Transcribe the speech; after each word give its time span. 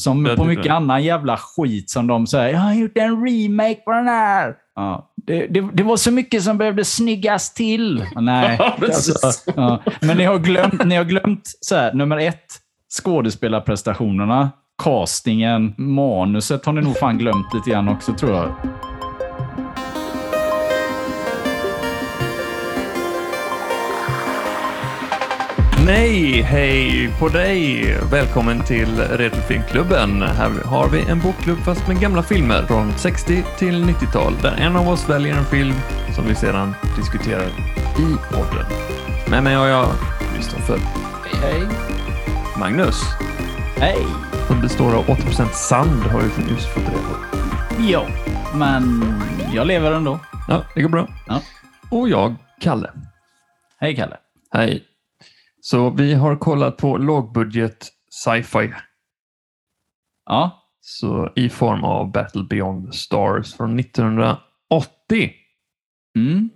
Som 0.00 0.24
på 0.24 0.30
tycker 0.30 0.44
mycket 0.44 0.72
annan 0.72 1.02
jävla 1.04 1.36
skit 1.36 1.90
som 1.90 2.06
de 2.06 2.26
säger. 2.26 2.52
Jag 2.54 2.60
har 2.60 2.74
gjort 2.74 2.98
en 2.98 3.26
remake 3.26 3.74
på 3.74 3.90
den 3.90 4.08
här. 4.08 4.54
Ja, 4.74 5.12
det, 5.26 5.46
det, 5.46 5.68
det 5.72 5.82
var 5.82 5.96
så 5.96 6.10
mycket 6.10 6.42
som 6.42 6.58
behövde 6.58 6.84
snyggas 6.84 7.54
till. 7.54 8.04
Nej. 8.16 8.58
Alltså, 8.82 9.52
ja. 9.56 9.82
Men 10.00 10.16
ni 10.16 10.24
har 10.24 10.38
glömt, 10.38 10.84
ni 10.84 10.96
har 10.96 11.04
glömt 11.04 11.42
så 11.60 11.76
här, 11.76 11.92
nummer 11.92 12.16
ett, 12.16 12.46
skådespelarprestationerna, 13.02 14.50
castingen, 14.82 15.74
manuset 15.76 16.66
har 16.66 16.72
ni 16.72 16.80
nog 16.80 16.96
fan 16.96 17.18
glömt 17.18 17.54
lite 17.54 17.70
grann 17.70 17.88
också 17.88 18.14
tror 18.14 18.32
jag. 18.32 18.54
Nej, 25.86 26.42
hej 26.42 27.10
på 27.18 27.28
dig! 27.28 27.96
Välkommen 28.10 28.64
till 28.64 28.98
Retrofilmklubben. 28.98 30.22
Här 30.22 30.50
har 30.64 30.88
vi 30.88 31.10
en 31.10 31.20
bokklubb 31.20 31.58
fast 31.58 31.88
med 31.88 32.00
gamla 32.00 32.22
filmer 32.22 32.62
från 32.62 32.92
60 32.92 33.44
till 33.58 33.84
90-tal 33.84 34.32
där 34.42 34.56
en 34.56 34.76
av 34.76 34.88
oss 34.88 35.08
väljer 35.08 35.36
en 35.36 35.44
film 35.44 35.74
som 36.14 36.26
vi 36.26 36.34
sedan 36.34 36.74
diskuterar 36.96 37.46
i 37.98 38.34
podden. 38.34 38.66
Med 39.30 39.42
mig 39.42 39.54
har 39.54 39.66
jag 39.66 39.88
Kristoffer, 40.34 40.78
Hej. 41.42 41.62
Magnus, 42.58 43.02
Hej! 43.76 44.06
som 44.46 44.60
består 44.60 44.94
av 44.94 45.04
80% 45.04 45.52
sand 45.52 46.02
har 46.02 46.20
vi 46.20 46.50
just 46.52 46.66
fått 46.66 46.82
reda 46.82 46.98
på. 46.98 47.16
Ja, 47.88 48.06
men 48.54 49.14
jag 49.54 49.66
lever 49.66 49.92
ändå. 49.92 50.18
Ja, 50.48 50.62
det 50.74 50.82
går 50.82 50.88
bra. 50.88 51.08
Ja. 51.26 51.40
Och 51.90 52.08
jag, 52.08 52.34
Kalle. 52.60 52.90
Hej 53.80 53.96
Kalle. 53.96 54.16
Hej. 54.52 54.84
Så 55.68 55.90
vi 55.90 56.14
har 56.14 56.36
kollat 56.36 56.76
på 56.76 56.96
lågbudget 56.96 57.88
sci-fi 58.10 58.72
Ja, 60.26 60.70
Så 60.80 61.32
i 61.36 61.48
form 61.48 61.84
av 61.84 62.12
Battle 62.12 62.44
Beyond 62.44 62.86
the 62.86 62.98
Stars 62.98 63.54
från 63.54 63.80
1980. 63.80 64.40
mm. 66.16 66.50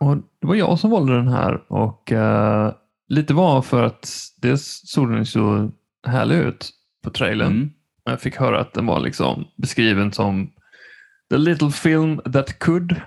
Och 0.00 0.16
det 0.16 0.46
var 0.46 0.54
jag 0.54 0.78
som 0.78 0.90
valde 0.90 1.16
den 1.16 1.28
här 1.28 1.72
och 1.72 2.12
eh, 2.12 2.72
lite 3.08 3.34
var 3.34 3.62
för 3.62 3.82
att 3.82 4.08
dels 4.42 4.82
såg 4.84 5.12
den 5.12 5.26
så 5.26 5.70
härlig 6.06 6.36
ut 6.36 6.70
på 7.02 7.10
trailern. 7.10 7.52
Mm. 7.52 7.70
Jag 8.04 8.20
fick 8.20 8.36
höra 8.36 8.60
att 8.60 8.72
den 8.72 8.86
var 8.86 9.00
liksom 9.00 9.44
beskriven 9.56 10.12
som 10.12 10.50
the 11.30 11.36
little 11.36 11.70
film 11.70 12.20
that 12.32 12.58
could. 12.58 13.00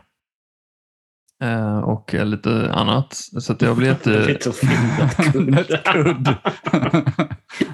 Eh, 1.44 1.80
och 1.80 2.14
lite 2.14 2.72
annat. 2.74 3.14
Så 3.14 3.54
att 3.54 3.62
jag 3.62 3.76
blev 3.78 3.90
jätte... 3.90 4.10
Lite. 4.28 5.78
Kudd. 5.86 6.28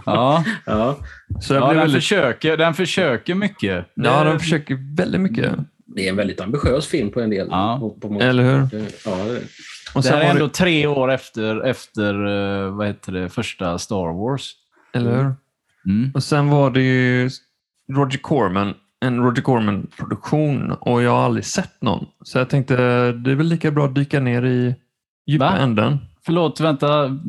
ja, 0.06 0.44
ja, 0.66 0.98
Så 1.42 1.54
jag 1.54 1.62
ja 1.64 1.68
blev 1.68 1.70
den, 1.70 1.78
väldigt... 1.78 2.02
försöker, 2.04 2.58
den 2.58 2.74
försöker 2.74 3.36
mycket. 3.36 3.86
Ja, 3.94 4.24
Det- 4.24 4.30
de 4.30 4.40
försöker 4.40 4.96
väldigt 4.98 5.22
mycket. 5.22 5.52
det 5.96 6.06
är 6.06 6.10
en 6.10 6.16
väldigt 6.16 6.42
ambitiös 6.42 6.88
film 6.88 7.12
på 7.12 7.22
en 7.22 7.30
del. 7.30 7.48
Ja. 7.52 7.78
På, 7.80 8.10
på 8.10 8.20
Eller 8.22 8.44
hur? 8.44 8.60
Ja, 8.62 8.68
det 8.72 9.34
det. 9.34 9.40
Och 9.96 10.02
Det 10.02 10.04
sen 10.04 10.14
här 10.14 10.22
är 10.22 10.26
var 10.26 10.32
ändå 10.34 10.50
tre 10.50 10.88
år 10.88 11.12
efter, 11.12 11.62
efter 11.66 12.14
eh, 12.66 12.70
vad 12.76 12.88
heter 12.88 13.12
det, 13.12 13.30
första 13.30 13.78
Star 13.78 14.14
Wars. 14.30 14.52
Eller 14.94 15.12
hur? 15.16 15.36
Mm. 15.86 16.12
Och 16.14 16.24
sen 16.24 16.50
var 16.50 16.72
det 16.72 16.82
ju 16.82 17.30
Roger 17.94 18.18
Corman, 18.18 18.74
en 19.04 19.20
Roger 19.24 19.42
Corman-produktion 19.42 20.72
och 20.72 21.02
jag 21.04 21.12
har 21.12 21.26
aldrig 21.26 21.46
sett 21.46 21.82
någon. 21.82 22.06
Så 22.24 22.38
jag 22.38 22.50
tänkte 22.50 22.76
det 23.12 23.32
är 23.32 23.36
väl 23.36 23.48
lika 23.48 23.72
bra 23.72 23.86
att 23.86 23.96
dyka 23.96 24.20
ner 24.20 24.46
i 24.46 24.76
djupa 25.28 25.46
Va? 25.46 25.58
änden. 25.58 25.98
Förlåt, 26.26 26.60
vänta. 26.60 27.20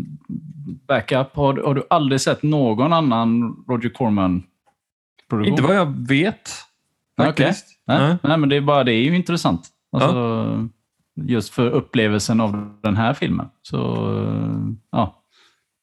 Backup. 0.89 1.37
Har, 1.37 1.53
du- 1.53 1.63
har 1.63 1.75
du 1.75 1.83
aldrig 1.91 2.21
sett 2.21 2.43
någon 2.43 2.93
annan 2.93 3.57
Roger 3.69 3.89
Corman-produktion? 3.91 5.49
Inte 5.53 5.63
vad 5.63 5.77
jag 5.77 6.09
vet. 6.09 6.51
Faktiskt. 7.17 7.67
Nej, 7.87 7.99
Nej. 7.99 8.17
nej, 8.23 8.39
men 8.39 8.49
det 8.49 8.57
är 8.57 8.61
bara 8.61 8.85
det 8.85 8.93
är 8.93 9.03
ju 9.03 9.17
intressant. 9.17 9.69
Alltså, 9.93 10.69
Just 11.17 11.51
för 11.55 11.71
upplevelsen 11.71 12.41
av 12.41 12.79
den 12.83 12.97
här 12.97 13.15
filmen. 13.15 13.47
Så, 13.63 13.79
eh, 14.23 14.59
ja. 14.91 15.21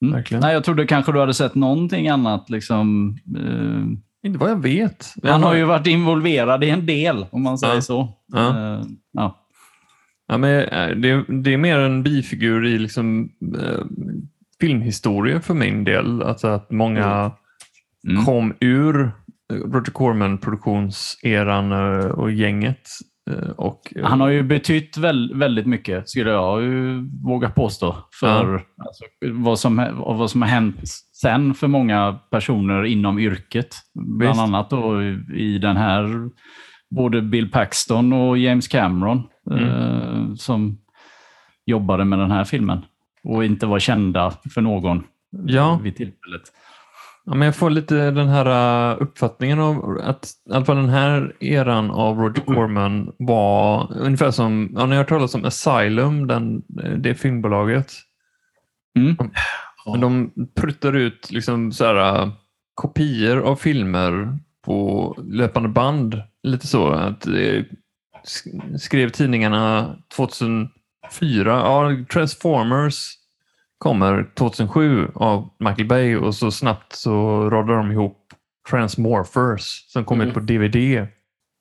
Mm. 0.05 0.23
Nej, 0.31 0.53
jag 0.53 0.63
trodde 0.63 0.85
kanske 0.87 1.11
du 1.11 1.19
hade 1.19 1.33
sett 1.33 1.55
någonting 1.55 2.07
annat. 2.09 2.49
Liksom, 2.49 3.17
eh, 3.37 3.97
Inte 4.23 4.39
vad 4.39 4.49
jag 4.49 4.61
vet. 4.61 5.13
han 5.23 5.43
har 5.43 5.55
ju 5.55 5.63
varit 5.63 5.87
involverad 5.87 6.63
i 6.63 6.69
en 6.69 6.85
del, 6.85 7.25
om 7.31 7.43
man 7.43 7.57
säger 7.57 7.73
Ja. 7.75 7.81
så. 7.81 8.09
Ja. 8.27 8.49
Eh, 8.77 8.81
ja. 9.11 9.37
Ja, 10.27 10.37
men 10.37 10.59
eh, 10.59 10.89
det, 10.95 11.25
det 11.43 11.53
är 11.53 11.57
mer 11.57 11.79
en 11.79 12.03
bifigur 12.03 12.65
i 12.65 12.77
liksom, 12.79 13.29
eh, 13.61 13.79
filmhistoria 14.59 15.41
för 15.41 15.53
min 15.53 15.83
del. 15.83 16.21
Alltså 16.21 16.47
att 16.47 16.71
många 16.71 17.31
Mm. 18.09 18.25
kom 18.25 18.53
ur 18.59 19.01
eh, 19.53 19.55
Roger 19.55 19.91
Corman-produktionseran 19.91 21.71
och 22.11 22.31
gänget. 22.31 22.87
Och, 23.57 23.93
Han 24.03 24.21
har 24.21 24.29
ju 24.29 24.43
betytt 24.43 24.97
väl, 24.97 25.33
väldigt 25.35 25.65
mycket, 25.65 26.09
skulle 26.09 26.29
jag 26.29 26.61
våga 27.23 27.49
påstå, 27.49 27.95
för 28.19 28.53
alltså, 28.55 29.03
vad, 29.31 29.59
som, 29.59 29.87
vad 30.17 30.31
som 30.31 30.41
har 30.41 30.49
hänt 30.49 30.79
sen 31.21 31.53
för 31.53 31.67
många 31.67 32.19
personer 32.31 32.83
inom 32.85 33.19
yrket. 33.19 33.75
Bland 33.93 34.31
Visst. 34.33 34.41
annat 34.41 34.69
då 34.69 35.03
i 35.35 35.57
den 35.61 35.77
här, 35.77 36.29
både 36.95 37.21
Bill 37.21 37.51
Paxton 37.51 38.13
och 38.13 38.37
James 38.37 38.67
Cameron 38.67 39.23
Mm. 39.51 39.63
eh, 39.69 40.33
som 40.35 40.77
jobbade 41.65 42.05
med 42.05 42.19
den 42.19 42.31
här 42.31 42.43
filmen 42.43 42.85
och 43.23 43.45
inte 43.45 43.65
var 43.65 43.79
kända 43.79 44.33
för 44.53 44.61
någon 44.61 45.03
Ja. 45.47 45.79
vid 45.83 45.95
tillfället. 45.95 46.41
Ja, 47.25 47.33
men 47.35 47.45
jag 47.45 47.55
får 47.55 47.69
lite 47.69 48.11
den 48.11 48.27
här 48.27 48.91
uh, 48.93 49.01
uppfattningen 49.01 49.59
av 49.59 49.99
att 50.03 50.25
i 50.49 50.53
alla 50.53 50.65
fall 50.65 50.75
den 50.75 50.89
här 50.89 51.33
eran 51.39 51.91
av 51.91 52.17
Roger 52.19 52.41
Corman 52.41 53.11
var 53.19 53.87
ungefär 53.97 54.31
som, 54.31 54.69
ja, 54.73 54.79
har 54.81 54.93
hört 54.95 55.09
talas 55.09 55.35
om 55.35 55.45
Asylum, 55.45 56.27
den, 56.27 56.61
det 56.97 57.15
filmbolaget. 57.15 57.91
Mm. 58.99 59.15
Men 59.85 60.01
de 60.01 60.31
pruttar 60.55 60.93
ut 60.95 61.31
liksom 61.31 61.71
så 61.71 61.85
här, 61.85 62.23
uh, 62.23 62.29
kopior 62.75 63.39
av 63.41 63.55
filmer 63.55 64.37
på 64.65 65.15
löpande 65.27 65.69
band. 65.69 66.21
Lite 66.43 66.67
så. 66.67 66.87
att 66.89 67.27
eh, 67.27 67.63
sk- 68.23 68.77
Skrev 68.77 69.09
tidningarna 69.09 69.95
2004, 70.15 70.69
ja, 71.45 71.89
Transformers 72.13 73.09
kommer 73.77 74.29
2007 74.37 75.07
av 75.15 75.49
Michael 75.59 75.87
Bay 75.87 76.15
och 76.15 76.35
så 76.35 76.51
snabbt 76.51 76.93
så 76.95 77.49
radar 77.49 77.77
de 77.77 77.91
ihop 77.91 78.17
Transmorphers 78.69 79.85
som 79.87 80.05
kom 80.05 80.17
Mm. 80.21 80.27
ut 80.27 80.33
på 80.33 80.39
DVD 80.39 80.75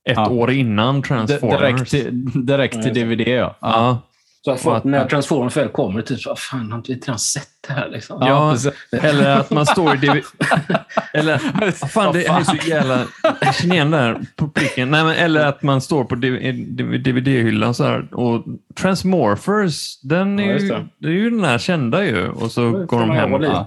ett 0.08 0.16
Ja. 0.16 0.28
år 0.30 0.50
innan 0.50 1.00
D- 1.00 1.06
Transformers. 1.08 1.60
direkt 1.60 1.90
till, 1.90 2.46
direkt 2.46 2.82
till 2.82 2.94
DVD, 2.94 3.20
ja. 3.28 3.56
ja. 3.60 3.98
Så 4.44 4.50
att 4.50 4.60
folk, 4.60 4.76
att- 4.76 4.84
när 4.84 5.06
Transformers 5.08 5.56
väl 5.56 5.68
kommer, 5.68 6.02
typ 6.02 6.20
så, 6.20 6.30
"Ah, 6.30 6.36
fan, 6.36 6.70
har 6.72 6.78
inte 6.78 6.92
vi 6.92 6.98
redan 6.98 7.18
sett 7.18 7.48
det 7.68 7.72
här? 7.72 7.88
Liksom? 7.88 8.18
Ja, 8.26 8.56
eller 8.92 9.36
att 9.36 9.50
man 9.50 9.66
står 9.66 9.94
i 9.94 9.96
DVD... 9.98 10.22
eller, 11.14 11.38
fan, 11.88 12.12
det 12.14 12.26
är 12.26 12.42
så 12.44 12.56
jävla... 12.68 13.04
Jag 13.40 13.54
känner 13.54 13.74
igen 13.74 13.90
det 13.90 13.96
här 13.96 14.20
på 14.36 14.48
pricken. 14.48 14.90
Nej, 14.90 15.04
men, 15.04 15.14
eller 15.14 15.46
att 15.46 15.62
man 15.62 15.80
står 15.80 16.04
på 16.04 16.14
DVD-hyllan 16.14 17.74
så 17.74 17.84
här 17.84 18.14
och 18.14 18.44
Transmorphers, 18.80 20.00
den 20.02 20.38
är 20.38 20.52
Ja, 20.52 20.58
ju, 20.58 20.68
det. 20.98 21.08
är 21.08 21.12
ju 21.12 21.30
den 21.30 21.44
här 21.44 21.58
kända 21.58 22.04
ju. 22.04 22.28
Och 22.28 22.50
så 22.52 22.70
går 22.70 23.00
de 23.00 23.10
hem 23.10 23.34
och. 23.34 23.44
Ja. 23.44 23.66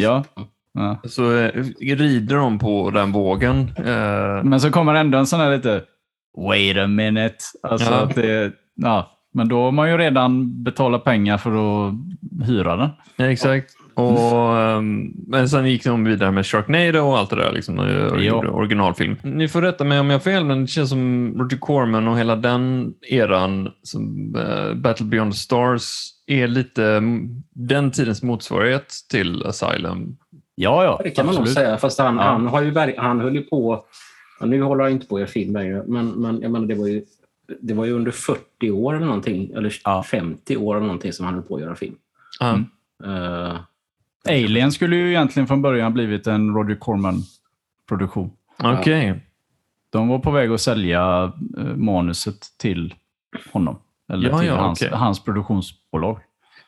Ja. 0.00 0.24
Ja. 0.74 1.00
så 1.08 1.36
eh, 1.36 1.50
rider 1.80 2.36
de 2.36 2.58
på 2.58 2.90
den 2.90 3.12
vågen. 3.12 3.72
Eh, 3.78 4.44
Men 4.44 4.60
så 4.60 4.70
kommer 4.70 4.94
ändå 4.94 5.18
en 5.18 5.26
sån 5.26 5.40
här 5.40 5.56
lite 5.56 5.82
wait 6.48 6.76
a 6.78 6.86
minute. 6.86 7.36
Alltså 7.62 7.90
Ja. 7.90 7.96
att 8.00 8.14
det, 8.14 8.52
ja, 8.74 9.12
men 9.36 9.48
då 9.48 9.62
har 9.62 9.72
man 9.72 9.90
ju 9.90 9.96
redan 9.98 10.62
betalat 10.62 11.04
pengar 11.04 11.38
för 11.38 11.50
att 11.50 11.94
hyra 12.46 12.76
den. 12.76 12.90
Ja, 13.16 13.26
exakt. 13.26 13.72
Och, 13.94 14.58
ehm, 14.58 15.12
men 15.26 15.48
sen 15.48 15.66
gick 15.66 15.84
de 15.84 16.04
vidare 16.04 16.30
med 16.30 16.46
Sharknado 16.46 16.98
och 17.00 17.18
allt 17.18 17.30
det 17.30 17.36
där. 17.36 17.52
Liksom, 17.52 17.78
originalfilm. 18.52 19.16
Ni 19.22 19.48
får 19.48 19.62
rätta 19.62 19.84
mig 19.84 20.00
om 20.00 20.10
jag 20.10 20.14
har 20.14 20.20
fel, 20.20 20.44
men 20.44 20.60
det 20.60 20.66
känns 20.66 20.90
som 20.90 21.34
Roger 21.38 21.58
Corman 21.58 22.08
och 22.08 22.18
hela 22.18 22.36
den 22.36 22.94
eran, 23.08 23.68
som 23.82 24.34
eh, 24.36 24.74
Battle 24.74 25.06
Beyond 25.06 25.32
the 25.32 25.38
Stars, 25.38 25.82
är 26.26 26.46
lite 26.46 27.02
den 27.54 27.90
tidens 27.90 28.22
motsvarighet 28.22 28.94
till 29.10 29.46
Asylum. 29.46 30.16
Ja, 30.54 30.84
ja. 30.84 31.00
Det 31.04 31.10
kan 31.10 31.26
man 31.26 31.34
nog 31.34 31.48
säga. 31.48 31.76
Fast 31.76 31.98
han, 31.98 32.16
Ja. 32.16 32.22
han, 32.22 32.46
har 32.46 32.62
ju, 32.62 32.94
han 32.96 33.20
höll 33.20 33.34
ju 33.34 33.42
på... 33.42 33.84
Nu 34.40 34.62
håller 34.62 34.84
han 34.84 34.92
inte 34.92 35.06
på 35.06 35.18
göra 35.18 35.28
film 35.28 35.54
längre, 35.54 35.82
men, 35.86 36.08
men 36.08 36.40
jag 36.40 36.50
menar, 36.50 36.66
det, 36.66 36.74
var 36.74 36.86
ju, 36.86 37.02
det 37.60 37.74
var 37.74 37.84
ju 37.84 37.92
under 37.92 38.10
40 38.12 38.70
år 38.70 38.96
eller 38.96 39.06
någonting, 39.06 39.50
eller 39.50 39.72
Ja. 39.84 40.02
50 40.02 40.56
år 40.56 40.76
eller 40.76 40.86
någonting 40.86 41.12
som 41.12 41.26
han 41.26 41.34
höll 41.34 41.42
på 41.42 41.54
att 41.56 41.60
göra 41.62 41.74
film. 41.74 41.94
Ja. 42.40 42.50
Mm. 42.50 42.66
Eh, 43.04 43.56
Alien 44.28 44.72
skulle 44.72 44.96
ju 44.96 45.08
egentligen 45.08 45.46
från 45.46 45.62
början 45.62 45.92
blivit 45.92 46.26
en 46.26 46.54
Roger 46.54 46.74
Corman-produktion. 46.76 48.30
Okej. 48.64 49.22
De 49.90 50.08
var 50.08 50.18
på 50.18 50.30
väg 50.30 50.50
att 50.50 50.60
sälja 50.60 51.32
eh, 51.58 51.64
manuset 51.76 52.36
till 52.58 52.94
honom. 53.52 53.78
Eller 54.12 54.28
Ja, 54.30 54.38
till 54.38 54.48
ja, 54.48 54.54
hans, 54.56 54.82
okej. 54.82 54.90
hans 54.98 55.24
produktionsbolag. 55.24 56.18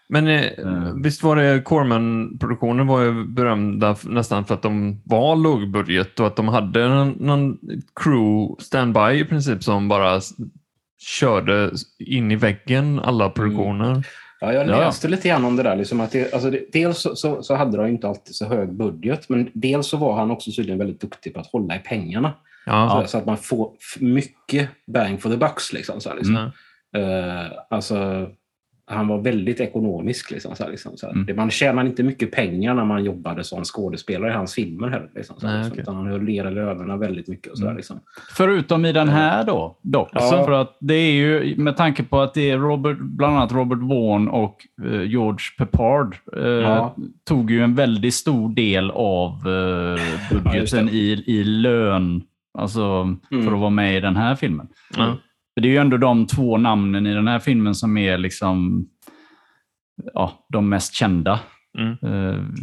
Men 0.08 0.26
eh, 0.28 0.42
Eh. 0.44 0.92
visst 1.02 1.22
var 1.22 1.36
det 1.36 1.62
Corman-produktionen 1.64 2.86
var 2.86 3.00
ju 3.02 3.24
berömda 3.26 3.96
nästan 4.04 4.44
för 4.44 4.54
att 4.54 4.62
de 4.62 5.00
var 5.04 5.36
lågbudget 5.36 6.20
och 6.20 6.26
att 6.26 6.36
de 6.36 6.48
hade 6.48 6.88
någon, 6.88 7.08
någon 7.10 7.58
crew 8.00 8.54
standby 8.64 9.20
i 9.20 9.24
princip 9.24 9.64
som 9.64 9.88
bara 9.88 10.20
körde 10.98 11.70
in 11.98 12.32
i 12.32 12.36
väggen 12.36 13.00
alla 13.00 13.30
produktioner. 13.30 14.06
Ja, 14.40 14.52
jag 14.52 14.68
Ja. 14.68 14.80
läste 14.80 15.08
lite 15.08 15.28
grann 15.28 15.44
om 15.44 15.56
det 15.56 15.62
där. 15.62 15.76
Liksom 15.76 16.00
att 16.00 16.12
det, 16.12 16.32
alltså 16.34 16.50
det, 16.50 16.72
dels 16.72 16.98
så, 16.98 17.16
så, 17.16 17.42
så 17.42 17.54
hade 17.54 17.76
de 17.76 17.86
inte 17.86 18.08
alltid 18.08 18.34
så 18.34 18.46
hög 18.46 18.72
budget, 18.72 19.28
men 19.28 19.50
dels 19.54 19.86
så 19.88 19.96
var 19.96 20.16
han 20.16 20.30
också 20.30 20.50
tydligen 20.52 20.78
väldigt 20.78 21.00
duktig 21.00 21.34
på 21.34 21.40
att 21.40 21.46
hålla 21.46 21.76
i 21.76 21.78
pengarna. 21.78 22.32
Ja. 22.66 23.02
Så, 23.02 23.08
så 23.10 23.18
att 23.18 23.26
man 23.26 23.36
får 23.38 23.70
mycket 24.00 24.68
bang 24.86 25.22
for 25.22 25.30
the 25.30 25.36
bucks. 25.36 25.72
Liksom, 25.72 26.00
så 26.00 26.08
här, 26.08 26.16
liksom. 26.16 26.50
Mm. 26.96 27.40
Eh, 27.40 27.46
alltså, 27.70 28.28
han 28.90 29.08
var 29.08 29.18
väldigt 29.18 29.60
ekonomisk. 29.60 30.30
Liksom, 30.30 30.56
så 30.56 30.64
här, 30.64 30.70
liksom, 30.70 30.96
så 30.96 31.06
här. 31.06 31.12
Mm. 31.14 31.26
Det- 31.26 31.34
Man 31.34 31.50
tjänade 31.50 31.88
inte 31.88 32.02
mycket 32.02 32.30
pengar 32.32 32.74
när 32.74 32.84
man 32.84 33.04
jobbade 33.04 33.44
som 33.44 33.64
skådespelare 33.64 34.30
i 34.30 34.34
hans 34.34 34.54
filmer 34.54 34.88
heller. 34.88 35.10
Liksom, 35.14 35.40
så 35.40 35.46
här, 35.46 35.54
Nej, 35.54 35.64
liksom. 35.64 35.80
Utan 35.80 35.96
han 35.96 36.06
höll 36.06 36.22
ner 36.22 36.50
lönerna 36.50 36.96
väldigt 36.96 37.28
mycket. 37.28 37.52
Och 37.52 37.58
så 37.58 37.64
där, 37.64 37.70
Mm. 37.70 37.76
liksom. 37.76 38.00
Förutom 38.36 38.84
i 38.84 38.92
den 38.92 39.08
här 39.08 39.44
då, 39.44 39.78
dock. 39.82 40.08
Ja. 40.12 40.42
För 40.46 40.52
att 40.52 40.76
det 40.80 40.94
är 40.94 41.12
ju, 41.12 41.56
med 41.56 41.76
tanke 41.76 42.02
på 42.02 42.20
att 42.20 42.34
det 42.34 42.50
är 42.50 42.58
Robert, 42.58 42.98
bland 43.00 43.36
annat 43.36 43.52
Robert 43.52 43.78
Vaughn 43.82 44.28
och 44.28 44.56
eh, 44.84 45.02
George 45.02 45.38
Peppard 45.58 46.16
eh, 46.36 46.42
Ja. 46.48 46.96
tog 47.28 47.50
ju 47.50 47.62
en 47.62 47.74
väldigt 47.74 48.14
stor 48.14 48.48
del 48.54 48.90
av 48.90 49.30
eh, 49.46 49.52
Ja, 50.30 50.36
budgeten 50.42 50.86
det. 50.86 50.92
i, 50.92 51.24
i 51.26 51.44
lön, 51.44 52.22
alltså 52.58 52.82
Mm. 53.30 53.44
för 53.44 53.52
att 53.52 53.58
vara 53.60 53.70
med 53.70 53.96
i 53.96 54.00
den 54.00 54.16
här 54.16 54.34
filmen. 54.34 54.68
Ja. 54.96 55.16
För 55.58 55.62
det 55.62 55.68
är 55.68 55.70
ju 55.70 55.76
ändå 55.78 55.96
de 55.96 56.26
två 56.26 56.56
namnen 56.56 57.06
i 57.06 57.14
den 57.14 57.28
här 57.28 57.38
filmen 57.38 57.74
som 57.74 57.96
är 57.96 58.18
liksom 58.18 58.86
ja, 60.14 60.46
de 60.48 60.68
mest 60.68 60.94
kända. 60.94 61.40
Mm. 61.78 61.96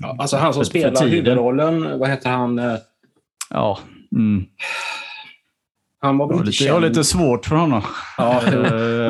Ja, 0.01 0.15
alltså 0.19 0.38
han 0.38 0.53
som 0.53 0.59
för- 0.59 0.65
för 0.65 0.69
spelar 0.80 0.92
tiden. 0.95 1.09
huvudrollen, 1.13 2.00
vad 2.00 2.09
heter 2.09 2.30
han? 2.30 2.59
Eh, 2.59 2.75
Ja, 3.50 3.80
mm. 4.15 4.45
Han 6.01 6.18
var 6.18 6.27
väl 6.27 6.33
Jag 6.33 6.38
har 6.38 6.42
inte 6.47 6.51
lite, 6.51 6.63
jag 6.63 6.74
har 6.74 6.81
lite 6.81 7.03
svårt 7.03 7.45
för 7.45 7.56
honom. 7.56 7.81
Ja, 8.18 8.42
Eh, 8.47 8.51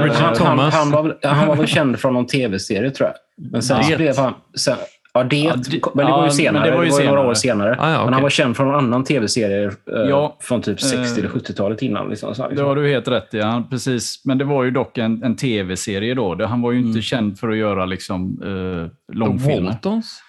Richard 0.04 0.12
han, 0.22 0.24
han, 0.24 0.36
Thomas. 0.36 0.74
han, 0.74 0.92
var, 0.92 1.04
väl- 1.04 1.18
han 1.24 1.48
var 1.48 1.56
väl 1.56 1.68
känd 1.68 2.00
från 2.00 2.14
någon 2.14 2.28
tv-serie 2.28 2.92
tror 2.92 3.10
jag. 3.10 3.52
Men 3.52 3.64
sen 3.64 3.98
blev 3.98 4.18
han... 4.18 4.34
Sen, 4.58 4.78
ja, 5.16 5.24
det, 5.24 5.38
Ja, 5.38 5.56
det- 5.56 5.82
men 5.96 6.06
det 6.06 6.12
var 6.12 6.26
ju 6.26 6.30
senare. 6.32 6.54
men 6.54 6.72
det 6.72 6.78
var 6.78 6.84
ju 6.84 6.90
några 6.90 7.02
senare. 7.04 7.28
år 7.28 7.34
senare. 7.34 7.76
Ah, 7.80 7.90
ja, 7.92 7.98
Men 7.98 8.02
okej. 8.04 8.14
han 8.14 8.24
var 8.24 8.30
känd 8.30 8.58
från 8.58 8.68
en 8.70 8.76
annan 8.76 9.04
tv-serie 9.04 9.66
eh, 9.68 9.74
Ja. 10.10 10.38
från 10.42 10.62
typ 10.62 10.82
60 10.82 10.98
Eh, 10.98 11.18
eller 11.26 11.30
70-talet 11.30 11.82
innan. 11.82 12.10
Liksom, 12.10 12.36
så 12.36 12.42
här, 12.42 12.50
Det 12.50 12.54
liksom. 12.56 12.68
har 12.68 12.76
du 12.76 12.90
helt 12.90 13.08
rätt 13.08 13.34
i. 13.34 13.38
Ja, 13.38 13.64
precis. 13.70 14.22
Men 14.26 14.38
det 14.38 14.44
var 14.46 14.64
ju 14.64 14.72
dock 14.72 14.98
en, 14.98 15.24
en 15.24 15.36
tv-serie 15.36 16.14
då. 16.14 16.36
Det- 16.36 16.48
Han 16.48 16.62
var 16.62 16.72
ju 16.72 16.78
inte 16.78 16.90
Mm. 16.90 17.02
känd 17.02 17.40
för 17.40 17.50
att 17.50 17.58
göra 17.58 17.86
liksom, 17.86 18.40
eh, 18.44 18.50
De 18.50 18.90
långfilmer. 19.18 19.70
Waltons? 19.70 20.20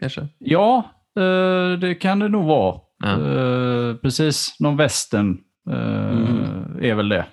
Kanske? 0.00 0.26
Ja, 0.38 0.76
eh, 1.18 1.78
det 1.78 1.94
kan 1.94 2.18
det 2.18 2.28
nog 2.28 2.44
vara. 2.44 2.76
Ja. 3.04 3.10
Eh, 3.10 3.94
precis. 3.96 4.56
Någon 4.60 4.76
western 4.76 5.38
eh, 5.70 6.08
Mm. 6.08 6.44
är 6.82 6.94
väl 6.94 7.08
det. 7.08 7.24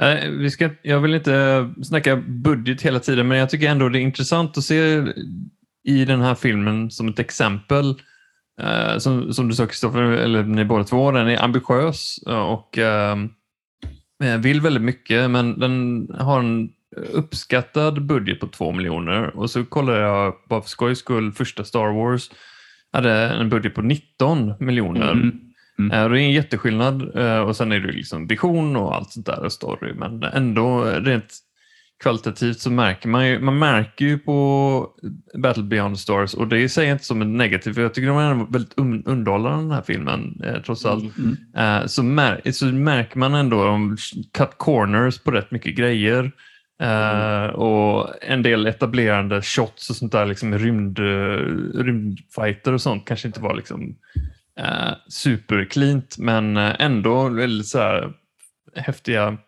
Eh, 0.00 0.30
vi 0.30 0.50
ska, 0.50 0.70
jag 0.82 1.00
vill 1.00 1.14
inte 1.14 1.70
snacka 1.82 2.16
budget 2.16 2.82
hela 2.82 3.00
tiden, 3.00 3.28
men 3.28 3.38
jag 3.38 3.50
tycker 3.50 3.70
ändå 3.70 3.88
det 3.88 3.98
är 3.98 4.02
intressant 4.02 4.58
att 4.58 4.64
se 4.64 5.04
i 5.84 6.04
den 6.04 6.20
här 6.20 6.34
filmen 6.34 6.90
som 6.90 7.08
ett 7.08 7.18
exempel, 7.18 7.94
eh, 8.60 8.98
som, 8.98 9.32
som 9.32 9.48
du 9.48 9.54
sa 9.54 9.66
Kristoffer, 9.66 10.02
eller 10.02 10.42
ni 10.42 10.64
båda 10.64 10.84
två, 10.84 11.10
den 11.10 11.28
är 11.28 11.44
ambitiös 11.44 12.18
och 12.26 12.78
eh, 12.78 13.16
vill 14.38 14.60
väldigt 14.60 14.82
mycket, 14.82 15.30
men 15.30 15.58
den 15.58 16.06
har 16.18 16.38
en 16.38 16.70
uppskattad 17.12 18.06
budget 18.06 18.40
på 18.40 18.46
två 18.46 18.72
miljoner. 18.72 19.36
Och 19.36 19.50
så 19.50 19.64
kollade 19.64 20.00
jag 20.00 20.34
bara 20.48 20.62
för 20.62 20.68
skojs 20.68 20.98
skull, 20.98 21.32
första 21.32 21.64
Star 21.64 21.92
Wars 21.92 22.30
hade 22.92 23.12
en 23.12 23.48
budget 23.48 23.74
på 23.74 23.82
19 23.82 24.54
miljoner. 24.60 25.12
Mm. 25.12 25.49
Eh, 25.84 26.08
Det 26.08 26.16
är 26.20 26.22
en 26.22 26.32
jätteskillnad 26.32 27.16
eh, 27.16 27.38
och 27.40 27.56
sen 27.56 27.72
är 27.72 27.80
det 27.80 27.92
liksom 27.92 28.26
vision 28.26 28.76
och 28.76 28.94
allt 28.96 29.10
sånt 29.10 29.26
där 29.26 29.44
och 29.44 29.52
story. 29.52 29.94
Men 29.94 30.22
ändå 30.22 30.84
rent 30.84 31.34
kvalitativt 32.02 32.58
så 32.58 32.70
märker 32.70 33.08
man 33.08 33.28
ju, 33.28 33.38
man 33.40 33.58
märker 33.58 34.04
ju 34.04 34.18
på 34.18 34.88
Battle 35.42 35.62
Beyond 35.62 35.98
Stars 35.98 36.34
och 36.34 36.48
det 36.48 36.68
säger 36.68 36.88
jag 36.88 36.94
inte 36.94 37.04
som 37.04 37.22
en 37.22 37.36
negativ, 37.36 37.72
för 37.72 37.82
jag 37.82 37.94
tycker 37.94 38.08
de 38.08 38.18
är 38.18 38.52
väldigt 38.52 38.76
un- 38.76 39.02
underhållande 39.06 39.62
den 39.62 39.70
här 39.70 39.82
filmen 39.82 40.40
eh, 40.44 40.62
trots 40.62 40.86
allt. 40.86 41.18
Mm. 41.18 41.36
Eh, 41.56 41.86
så, 41.86 42.02
mär- 42.02 42.50
så 42.52 42.66
märker 42.66 43.18
man 43.18 43.34
ändå 43.34 43.64
de 43.64 43.96
cut 44.38 44.50
corners 44.56 45.18
på 45.18 45.30
rätt 45.30 45.50
mycket 45.50 45.76
grejer. 45.76 46.32
Eh, 46.82 47.46
och 47.46 48.08
en 48.22 48.42
del 48.42 48.66
etablerande 48.66 49.42
shots 49.42 49.90
och 49.90 49.96
sånt 49.96 50.12
där, 50.12 50.26
liksom 50.26 50.58
rymd, 50.58 50.98
rymdfighter 51.74 52.72
och 52.72 52.80
sånt 52.80 53.04
kanske 53.06 53.28
inte 53.28 53.40
var 53.40 53.54
liksom 53.54 53.96
eh, 54.60 54.92
supercleant 55.08 56.18
men 56.18 56.56
eh, 56.56 56.74
ändå 56.78 57.28
väldigt 57.28 57.66
så 57.66 57.78
här 57.78 58.12
häftiga 58.74 59.38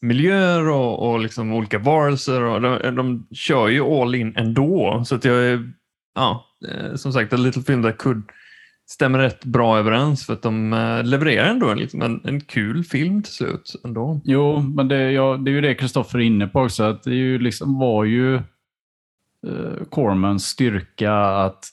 miljöer 0.00 0.68
och, 0.68 1.10
och 1.10 1.20
liksom 1.20 1.52
olika 1.52 1.78
varelser. 1.78 2.42
Och 2.42 2.60
de, 2.60 2.96
de 2.96 3.26
kör 3.32 3.68
ju 3.68 3.80
all 3.80 4.14
in 4.14 4.36
ändå. 4.36 5.02
Så 5.06 5.14
att 5.14 5.24
jag 5.24 5.36
är, 5.36 5.72
ja, 6.14 6.46
eh, 6.68 6.94
som 6.94 7.12
sagt, 7.12 7.32
a 7.32 7.36
little 7.36 7.62
film 7.62 7.82
that 7.82 7.98
could 7.98 8.22
stämmer 8.90 9.18
rätt 9.18 9.44
bra 9.44 9.78
överens 9.78 10.26
för 10.26 10.32
att 10.32 10.42
de 10.42 10.72
eh, 10.72 11.04
levererar 11.04 11.46
ändå 11.46 11.74
liksom 11.74 12.02
en, 12.02 12.20
en 12.24 12.40
kul 12.40 12.84
film 12.84 13.22
till 13.22 13.32
slut. 13.32 13.74
ändå. 13.84 14.20
Jo, 14.24 14.60
men 14.60 14.88
det, 14.88 15.12
ja, 15.12 15.36
det 15.36 15.50
är 15.50 15.52
ju 15.52 15.60
det 15.60 15.74
Kristoffer 15.74 16.18
är 16.18 16.22
inne 16.22 16.46
på 16.46 16.60
också. 16.60 16.82
Att 16.82 17.02
det 17.02 17.14
ju 17.14 17.38
liksom, 17.38 17.78
var 17.78 18.04
ju 18.04 18.34
eh, 19.46 19.84
Cormans 19.90 20.44
styrka 20.44 21.14
att 21.14 21.64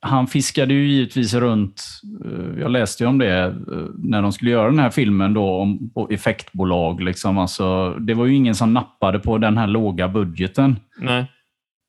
han 0.00 0.26
fiskade 0.26 0.74
ju 0.74 0.86
givetvis 0.86 1.34
runt, 1.34 1.84
eh, 2.24 2.60
jag 2.60 2.70
läste 2.70 3.04
ju 3.04 3.08
om 3.08 3.18
det, 3.18 3.44
eh, 3.44 3.52
när 3.98 4.22
de 4.22 4.32
skulle 4.32 4.50
göra 4.50 4.70
den 4.70 4.78
här 4.78 4.90
filmen 4.90 5.34
då 5.34 5.50
om 5.50 5.90
effektbolag. 6.10 7.00
Liksom. 7.00 7.38
Alltså, 7.38 7.90
det 7.90 8.14
var 8.14 8.26
ju 8.26 8.34
ingen 8.34 8.54
som 8.54 8.74
nappade 8.74 9.18
på 9.18 9.38
den 9.38 9.58
här 9.58 9.66
låga 9.66 10.08
budgeten. 10.08 10.76
Nej. 11.00 11.32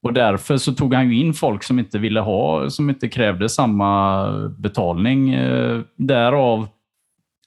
Och 0.03 0.13
därför 0.13 0.57
så 0.57 0.73
tog 0.73 0.94
han 0.94 1.09
ju 1.09 1.19
in 1.19 1.33
folk 1.33 1.63
som 1.63 1.79
inte 1.79 2.00
ville 2.00 2.19
ha, 2.19 2.69
som 2.69 2.89
inte 2.89 3.09
krävde 3.09 3.50
samma 3.50 4.31
betalning. 4.57 5.33
Eh, 5.33 5.81
därav 5.95 6.67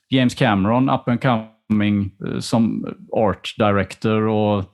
James 0.09 0.35
Cameron, 0.35 0.89
up 0.89 1.07
and 1.07 1.19
coming, 1.21 2.11
som 2.39 2.85
art 3.11 3.55
director 3.57 4.21
och 4.27 4.65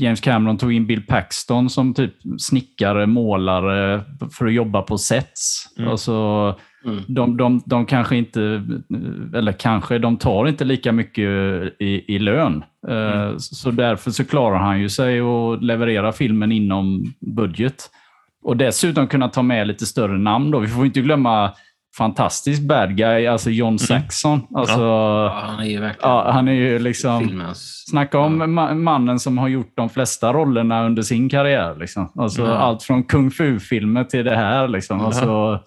James 0.00 0.20
Cameron 0.20 0.58
tog 0.58 0.72
in 0.72 0.86
Bill 0.86 1.06
Paxton 1.06 1.70
som 1.70 1.94
typ 1.94 2.14
snickare, 2.38 3.06
målare 3.06 4.00
för 4.32 4.46
att 4.46 4.52
jobba 4.52 4.82
på 4.82 4.98
sets. 4.98 5.64
Mm. 5.78 5.90
Alltså, 5.90 6.56
Mm. 6.84 7.00
de, 7.08 7.36
de, 7.36 7.62
de 7.66 7.86
kanske 7.86 8.16
inte, 8.16 8.40
eller 9.34 9.52
kanske, 9.52 9.98
de 9.98 10.16
tar 10.16 10.48
inte 10.48 10.64
lika 10.64 10.92
mycket 10.92 11.24
i, 11.78 12.14
i 12.14 12.18
lön. 12.18 12.64
Eh, 12.88 12.94
Mm. 13.22 13.38
Så 13.38 13.70
därför 13.70 14.10
så 14.10 14.24
klarar 14.24 14.56
han 14.58 14.80
ju 14.80 14.88
sig 14.88 15.20
att 15.20 15.62
leverera 15.64 16.12
filmen 16.12 16.52
inom 16.52 17.14
budget. 17.20 17.90
Och 18.42 18.56
dessutom 18.56 19.06
kunna 19.06 19.28
ta 19.28 19.42
med 19.42 19.66
lite 19.66 19.86
större 19.86 20.18
namn. 20.18 20.50
Då. 20.50 20.58
Vi 20.58 20.68
får 20.68 20.86
inte 20.86 21.00
glömma 21.00 21.52
fantastisk 21.98 22.62
bad 22.62 22.96
guy, 22.96 23.26
alltså 23.26 23.50
John 23.50 23.78
Saxon. 23.78 24.40
Alltså, 24.54 24.80
Ja, 24.80 25.42
han 25.46 25.60
är 25.60 25.64
ju 25.64 25.80
verkligen 25.80 26.10
ja, 26.10 26.30
han 26.32 26.48
är 26.48 26.52
ju 26.52 26.78
liksom... 26.78 27.20
filmens... 27.28 27.84
Snacka 27.90 28.18
om 28.18 28.42
ma- 28.42 28.74
mannen 28.74 29.18
som 29.18 29.38
har 29.38 29.48
gjort 29.48 29.72
de 29.76 29.88
flesta 29.88 30.32
rollerna 30.32 30.86
under 30.86 31.02
sin 31.02 31.28
karriär. 31.28 31.76
Liksom. 31.78 32.12
Alltså, 32.18 32.42
Mm. 32.42 32.56
Allt 32.56 32.82
från 32.82 33.04
kung 33.04 33.30
fu-filmer 33.30 34.04
till 34.04 34.24
det 34.24 34.36
här. 34.36 34.68
Liksom. 34.68 34.96
Mm. 34.96 35.06
Alltså, 35.06 35.60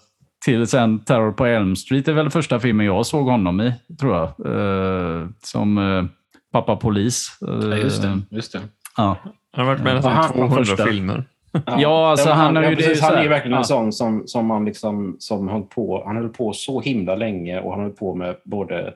till 0.44 0.66
sen 0.66 1.04
Terror 1.04 1.32
på 1.32 1.46
Elm 1.46 1.76
Street 1.76 2.08
är 2.08 2.12
väl 2.12 2.30
första 2.30 2.60
filmen 2.60 2.86
jag 2.86 3.06
såg 3.06 3.26
honom 3.26 3.60
i, 3.60 3.72
tror 4.00 4.14
jag. 4.16 4.24
Eh, 4.24 5.26
som 5.42 5.78
eh, 5.78 6.04
pappa 6.52 6.76
polis. 6.76 7.38
Eh, 7.48 7.68
Ja, 7.68 7.76
just 7.76 8.02
det. 8.02 8.20
Just 8.30 8.52
det. 8.52 8.60
Ja. 8.96 9.16
Han 9.56 9.66
har 9.66 9.74
varit 9.74 9.82
med 9.84 9.90
i 9.90 9.90
Ja, 9.90 9.96
nästan 9.96 10.12
han- 10.12 10.32
200 10.32 10.56
första. 10.64 10.84
filmer. 10.86 11.24
Ja, 11.78 12.10
alltså, 12.10 12.28
men 12.28 12.38
han 12.38 12.56
har 12.56 12.62
ju 12.62 12.70
ja, 12.70 12.76
precis, 12.76 13.00
Han 13.02 13.14
är 13.14 13.22
ju 13.22 13.28
verkligen 13.28 13.52
ja. 13.52 13.58
en 13.58 13.64
sån 13.64 13.92
som, 13.92 14.22
som 14.26 14.46
man 14.46 14.64
liksom, 14.64 15.16
som 15.18 15.48
höll 15.48 15.62
på, 15.62 16.02
han 16.06 16.16
höll 16.16 16.28
på 16.28 16.52
så 16.52 16.80
himla 16.80 17.14
länge 17.14 17.60
och 17.60 17.72
han 17.72 17.80
höll 17.82 17.90
på 17.92 18.14
med 18.14 18.36
både 18.44 18.94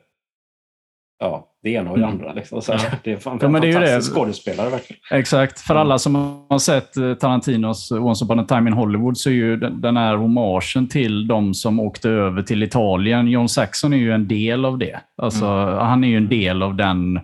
ja, 1.20 1.44
det 1.62 1.70
ena 1.70 1.90
och 1.90 1.98
det 1.98 2.04
Mm. 2.04 2.14
andra. 2.16 2.32
Liksom. 2.32 2.62
Så 2.62 2.72
Det 3.04 3.12
är 3.12 3.16
fan, 3.16 3.38
Ja, 3.42 3.48
men 3.48 3.60
det 3.60 3.68
är 3.68 3.72
ju 3.72 3.78
det. 3.96 4.00
skådespelare 4.02 4.70
verkligen. 4.70 5.00
Exakt. 5.10 5.60
För 5.60 5.74
alla 5.74 5.98
som 5.98 6.14
har 6.48 6.58
sett 6.58 6.96
eh, 6.96 7.14
Tarantinos 7.14 7.90
Once 7.90 8.24
upon 8.24 8.38
a 8.40 8.44
time 8.48 8.70
in 8.70 8.76
Hollywood 8.76 9.18
så 9.18 9.30
är 9.30 9.34
ju 9.34 9.56
den 9.56 9.96
här 9.96 10.16
hommagen 10.16 10.88
till 10.88 11.26
de 11.28 11.54
som 11.54 11.80
åkte 11.80 12.10
över 12.10 12.42
till 12.42 12.62
Italien. 12.62 13.28
John 13.28 13.48
Saxon 13.48 13.92
är 13.92 13.96
ju 13.96 14.12
en 14.12 14.28
del 14.28 14.64
av 14.64 14.78
det. 14.78 15.00
Alltså, 15.16 15.46
Han 15.80 16.04
är 16.04 16.08
ju 16.08 16.16
en 16.16 16.28
del 16.28 16.62
av 16.62 16.74
den, 16.74 17.20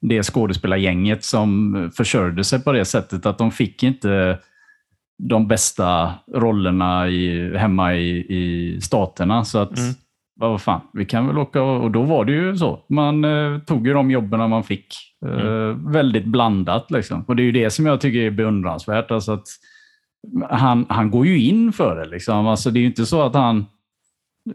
det 0.00 0.22
skådespelargänget 0.22 1.24
som 1.24 1.90
försörjde 1.96 2.44
sig 2.44 2.62
på 2.62 2.72
det 2.72 2.84
sättet 2.84 3.26
att 3.26 3.38
de 3.38 3.50
fick 3.50 3.82
inte 3.82 4.38
de 5.18 5.48
bästa 5.48 6.14
rollerna 6.34 7.08
i, 7.08 7.56
hemma 7.56 7.94
i, 7.94 8.08
i 8.18 8.78
staterna. 8.80 9.44
Så 9.44 9.58
att 9.58 9.78
Mm. 9.78 9.94
vad 10.40 10.60
fan, 10.62 10.80
vi 10.92 11.04
kan 11.04 11.26
väl 11.26 11.38
åka 11.38 11.62
och, 11.62 11.82
och 11.82 11.90
då 11.90 12.02
var 12.02 12.24
det 12.24 12.32
ju 12.32 12.56
så. 12.56 12.80
Man 12.88 13.24
eh, 13.24 13.58
tog 13.58 13.86
ju 13.86 13.92
de 13.92 14.10
jobben 14.10 14.50
man 14.50 14.64
fick. 14.64 14.86
Eh, 15.26 15.90
Väldigt 15.92 16.24
blandat 16.26 16.90
liksom. 16.90 17.22
Och 17.28 17.36
det 17.36 17.42
är 17.42 17.44
ju 17.44 17.52
det 17.52 17.70
som 17.70 17.86
jag 17.86 18.00
tycker 18.00 18.18
är 18.18 18.30
beundransvärt. 18.30 19.10
Alltså 19.10 19.32
att 19.32 19.46
han, 20.50 20.86
han 20.88 21.10
går 21.10 21.26
ju 21.26 21.40
in 21.40 21.72
för 21.72 21.96
det. 21.96 22.10
Liksom. 22.10 22.46
Alltså 22.46 22.70
det 22.70 22.78
är 22.78 22.80
ju 22.80 22.86
inte 22.86 23.06
så 23.06 23.22
att 23.22 23.34
han 23.34 23.66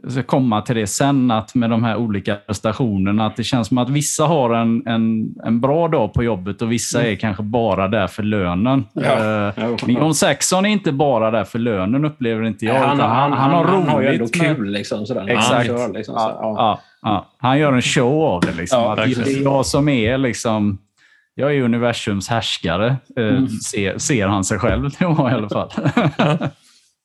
ska 0.09 0.23
komma 0.23 0.61
till 0.61 0.75
det 0.75 0.87
sen, 0.87 1.31
att 1.31 1.55
med 1.55 1.69
de 1.69 1.83
här 1.83 1.95
olika 1.95 2.35
prestationerna, 2.35 3.25
att 3.25 3.35
det 3.35 3.43
känns 3.43 3.67
som 3.67 3.77
att 3.77 3.89
vissa 3.89 4.23
har 4.25 4.53
en, 4.53 4.87
en, 4.87 5.25
en 5.45 5.61
bra 5.61 5.87
dag 5.87 6.13
på 6.13 6.23
jobbet 6.23 6.61
och 6.61 6.71
vissa 6.71 7.03
är 7.07 7.15
kanske 7.15 7.43
bara 7.43 7.87
där 7.87 8.07
för 8.07 8.23
lönen. 8.23 8.85
Ja. 8.93 9.01
Eh, 9.01 9.53
Ja. 9.57 9.77
men 9.85 9.95
John 9.95 10.13
Saxon 10.15 10.65
är 10.65 10.69
inte 10.69 10.91
bara 10.91 11.31
där 11.31 11.43
för 11.43 11.59
lönen, 11.59 12.05
upplever 12.05 12.43
inte 12.43 12.65
jag. 12.65 12.73
han, 12.79 12.97
utan 12.97 13.09
han, 13.09 13.31
han, 13.33 13.51
har 13.51 13.63
han, 13.65 13.75
roligt. 13.75 13.89
har 13.89 14.01
ju 14.01 14.07
ändå 14.07 14.23
med- 14.23 14.55
kul. 14.57 14.71
Liksom, 14.71 15.05
sådär, 15.05 15.27
Exakt. 15.29 15.51
Han 15.55 15.65
kör, 15.65 15.93
liksom, 15.93 16.15
Ja, 16.17 16.39
ja. 16.41 16.79
ja. 17.01 17.25
Han 17.37 17.59
gör 17.59 17.73
en 17.73 17.81
show 17.81 18.23
av 18.23 18.41
det. 18.41 18.53
Liksom. 18.57 18.79
Ja, 18.81 18.91
att 18.91 18.97
det 18.97 19.01
verkligen. 19.15 19.39
är 19.39 19.43
jag 19.43 19.65
som 19.65 19.89
är 19.89 20.17
liksom... 20.17 20.77
Jag 21.35 21.55
är 21.55 21.61
universums 21.61 22.29
härskare, 22.29 22.87
eh, 23.17 23.23
Mm. 23.27 23.47
ser, 23.49 23.97
ser 23.97 24.27
han 24.27 24.43
sig 24.43 24.59
själv 24.59 24.85
i 24.99 25.03
alla 25.05 25.49
fall. 25.49 25.69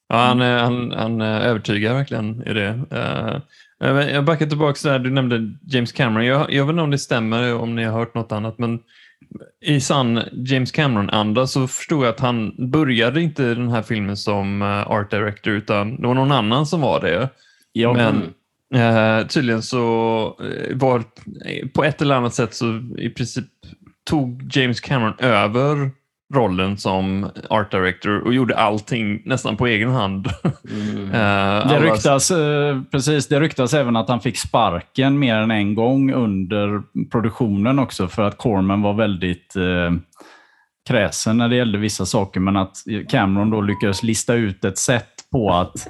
Ja, 0.09 0.17
han, 0.17 0.43
eh, 0.43 0.59
han, 0.59 0.93
han 0.93 1.21
eh, 1.21 1.47
övertygar 1.47 1.95
verkligen 1.95 2.43
i 2.47 2.53
det. 2.53 2.81
Eh, 2.91 3.41
Jag 4.15 4.25
backar 4.25 4.47
tillbaka 4.47 4.89
där, 4.89 4.99
du 4.99 5.11
nämnde 5.11 5.51
James 5.63 5.93
Cameron. 5.93 6.27
Jag, 6.27 6.53
jag 6.53 6.65
vet 6.65 6.73
inte 6.73 6.83
om 6.83 6.91
det 6.91 6.99
stämmer, 6.99 7.55
om 7.55 7.77
ni 7.77 7.85
har 7.85 7.99
hört 7.99 8.15
något 8.15 8.33
annat, 8.33 8.59
men 8.59 8.79
i 9.65 9.81
sann 9.81 10.21
James 10.33 10.73
Cameron-anda 10.73 11.47
så 11.47 11.67
förstod 11.69 12.05
jag 12.05 12.11
att 12.11 12.21
han 12.21 12.71
började 12.71 13.21
inte 13.21 13.55
den 13.55 13.71
här 13.71 13.83
filmen 13.83 14.17
som 14.17 14.63
art 14.63 15.11
director, 15.11 15.53
utan 15.53 16.01
det 16.01 16.07
var 16.07 16.15
någon 16.15 16.33
annan 16.33 16.67
som 16.67 16.81
var 16.81 17.01
det. 17.01 17.29
ja, 17.73 17.93
Men 17.93 18.23
eh, 18.75 19.27
tydligen 19.27 19.63
så 19.63 19.81
var 20.75 21.03
på 21.75 21.85
ett 21.85 22.03
eller 22.03 22.15
annat 22.15 22.35
sätt 22.35 22.55
så 22.55 22.81
i 22.99 23.11
princip 23.11 23.45
tog 24.05 24.51
James 24.57 24.81
Cameron 24.81 25.15
över 25.19 25.91
rollen 26.35 26.77
som 26.79 27.31
art 27.51 27.71
director 27.71 28.21
och 28.27 28.35
gjorde 28.35 28.57
allting 28.57 29.23
nästan 29.25 29.57
på 29.57 29.67
egen 29.67 29.91
hand. 29.91 30.29
Mm. 30.71 31.05
Eh, 31.11 31.69
Det 31.69 31.81
ryktas, 31.81 32.31
eh, 32.31 32.81
precis, 32.91 33.29
det 33.29 33.41
ryktas 33.41 33.75
även 33.75 33.97
att 33.97 34.09
han 34.09 34.21
fick 34.21 34.39
sparken 34.39 35.19
mer 35.19 35.35
än 35.37 35.51
en 35.51 35.75
gång 35.75 36.13
under 36.13 36.83
produktionen 37.11 37.79
också 37.79 38.09
för 38.09 38.23
att 38.23 38.39
Corman 38.39 38.83
var 38.83 38.93
väldigt 38.95 39.57
eh, 39.57 39.93
kräsen 40.89 41.37
när 41.39 41.49
det 41.49 41.57
gällde 41.57 41.79
vissa 41.79 42.07
saker. 42.07 42.41
Men 42.41 42.57
att 42.57 42.77
Cameron 43.09 43.51
då 43.51 43.61
lyckades 43.61 44.03
lista 44.03 44.35
ut 44.35 44.65
ett 44.65 44.79
sätt 44.79 45.09
på 45.33 45.51
att 45.55 45.89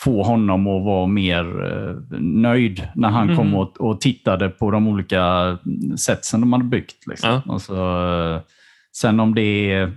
få 0.00 0.22
honom 0.22 0.66
att 0.66 0.84
vara 0.84 1.06
mer 1.06 1.44
eh, 1.72 2.18
nöjd 2.20 2.88
när 2.94 3.08
han 3.08 3.26
Mhm. 3.26 3.36
kom 3.36 3.54
och, 3.54 3.80
och 3.80 4.00
tittade 4.00 4.48
på 4.48 4.70
de 4.70 4.88
olika 4.88 5.58
sätt 6.06 6.24
som 6.24 6.40
de 6.40 6.52
hade 6.52 6.64
byggt. 6.64 7.06
Liksom. 7.06 7.30
Ja. 7.30 7.42
Alltså, 7.52 7.74
eh, 7.74 8.40
sen 8.96 9.20
om 9.20 9.34
det 9.34 9.72
är, 9.72 9.92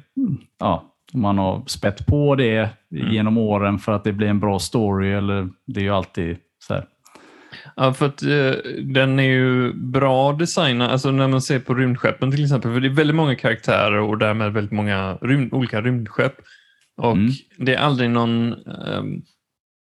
ja, 0.59 0.93
om 1.13 1.21
man 1.21 1.37
har 1.37 1.63
spett 1.67 2.05
på 2.05 2.35
det 2.35 2.69
Mm. 2.95 3.11
genom 3.13 3.37
åren 3.37 3.79
för 3.79 3.91
att 3.91 4.03
det 4.03 4.11
blir 4.13 4.27
en 4.27 4.39
bra 4.39 4.59
story, 4.59 5.11
eller 5.11 5.49
det 5.67 5.79
är 5.79 5.83
ju 5.83 5.89
alltid 5.89 6.37
så 6.67 6.73
här. 6.73 6.85
Ja, 7.75 7.93
för 7.93 8.05
att 8.05 8.23
eh, 8.23 8.51
den 8.83 9.19
är 9.19 9.23
ju 9.23 9.73
bra 9.73 10.33
designad, 10.33 10.91
alltså 10.91 11.11
när 11.11 11.27
man 11.27 11.41
ser 11.41 11.59
på 11.59 11.73
rymdskeppen 11.73 12.31
till 12.31 12.43
exempel, 12.43 12.73
för 12.73 12.79
det 12.79 12.87
är 12.87 12.93
väldigt 12.93 13.15
många 13.15 13.35
karaktärer 13.35 13.99
och 13.99 14.17
därmed 14.17 14.53
väldigt 14.53 14.71
många 14.71 15.17
rym 15.21 15.49
olika 15.51 15.81
rymdskepp. 15.81 16.33
Och 16.97 17.11
Mm. 17.11 17.31
det 17.57 17.75
är 17.75 17.79
aldrig 17.79 18.09
någon, 18.09 18.53
ehm, 18.53 19.21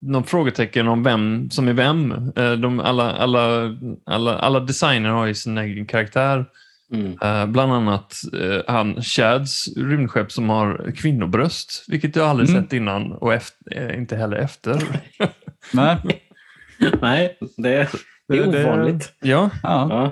någon 0.01 0.23
frågetecken 0.23 0.87
om 0.87 1.03
vem 1.03 1.49
som 1.49 1.67
är 1.67 1.73
vem. 1.73 2.11
Eh, 2.35 2.51
de, 2.51 2.79
alla, 2.79 3.11
alla, 3.11 3.75
alla, 4.05 4.37
alla 4.37 4.59
designer 4.59 5.09
har 5.09 5.25
ju 5.25 5.33
sin 5.33 5.57
egen 5.57 5.85
karaktär. 5.85 6.45
Mm. 6.93 7.17
Eh, 7.21 7.45
bland 7.45 7.71
annat 7.73 8.13
eh, 8.41 8.61
han 8.73 9.01
Chads 9.01 9.67
rymdskepp 9.77 10.31
som 10.31 10.49
har 10.49 10.91
kvinnobröst, 10.95 11.85
vilket 11.87 12.15
jag 12.15 12.27
aldrig 12.29 12.49
Mm. 12.49 12.63
sett 12.63 12.73
innan 12.73 13.11
och 13.11 13.33
efter, 13.33 13.77
eh, 13.91 13.97
inte 13.97 14.15
heller 14.15 14.37
efter. 14.37 14.83
Nej, 15.73 15.97
Nej, 17.01 17.37
det, 17.57 17.89
det 18.27 18.37
är 18.37 18.45
Det- 18.45 18.51
det- 18.51 18.65
ovanligt. 18.65 19.13
ja, 19.21 19.49
ja. 19.63 20.11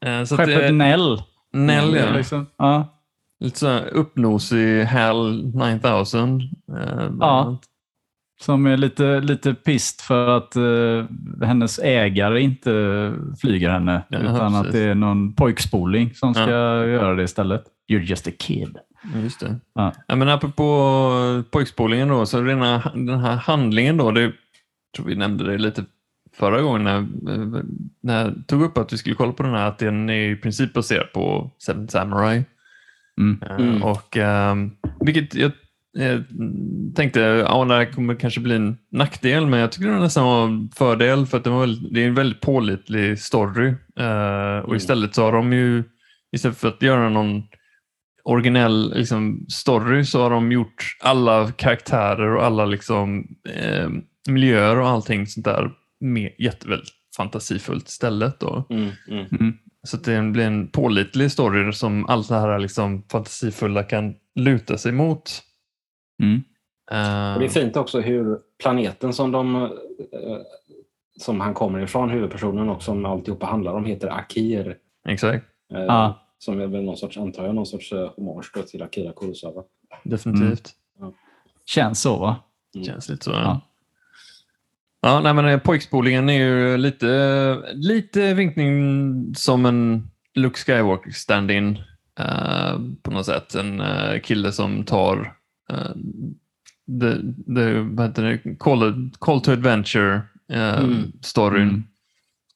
Ja. 0.00 0.26
Skeppet 0.26 0.46
det, 0.46 0.70
Nell. 0.72 1.22
Nell, 1.52 1.94
ja. 1.96 2.10
Liksom. 2.10 2.46
Ja. 2.58 2.94
Lite 3.40 3.58
så 3.58 3.68
här 3.68 3.86
uppnosig 3.88 4.84
HAL 4.84 5.44
9000. 5.54 6.40
eh, 6.40 7.10
bland 7.10 7.16
Ja. 7.20 7.58
Som 8.40 8.66
är 8.66 8.76
lite, 8.76 9.20
lite 9.20 9.54
pist 9.54 10.00
för 10.00 10.36
att 10.36 10.56
eh, 10.56 11.46
hennes 11.46 11.78
ägare 11.78 12.40
inte 12.40 13.12
flyger 13.40 13.70
henne. 13.70 14.02
Ja, 14.08 14.18
utan 14.18 14.52
precis. 14.52 14.66
att 14.66 14.72
det 14.72 14.80
är 14.80 14.94
någon 14.94 15.32
pojkspoling 15.34 16.14
som 16.14 16.34
ska 16.34 16.50
Ja. 16.50 16.86
göra 16.86 17.14
det 17.14 17.22
istället. 17.22 17.64
You're 17.92 18.00
just 18.02 18.28
a 18.28 18.30
kid. 18.38 18.78
Just 19.22 19.40
det. 19.40 19.56
Ja. 19.74 19.92
Ja, 20.06 20.16
men 20.16 20.28
apropå 20.28 21.42
pojkspolningen 21.50 22.08
då, 22.08 22.26
så 22.26 22.42
rena, 22.42 22.92
den 22.94 23.20
här 23.20 23.36
handlingen 23.36 23.96
då, 23.96 24.10
det, 24.10 24.32
tror 24.96 25.06
vi 25.06 25.16
nämnde 25.16 25.44
det 25.44 25.58
lite 25.58 25.84
förra 26.36 26.60
gången 26.62 26.84
när, 26.84 27.06
när 28.00 28.24
jag 28.24 28.46
tog 28.46 28.62
upp 28.62 28.78
att 28.78 28.92
vi 28.92 28.98
skulle 28.98 29.14
kolla 29.14 29.32
på 29.32 29.42
den 29.42 29.52
här, 29.54 29.68
att 29.68 29.78
den 29.78 30.10
är 30.10 30.30
i 30.30 30.36
princip 30.36 30.72
baserad 30.72 31.12
på 31.12 31.50
Seven 31.58 31.88
Samurai. 31.88 32.44
Mm. 33.20 33.42
Mm. 33.58 33.82
Och, 33.82 34.16
ehm, 34.16 34.70
vilket 35.00 35.34
jag 35.34 35.52
eh, 35.98 36.20
tänkte, 36.94 37.20
ja, 37.20 37.64
det 37.64 37.74
här 37.74 37.92
kommer 37.92 38.14
kanske 38.14 38.40
bli 38.40 38.56
en 38.56 38.78
nackdel, 38.92 39.46
men 39.46 39.60
jag 39.60 39.72
tycker 39.72 39.88
det 39.88 40.00
nästan 40.00 40.24
var 40.24 40.44
en 40.44 40.70
fördel 40.76 41.26
för 41.26 41.38
att 41.38 41.44
det, 41.44 41.50
var 41.50 41.60
väldigt, 41.60 41.94
det 41.94 42.02
är 42.02 42.08
en 42.08 42.14
väldigt 42.14 42.40
pålitlig 42.40 43.18
story. 43.18 43.68
Eh, 43.98 44.58
och 44.58 44.64
Mm. 44.68 44.76
istället 44.76 45.14
så 45.14 45.22
har 45.22 45.32
de 45.32 45.52
ju, 45.52 45.84
istället 46.32 46.58
för 46.58 46.68
att 46.68 46.82
göra 46.82 47.08
någon 47.08 47.42
originell 48.24 48.92
liksom, 48.96 49.46
story 49.48 50.04
så 50.04 50.22
har 50.22 50.30
de 50.30 50.52
gjort 50.52 50.96
alla 51.00 51.52
karaktärer 51.52 52.36
och 52.36 52.44
alla 52.44 52.64
liksom, 52.64 53.26
eh, 53.54 53.88
miljöer 54.28 54.78
och 54.78 54.88
allting 54.88 55.26
sånt 55.26 55.44
där 55.44 55.70
med 56.00 56.32
jätteväldigt 56.38 56.90
fantasifullt 57.16 57.88
istället. 57.88 58.40
Då. 58.40 58.66
Mm. 58.70 58.90
Mm. 59.10 59.54
Så 59.82 59.96
att 59.96 60.04
det 60.04 60.22
blir 60.22 60.44
en 60.44 60.68
pålitlig 60.68 61.32
story 61.32 61.72
som 61.72 62.06
allt 62.06 62.28
det 62.28 62.34
här 62.34 62.58
liksom 62.58 63.02
fantasifulla 63.12 63.82
kan 63.82 64.14
luta 64.34 64.78
sig 64.78 64.92
mot. 64.92 65.42
Mm. 66.22 66.42
Eh, 66.90 67.32
Och 67.34 67.40
det 67.40 67.44
är 67.46 67.48
fint 67.48 67.76
också 67.76 68.00
hur 68.00 68.38
planeten 68.62 69.12
som, 69.12 69.32
de, 69.32 69.54
eh, 69.56 69.68
som 71.20 71.40
han 71.40 71.54
kommer 71.54 71.80
ifrån, 71.80 72.10
huvudpersonen 72.10 72.68
och 72.68 72.82
som 72.82 73.04
alltihopa 73.06 73.46
handlar 73.46 73.72
om, 73.72 73.84
heter 73.84 74.08
Akir. 74.08 74.76
Exakt, 75.08 75.46
Eh, 75.74 75.80
Ja. 75.80 76.24
Som 76.40 76.60
är 76.60 76.66
väl 76.66 76.82
någon 76.84 76.96
sorts, 76.96 77.16
antar 77.18 77.44
jag, 77.46 77.54
någon 77.54 77.66
sorts 77.66 77.92
eh, 77.92 78.10
hommage 78.16 78.66
till 78.70 78.82
Akira 78.82 79.12
Kurosawa. 79.12 79.62
definitivt. 80.04 80.70
Känns 81.66 82.00
så 82.00 82.18
va? 82.18 82.36
Mm. 82.74 82.84
Känns 82.86 83.08
lite 83.08 83.24
så. 83.24 83.30
Ja. 83.30 83.40
Ja. 83.42 83.60
Ja, 85.00 85.20
nej, 85.20 85.34
men 85.34 85.44
eh, 85.48 85.58
pojkspolningen 85.60 86.28
är 86.28 86.32
ju 86.44 86.76
lite, 86.76 87.62
lite 87.74 88.34
vinkning 88.34 89.34
som 89.34 89.66
en 89.66 90.10
Luke 90.34 90.58
Skywalker 90.58 91.10
stand-in 91.10 91.78
eh, 92.20 92.78
på 93.02 93.10
något 93.10 93.26
sätt. 93.26 93.54
En 93.54 93.82
kille 94.22 94.52
som 94.52 94.84
tar 94.84 95.34
uh, 95.72 95.92
the, 97.00 97.14
the, 97.54 97.80
vad 97.80 98.06
heter 98.06 98.22
det? 98.22 98.54
Call, 98.58 99.10
call 99.18 99.40
to 99.40 99.52
adventure 99.52 100.20
eh, 100.52 100.78
Mm. 100.78 101.12
Mm. 101.36 101.82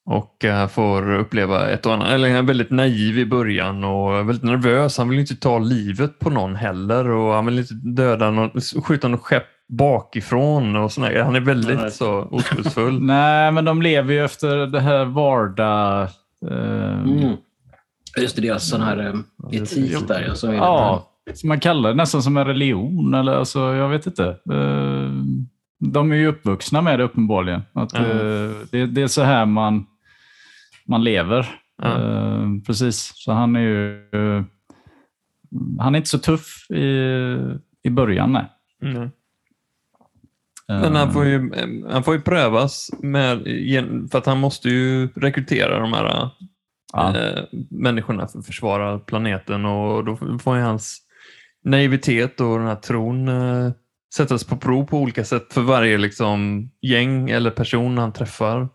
och 0.05 0.45
eh, 0.45 0.69
får 0.69 1.15
uppleva 1.15 1.69
ett 1.71 1.87
och 1.87 1.95
annat. 1.95 2.09
Eller 2.09 2.29
han 2.29 2.39
är 2.39 2.43
väldigt 2.43 2.71
naiv 2.71 3.19
i 3.19 3.27
början 3.27 3.85
och 3.85 4.29
väldigt 4.29 4.43
nervös. 4.43 4.99
Han 4.99 5.09
vill 5.09 5.19
inte 5.19 5.37
ta 5.37 5.59
livet 5.59 6.19
på 6.19 6.31
någon 6.31 6.57
heller 6.57 7.09
och 7.09 7.35
han 7.35 7.47
vill 7.47 7.59
inte 7.59 7.75
döda 7.75 8.31
någon, 8.31 8.51
skjuta 8.61 9.09
något 9.09 9.21
skepp 9.21 9.45
bakifrån 9.69 10.77
och 10.77 10.93
sådär. 10.93 11.23
Han 11.23 11.37
är 11.37 11.41
väldigt 11.41 11.79
Nej. 11.81 11.91
så 11.91 12.29
oskuldsfull. 12.31 13.03
Nej, 13.03 13.53
men 13.53 13.65
de 13.65 13.83
lever 13.83 14.15
ju 14.15 14.25
efter 14.25 14.57
det 14.67 14.81
här 14.81 15.05
vardag... 15.05 16.03
Eh, 16.51 17.03
Mm. 17.03 17.37
Just 18.21 18.37
det, 18.37 18.43
deras 18.43 18.69
sån 18.69 18.81
här 18.81 18.99
eh, 18.99 19.61
etik 19.61 20.09
där. 20.09 20.25
Ja, 20.29 20.35
som 20.35 20.51
är 20.51 20.55
Ja, 20.55 21.12
som 21.35 21.49
man 21.49 21.61
kallar 21.61 21.91
det. 21.91 21.97
Nästan 21.97 22.23
som 22.23 22.37
en 22.37 22.47
religion. 22.47 23.15
Eller, 23.15 23.33
alltså, 23.33 23.61
jag 23.61 23.89
vet 23.89 24.07
inte. 24.07 24.27
Eh, 24.29 25.11
De 25.79 26.13
är 26.13 26.17
ju 26.17 26.27
uppvuxna 26.27 26.83
med 26.83 26.99
det 26.99 27.05
uppenbarligen. 27.05 27.63
Att, 27.73 27.95
Mm. 27.95 28.55
det, 28.71 28.87
det 28.87 29.03
är 29.03 29.07
så 29.07 29.23
här 29.23 29.47
man, 29.47 29.87
man 30.87 31.05
lever. 31.05 31.61
Eh, 31.83 32.47
Precis. 32.67 33.13
Så 33.15 33.33
han 33.33 33.57
är 33.57 33.61
ju... 33.61 34.05
Han 35.79 35.95
är 35.95 35.97
inte 35.99 36.09
så 36.11 36.19
tuff 36.19 36.71
i, 36.71 37.37
i 37.83 37.91
början. 37.91 38.33
Nej. 38.33 38.45
Mm. 38.83 39.11
Men 40.69 40.97
han 40.97 41.13
får, 41.13 41.27
ju, 41.27 41.51
han 41.91 42.03
får 42.03 42.15
ju 42.15 42.21
prövas 42.21 42.91
med, 43.03 43.43
för 44.11 44.19
att 44.19 44.27
han 44.27 44.39
måste 44.39 44.69
ju 44.69 45.09
rekrytera 45.09 45.81
de 45.81 45.93
här 45.93 46.31
ja. 46.93 47.15
människorna 47.71 48.29
för 48.29 48.39
att 48.39 48.47
försvara 48.47 48.99
planeten 48.99 49.65
och 49.65 50.05
då 50.05 50.39
får 50.39 50.57
ju 50.57 50.63
hans 50.63 50.99
naivitet 51.65 52.41
och 52.41 52.59
den 52.59 52.67
här 52.67 52.77
tron 52.77 53.29
eh, 53.29 53.73
sättas 54.15 54.45
på 54.45 54.57
prov 54.57 54.85
på 54.85 54.99
olika 54.99 55.25
sätt 55.25 55.53
för 55.53 55.61
varje 55.61 55.99
liksom, 55.99 56.71
gäng 56.81 57.31
eller 57.31 57.51
person 57.51 57.99
han 57.99 58.13
träffar. 58.13 58.69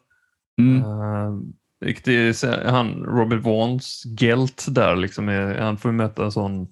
Mm. 0.61 0.83
Uh, 0.83 1.39
är, 1.85 2.69
han, 2.69 3.03
Robert 3.03 3.43
Vaughns 3.43 4.03
Gelt 4.19 4.65
där, 4.69 4.95
liksom 4.95 5.29
är, 5.29 5.59
han 5.59 5.77
får 5.77 5.91
möta 5.91 6.25
en 6.25 6.31
sån, 6.31 6.67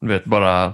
du 0.00 0.08
vet 0.08 0.24
bara, 0.24 0.64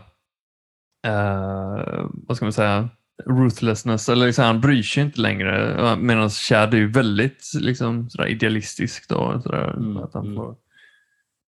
eh, 1.07 2.07
vad 2.13 2.37
ska 2.37 2.47
man 2.47 2.53
säga, 2.53 2.89
ruthlessness, 3.27 4.09
eller 4.09 4.27
liksom, 4.27 4.45
han 4.45 4.61
bryr 4.61 4.83
sig 4.83 5.03
inte 5.03 5.21
längre. 5.21 5.97
Medan 5.97 6.31
Chad 6.31 6.75
är 6.75 6.79
ju 6.79 6.91
väldigt 6.91 7.53
liksom, 7.61 8.11
sådär 8.11 8.29
idealistisk 8.29 9.09
då. 9.09 9.41
Sådär, 9.43 9.71
Mm, 9.77 9.97
att 9.97 10.15
han 10.15 10.25
mm. 10.25 10.37
får, 10.37 10.51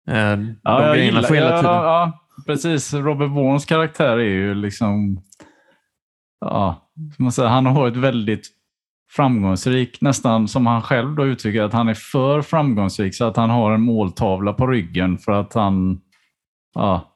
eh, 0.09 0.37
de 0.37 0.57
Ja, 0.63 0.93
grejerna 0.95 1.23
får 1.23 1.35
hela 1.35 1.51
ja, 1.51 1.57
tiden. 1.57 1.75
ja, 1.75 2.20
precis. 2.47 2.95
Robert 2.95 3.31
Vaughns 3.31 3.65
karaktär 3.65 4.19
är 4.19 4.25
ju 4.35 4.55
liksom... 4.55 5.23
Ja, 6.41 6.91
man 7.19 7.33
säger, 7.33 7.49
han 7.49 7.67
har 7.67 7.75
varit 7.75 7.97
väldigt 7.97 8.49
framgångsrik, 9.11 10.01
nästan 10.01 10.49
som 10.49 10.67
han 10.67 10.83
själv 10.83 11.15
då 11.15 11.27
uttrycker 11.27 11.63
att 11.63 11.73
han 11.73 11.89
är 11.89 11.95
för 11.95 12.43
framgångsrik 12.43 13.15
så 13.15 13.25
att 13.25 13.37
han 13.37 13.51
har 13.51 13.73
en 13.73 13.81
måltavla 13.83 14.53
på 14.53 14.67
ryggen 14.67 15.19
för 15.19 15.33
att 15.33 15.55
han... 15.55 16.01
Ja, 16.75 17.07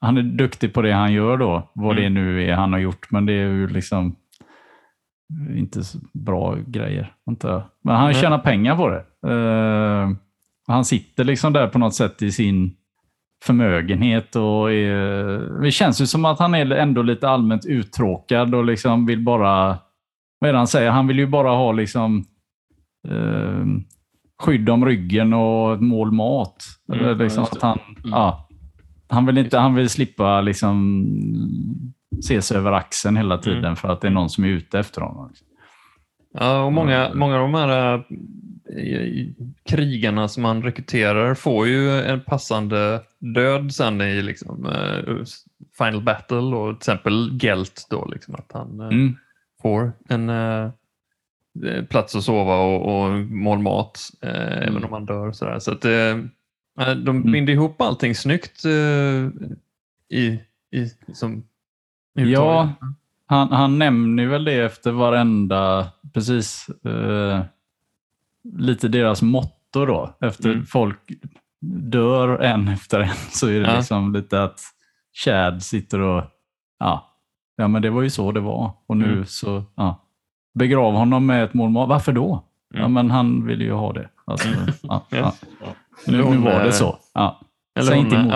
han 0.00 0.16
är 0.16 0.22
duktig 0.22 0.74
på 0.74 0.82
det 0.82 0.92
han 0.92 1.12
gör 1.12 1.36
då, 1.36 1.70
vad 1.74 1.96
det 1.96 2.02
Mm. 2.06 2.14
nu 2.14 2.44
är 2.44 2.54
han 2.54 2.72
har 2.72 2.80
gjort, 2.80 3.10
men 3.10 3.26
det 3.26 3.32
är 3.32 3.48
ju 3.48 3.68
liksom 3.68 4.16
inte 5.56 5.84
så 5.84 5.98
bra 6.12 6.56
grejer. 6.66 7.14
Antar 7.26 7.50
jag. 7.50 7.62
Men 7.84 7.96
han 7.96 8.04
Nej. 8.04 8.14
tjänar 8.14 8.38
pengar 8.38 8.76
på 8.76 8.88
det. 8.88 9.04
Eh, 9.32 10.10
han 10.66 10.84
sitter 10.84 11.24
liksom 11.24 11.52
där 11.52 11.66
på 11.68 11.78
något 11.78 11.94
sätt 11.94 12.22
i 12.22 12.32
sin 12.32 12.76
förmögenhet 13.42 14.36
och 14.36 14.72
är, 14.72 15.62
det 15.62 15.70
känns 15.70 16.00
ju 16.00 16.06
som 16.06 16.24
att 16.24 16.38
han 16.38 16.54
är 16.54 16.70
ändå 16.70 17.02
lite 17.02 17.28
allmänt 17.28 17.66
uttråkad 17.66 18.54
och 18.54 18.64
liksom 18.64 19.06
vill 19.06 19.24
bara, 19.24 19.78
vad 20.38 20.48
är 20.48 20.52
det 20.52 20.58
han 20.58 20.66
säger? 20.66 20.90
Han 20.90 21.06
vill 21.06 21.18
ju 21.18 21.26
bara 21.26 21.48
ha 21.50 21.72
liksom 21.72 22.24
eh, 23.08 23.64
skydd 24.42 24.70
om 24.70 24.84
ryggen 24.84 25.32
och 25.32 25.74
ett 25.74 25.80
mål 25.80 26.12
mat. 26.12 26.56
Mm, 26.92 27.04
Eller 27.04 27.14
liksom 27.14 27.42
ja, 27.44 27.48
att 27.56 27.62
han, 27.62 27.78
Mm. 28.04 28.10
ja, 28.10 28.48
han 29.08 29.26
vill 29.26 29.38
inte, 29.38 29.58
han 29.58 29.74
vill 29.74 29.88
slippa 29.88 30.40
liksom 30.40 31.04
se 32.24 32.42
sig 32.42 32.56
över 32.56 32.72
axeln 32.72 33.16
hela 33.16 33.38
tiden 33.38 33.64
Mm. 33.64 33.76
för 33.76 33.88
att 33.88 34.00
det 34.00 34.06
är 34.06 34.12
någon 34.12 34.30
som 34.30 34.44
är 34.44 34.48
ute 34.48 34.78
efter 34.78 35.00
honom. 35.00 35.30
Ja, 36.38 36.62
och 36.64 36.72
många, 36.72 37.06
Mm. 37.06 37.18
många 37.18 37.34
av 37.36 37.40
de 37.42 37.54
här 37.54 37.94
äh, 37.94 38.00
krigarna 39.64 40.28
som 40.28 40.42
man 40.42 40.62
rekryterar 40.62 41.34
får 41.34 41.66
ju 41.66 42.00
en 42.00 42.20
passande 42.20 43.02
död 43.18 43.74
sen 43.74 44.00
i 44.00 44.22
liksom, 44.22 44.66
äh, 44.66 45.24
Final 45.78 46.02
Battle 46.02 46.36
och 46.36 46.70
till 46.80 46.90
exempel 46.92 47.38
Gelt 47.42 47.86
då, 47.90 48.04
liksom, 48.04 48.34
att 48.34 48.50
han 48.52 48.80
äh, 48.80 48.86
Mm. 48.86 49.16
får 49.62 49.92
en 50.08 50.28
äh, 50.28 50.70
plats 51.90 52.16
att 52.16 52.24
sova 52.24 52.56
och, 52.56 53.04
och 53.04 53.10
mål 53.18 53.58
mat 53.58 54.00
äh, 54.22 54.68
även 54.68 54.84
om 54.84 54.92
han 54.92 55.06
dör. 55.06 55.32
Sådär. 55.32 55.58
Så 55.58 55.72
att, 55.72 55.80
de 55.82 57.16
Mm. 57.16 57.32
binder 57.32 57.52
ihop 57.52 57.80
allting 57.80 58.14
snyggt 58.14 58.64
i, 60.08 60.40
i, 60.70 60.90
som, 61.12 61.42
Ja, 62.14 62.72
Han, 63.26 63.52
han 63.52 63.78
nämner 63.78 64.26
väl 64.26 64.44
det 64.44 64.54
efter 64.64 64.92
varenda, 64.92 65.88
precis, 66.14 66.66
lite 68.58 68.88
deras 68.88 69.22
motto 69.22 69.86
då. 69.86 70.16
Efter 70.20 70.50
Mm. 70.50 70.66
folk 70.66 70.98
dör 71.90 72.38
en 72.38 72.68
efter 72.68 73.00
en 73.00 73.08
så 73.30 73.46
är 73.48 73.60
det 73.60 73.66
Ja. 73.70 73.76
liksom 73.76 74.12
lite 74.12 74.42
att 74.42 74.60
Chad 75.24 75.62
sitter 75.62 76.00
och, 76.00 76.24
ja, 76.78 77.16
ja 77.56 77.68
men 77.68 77.82
det 77.82 77.90
var 77.90 78.02
ju 78.02 78.10
så 78.10 78.32
det 78.32 78.40
var. 78.40 78.70
Och 78.86 78.96
nu 78.96 79.12
Mm. 79.12 79.26
så, 79.26 79.62
ja. 79.74 79.98
Begrav 80.58 80.94
honom 80.94 81.26
med 81.26 81.44
ett 81.44 81.54
mål 81.54 81.70
mat. 81.70 81.88
Varför 81.88 82.12
då? 82.12 82.44
Ja 82.74 82.78
Mm. 82.80 82.92
men 82.92 83.10
han 83.10 83.46
ville 83.46 83.64
ju 83.64 83.72
ha 83.72 83.92
det. 83.92 84.08
Alltså, 84.24 84.48
ja, 84.82 85.06
ja. 85.10 85.32
Ja. 85.60 85.66
Nu, 86.06 86.16
nu 86.24 86.36
var 86.36 86.50
eh, 86.60 86.64
det 86.64 86.72
så. 86.72 86.98
Ja. 87.14 87.40
Eller 87.78 87.88
Säg 87.88 87.98
inte 87.98 88.16
emot 88.16 88.26
mig. 88.26 88.34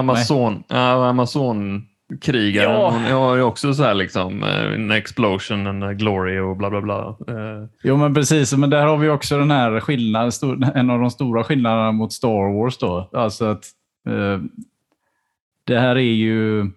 Amazon, 1.09 1.87
ja, 2.09 2.15
Amazon-krigaren. 2.15 2.71
Ja. 2.71 2.91
Hon 2.91 3.03
har 3.05 3.37
ju 3.37 3.43
också 3.43 3.75
så 3.75 3.83
här 3.83 3.95
liksom 3.95 4.43
eh, 4.43 4.75
en 4.75 4.91
explosion, 4.91 5.67
en 5.67 5.99
glory 5.99 6.39
och 6.39 6.57
bla 6.57 6.71
bla 6.71 6.81
bla. 6.83 7.17
Eh, 7.29 7.69
Jo, 7.83 7.97
men 7.97 8.15
precis. 8.15 8.53
Men 8.53 8.71
där 8.71 8.87
har 8.87 8.97
vi 8.97 9.09
också 9.09 9.39
den 9.39 9.51
här 9.51 9.81
skillnaden, 9.81 10.63
en 10.75 10.91
av 10.91 11.01
de 11.01 11.11
stora 11.11 11.45
skillnaderna 11.45 11.93
mot 11.93 12.13
Star 12.13 12.59
Wars. 12.59 12.79
Då. 12.79 13.11
Alltså 13.13 13.45
att 13.45 13.65
eh, 14.09 14.41
det 15.65 15.79
här 15.79 15.97
är 15.97 16.01
ju, 16.15 16.71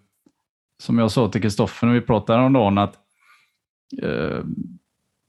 som 0.82 1.00
jag 1.00 1.12
sa 1.12 1.28
till 1.30 1.42
Kristoffer 1.42 1.88
när 1.88 1.94
vi 1.94 2.02
pratade 2.02 2.44
om 2.44 2.54
dagen, 2.54 2.78
att 2.78 2.94
eh, 4.04 4.40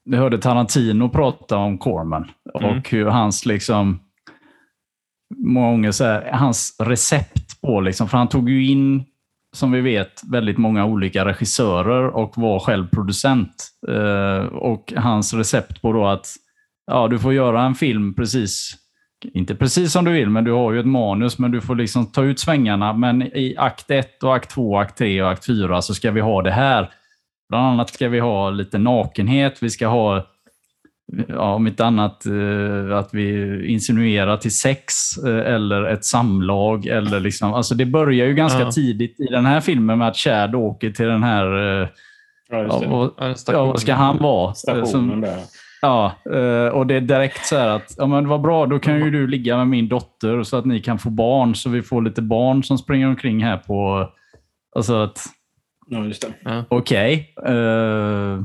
vi 0.05 0.17
hörde 0.17 0.39
Tarantino 0.39 1.09
prata 1.09 1.57
om 1.57 1.79
Corman 1.79 2.31
Mm. 2.61 2.79
och 2.79 2.91
hur 2.91 3.07
hans 3.07 3.47
liksom 3.47 4.01
många 5.37 5.71
gånger 5.71 5.91
så 5.91 6.05
här, 6.05 6.31
hans 6.33 6.77
recept 6.83 7.61
på, 7.61 7.81
liksom, 7.81 8.09
för 8.09 8.19
han 8.19 8.29
tog 8.29 8.51
ju 8.51 8.67
in 8.67 9.05
som 9.53 9.73
vi 9.73 9.81
vet, 9.81 10.23
väldigt 10.31 10.59
många 10.59 10.85
olika 10.85 11.25
regissörer 11.25 12.07
och 12.07 12.33
var 12.37 12.59
själv 12.59 12.89
producent. 12.89 13.69
Eh, 13.89 14.45
och 14.45 14.93
hans 14.97 15.35
recept 15.35 15.83
på 15.83 15.93
då 15.93 16.07
att 16.07 16.27
ja, 16.87 17.09
du 17.09 17.19
får 17.19 17.35
göra 17.35 17.63
en 17.63 17.75
film 17.75 18.15
precis, 18.15 18.77
inte 19.35 19.55
precis 19.55 19.93
som 19.93 20.05
du 20.05 20.13
vill, 20.13 20.31
men 20.31 20.45
du 20.45 20.53
har 20.53 20.73
ju 20.73 20.81
ett 20.81 20.87
manus, 20.87 21.39
men 21.39 21.51
du 21.51 21.61
får 21.61 21.75
liksom 21.75 22.07
ta 22.07 22.23
ut 22.23 22.41
svängarna. 22.41 22.93
Men 22.93 23.23
i 23.23 23.55
akt 23.59 23.91
1, 23.91 24.23
och 24.23 24.37
akt 24.37 24.51
2, 24.51 24.79
akt 24.79 24.99
3 24.99 25.23
och 25.23 25.31
akt 25.31 25.47
4 25.47 25.83
så 25.83 25.95
ska 25.95 26.11
vi 26.11 26.21
ha 26.21 26.43
det 26.43 26.51
här. 26.51 26.91
Bland 27.49 27.67
annat 27.67 27.91
ska 27.91 28.09
vi 28.09 28.21
ha 28.21 28.51
lite 28.51 28.79
nakenhet, 28.79 29.63
vi 29.63 29.71
ska 29.71 29.87
ha 29.87 30.27
ja, 31.29 31.55
om 31.55 31.67
inte 31.67 31.85
annat 31.85 32.27
eh, 32.27 32.97
att 32.99 33.15
vi 33.15 33.67
insinuerar 33.67 34.37
till 34.37 34.57
sex 34.57 34.93
eh, 35.27 35.55
eller 35.55 35.85
ett 35.85 36.05
samlag. 36.05 36.87
Eller 36.87 37.21
liksom, 37.21 37.55
alltså 37.55 37.75
det 37.75 37.87
börjar 37.87 38.27
ju 38.27 38.35
ganska 38.35 38.61
Ja. 38.61 38.71
tidigt 38.71 39.21
i 39.21 39.27
den 39.27 39.47
här 39.47 39.61
filmen 39.61 39.99
med 39.99 40.09
att 40.09 40.17
Chad 40.17 40.55
åker 40.55 40.91
till 40.91 41.07
den 41.07 41.23
här... 41.23 41.81
Eh, 41.83 41.89
Ja, 42.53 42.59
ja, 42.59 42.63
just 42.63 42.81
det. 43.47 43.53
vad, 43.53 43.61
ja, 43.61 43.65
vad 43.65 43.81
ska 43.81 43.95
han 43.95 44.19
vara? 44.19 44.55
Stationen 44.55 44.87
Som, 44.87 45.21
där. 45.21 45.39
ja, 45.83 46.13
och 46.73 46.87
det 46.87 46.95
är 46.95 47.01
direkt 47.01 47.47
så 47.47 47.57
här 47.57 47.69
att 47.69 47.95
ja, 47.99 48.07
men 48.07 48.29
vad 48.29 48.41
bra, 48.41 48.67
då 48.67 48.79
kan 48.79 48.95
ju 49.05 49.11
du 49.11 49.27
ligga 49.27 49.57
med 49.57 49.69
min 49.69 49.89
dotter 49.89 50.43
så 50.43 50.57
att 50.57 50.65
ni 50.65 50.81
kan 50.81 50.99
få 50.99 51.11
barn. 51.11 51.55
Så 51.55 51.71
vi 51.71 51.83
får 51.83 52.03
lite 52.03 52.23
barn 52.23 52.63
som 52.65 52.79
springer 52.79 53.07
omkring 53.09 53.45
här 53.45 53.57
på... 53.57 54.09
Alltså 54.77 54.95
att 55.03 55.19
Ja, 55.87 56.05
just 56.05 56.23
det. 56.43 56.65
Okej. 56.69 57.35
Uh, 57.49 58.43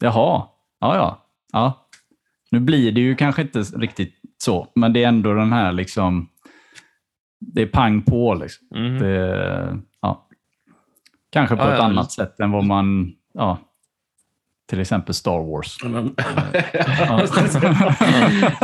jaha. 0.00 0.42
Ja, 0.80 0.96
ja. 0.96 1.18
ja. 1.52 1.81
Nu 2.52 2.60
blir 2.60 2.92
det 2.92 3.00
ju 3.00 3.16
kanske 3.16 3.42
inte 3.42 3.58
riktigt 3.58 4.14
så, 4.38 4.72
men 4.74 4.92
det 4.92 5.04
är 5.04 5.08
ändå 5.08 5.34
den 5.34 5.52
här 5.52 5.72
liksom... 5.72 6.28
Det 7.40 7.62
är 7.62 7.66
pang 7.66 8.02
på. 8.02 8.34
Liksom. 8.34 8.66
Mhm. 8.74 8.98
Det, 8.98 9.78
ja. 10.02 10.28
Kanske 11.30 11.56
på 11.56 11.62
Ja, 11.62 11.72
ett 11.72 11.78
ja, 11.78 11.84
annat 11.84 12.12
sätt 12.12 12.40
än 12.40 12.50
vad 12.50 12.64
man... 12.64 13.12
Ja, 13.34 13.58
till 14.72 14.80
exempel 14.80 15.14
Star 15.14 15.38
Wars. 15.50 15.76
Ja. 15.82 17.26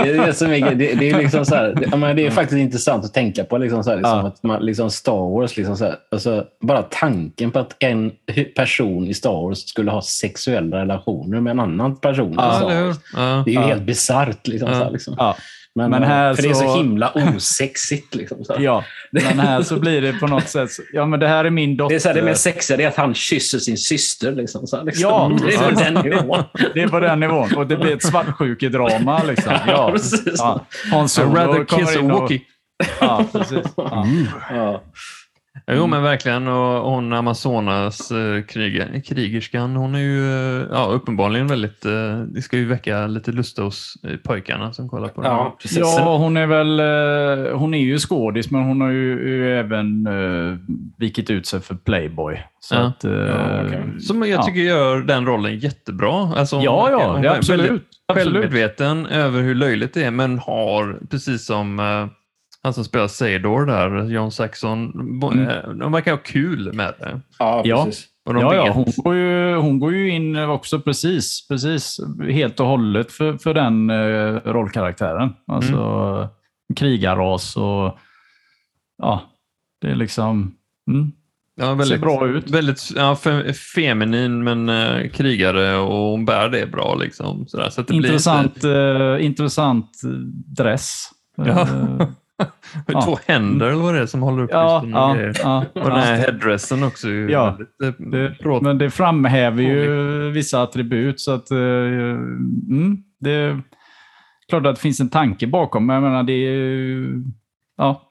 det 0.05 0.11
är 0.11 0.27
det 0.27 0.33
som 0.35 0.53
är, 0.53 0.75
det, 0.75 0.95
det 0.95 1.11
är 1.11 1.19
liksom 1.19 1.45
så 1.45 1.55
här, 1.55 1.75
det, 1.75 1.89
ja, 1.91 1.97
men 1.97 2.17
det 2.17 2.27
är 2.27 2.31
faktiskt 2.31 2.59
intressant 2.59 3.05
att 3.05 3.15
tänka 3.15 3.45
på. 3.45 3.59
Liksom 3.59 3.85
så 3.85 3.91
här, 3.91 3.97
liksom, 3.97 4.19
Ja. 4.19 4.27
att 4.27 4.43
man, 4.43 4.63
liksom 4.67 4.91
Star 4.91 5.31
Wars, 5.35 5.57
liksom 5.57 5.77
så 5.77 5.85
här, 5.85 5.95
alltså, 6.11 6.45
bara 6.61 6.83
tanken 6.83 7.51
på 7.51 7.59
att 7.59 7.77
en 7.79 8.13
person 8.57 9.07
i 9.09 9.15
Star 9.15 9.31
Wars 9.43 9.59
skulle 9.59 9.91
ha 9.91 10.03
sexuella 10.03 10.77
relationer 10.77 11.41
med 11.41 11.51
en 11.51 11.61
annan 11.61 11.97
person. 11.97 12.31
i 12.31 12.35
Star? 12.35 12.85
Wars. 12.85 12.97
Ja. 13.17 13.43
Det 13.45 13.51
är 13.51 13.55
ju 13.55 13.61
Ja. 13.61 13.67
helt 13.67 13.83
bisarrt. 13.83 14.47
Liksom, 14.47 14.69
Ja. 14.69 14.75
så 14.79 14.85
här, 14.85 14.91
liksom. 14.91 15.15
Men, 15.79 15.91
Men 15.91 16.03
eh, 16.03 16.09
här 16.09 16.35
för 16.35 16.43
det 16.43 16.49
är 16.49 16.55
så 16.55 16.61
så- 16.61 16.77
himla 16.77 17.13
osexigt. 17.37 18.15
Liksom, 18.15 18.45
så 18.45 18.57
ja, 18.59 18.85
men 19.11 19.39
här 19.41 19.63
så 19.63 19.77
blir 19.81 20.03
det 20.03 20.13
på 20.13 20.27
något 20.27 20.49
sätt... 20.49 20.71
Ja, 20.93 21.07
men 21.07 21.21
det 21.21 21.29
här 21.29 21.45
är 21.45 21.51
min 21.51 21.77
dotter. 21.77 21.89
Det 21.89 21.97
är 21.97 22.01
så 22.01 22.09
här, 22.09 22.15
det 22.15 22.23
mer 22.23 22.35
sexiga 22.35 22.77
det 22.77 22.85
är 22.85 22.89
att 22.89 22.97
han 22.97 23.15
kysser 23.15 23.59
sin 23.59 23.77
syster. 23.79 24.33
Liksom, 24.33 24.67
så 24.67 24.77
här, 24.77 24.85
liksom. 24.85 25.03
Ja. 25.03 25.31
det 25.47 25.55
är 25.55 25.59
på 25.71 25.81
den 25.81 25.95
nivån. 25.95 26.43
Det 26.75 26.83
är 26.83 26.89
på 26.89 27.01
den 27.01 27.21
nivån. 27.21 27.55
Och 27.57 27.67
det 27.67 27.77
blir 27.77 27.93
ett 27.95 28.03
svartsjukedrama. 28.05 29.23
Liksom. 29.23 29.53
Ja. 29.67 29.91
precis. 29.93 30.35
Ja. 30.39 30.67
Hans 30.93 31.13
Solo 31.13 31.65
kommer 31.65 31.99
in 31.99 32.11
och- 32.11 32.21
Wookie. 32.21 32.41
Ja, 33.01 33.25
precis. 33.33 33.59
Ja. 33.77 34.07
Ja. 34.51 34.83
Jo 35.67 35.87
men 35.87 36.03
verkligen 36.03 36.49
och 36.49 36.91
hon 36.91 37.13
Amazonas 37.13 38.11
eh, 38.11 38.43
krigerskan 39.05 39.77
hon 39.77 39.95
är 39.95 39.99
ju 39.99 40.33
eh, 40.61 40.67
ja, 40.71 40.87
uppenbarligen 40.87 41.47
väldigt, 41.47 41.85
eh, 41.85 42.19
det 42.21 42.43
ska 42.43 42.57
ju 42.57 42.65
väcka 42.67 43.07
lite 43.07 43.33
lust 43.33 43.59
hos 43.59 43.95
pojkarna 44.25 44.73
som 44.73 44.89
kollar 44.89 45.09
på 45.09 45.23
det. 45.23 45.29
Ja, 45.29 45.57
precis. 45.63 45.79
Ja, 45.79 46.17
hon 46.17 46.37
är 46.37 46.47
väl 46.47 46.81
hon 47.55 47.75
är 47.75 47.79
ju 47.79 47.99
skådis, 47.99 48.51
men 48.51 48.63
hon 48.63 48.81
har 48.81 48.91
ju, 48.91 49.29
ju 49.29 49.59
även 49.59 50.07
uh, 50.07 50.57
vikit 50.97 51.31
ut 51.31 51.47
sig 51.47 51.61
för 51.61 51.75
Playboy. 51.75 52.43
Så 52.61 52.75
Ja. 52.75 52.81
att, 52.81 53.05
Ja, 53.05 53.63
okej. 53.67 54.01
Som 54.01 54.21
jag 54.23 54.29
Ja. 54.29 54.43
tycker 54.43 54.61
gör 54.61 55.01
den 55.01 55.27
rollen 55.27 55.59
jättebra. 55.59 56.33
Alltså, 56.37 56.57
hon- 56.57 56.65
ja, 56.65 56.91
ja, 56.91 57.13
hon 57.17 57.27
absolut. 57.27 57.61
väldigt 57.71 57.83
absolut. 58.09 58.33
Självmedveten 58.35 59.07
över 59.07 59.43
hur 59.43 59.55
löjligt 59.55 59.95
det 59.95 60.05
är 60.05 60.11
men 60.11 60.39
har, 60.39 60.99
precis 61.11 61.47
som 61.47 61.79
han 62.69 62.75
som 62.75 62.85
spelar 62.85 63.09
Sador 63.09 63.67
där, 63.67 64.05
John 64.11 64.31
Saxon, 64.33 64.93
Mm. 65.33 65.49
eh, 65.49 65.69
de 65.71 65.93
verkar 65.93 66.11
ha 66.11 66.19
kul 66.19 66.73
med 66.73 66.95
det. 66.99 67.21
Ja, 67.39 67.63
Ja. 67.65 67.85
precis. 67.85 68.07
Ja, 68.31 68.55
ja 68.55 68.65
vet- 68.65 68.75
hon, 68.75 68.85
går 68.97 69.15
ju, 69.15 69.55
hon 69.55 69.79
går 69.81 69.93
ju 69.95 70.11
in 70.11 70.37
också 70.37 70.81
precis, 70.81 71.49
precis 71.49 72.01
helt 72.31 72.61
och 72.61 72.67
hållet 72.67 73.13
för, 73.13 73.39
för 73.39 73.55
den 73.55 73.91
eh, 73.91 74.35
rollkaraktären. 74.53 75.33
Alltså 75.47 75.75
Mm. 75.77 76.29
krigarras 76.77 77.57
och 77.57 77.99
ja, 78.99 79.23
det 79.81 79.89
är 79.91 79.95
liksom... 79.95 80.55
Mm, 80.91 81.13
ja, 81.57 81.85
ser 81.85 81.99
bra 81.99 82.29
ut. 82.29 82.51
Väldigt 82.51 82.91
ja, 82.97 83.17
fe, 83.17 83.53
feminin 83.53 84.45
men 84.45 84.69
eh, 84.69 85.09
krigare 85.11 85.77
och 85.77 86.11
hon 86.11 86.25
bär 86.25 86.49
det 86.49 86.67
bra. 86.67 86.95
Liksom, 86.95 87.47
sådär. 87.47 87.71
Så 87.71 87.81
att 87.81 87.89
det 87.89 87.95
intressant, 87.95 88.65
eh, 88.65 89.25
intressant 89.25 89.91
dress. 90.57 91.05
Ja. 91.37 91.69
Ja. 92.87 93.03
Två 93.03 93.19
händer 93.27 93.67
eller 93.67 93.83
vad 93.83 93.95
det 93.95 94.01
är 94.01 94.07
som 94.07 94.23
håller 94.23 94.43
upp 94.43 94.51
ja, 94.53 94.85
ja, 94.87 95.17
ja, 95.43 95.65
Och 95.75 95.91
den 95.91 95.99
här 96.01 96.17
headdressen 96.17 96.83
också. 96.83 97.09
Ja, 97.09 97.59
eh, 97.85 97.93
Det, 97.99 98.61
men 98.63 98.79
det 98.79 98.91
framhäver 98.91 99.63
ju 99.63 100.31
vissa 100.31 100.63
attribut. 100.63 101.21
Så 101.21 101.33
att, 101.33 101.51
eh, 101.51 101.59
mm, 101.59 102.97
det 103.21 103.31
är 103.31 103.63
klart 104.49 104.67
att 104.67 104.75
det 104.77 104.81
finns 104.81 105.01
en 105.01 105.09
tanke 105.11 105.47
bakom, 105.47 105.87
men 105.87 105.95
jag 105.95 106.03
menar 106.03 106.23
det 106.23 106.33
är. 106.33 107.23
Ja. 107.77 108.09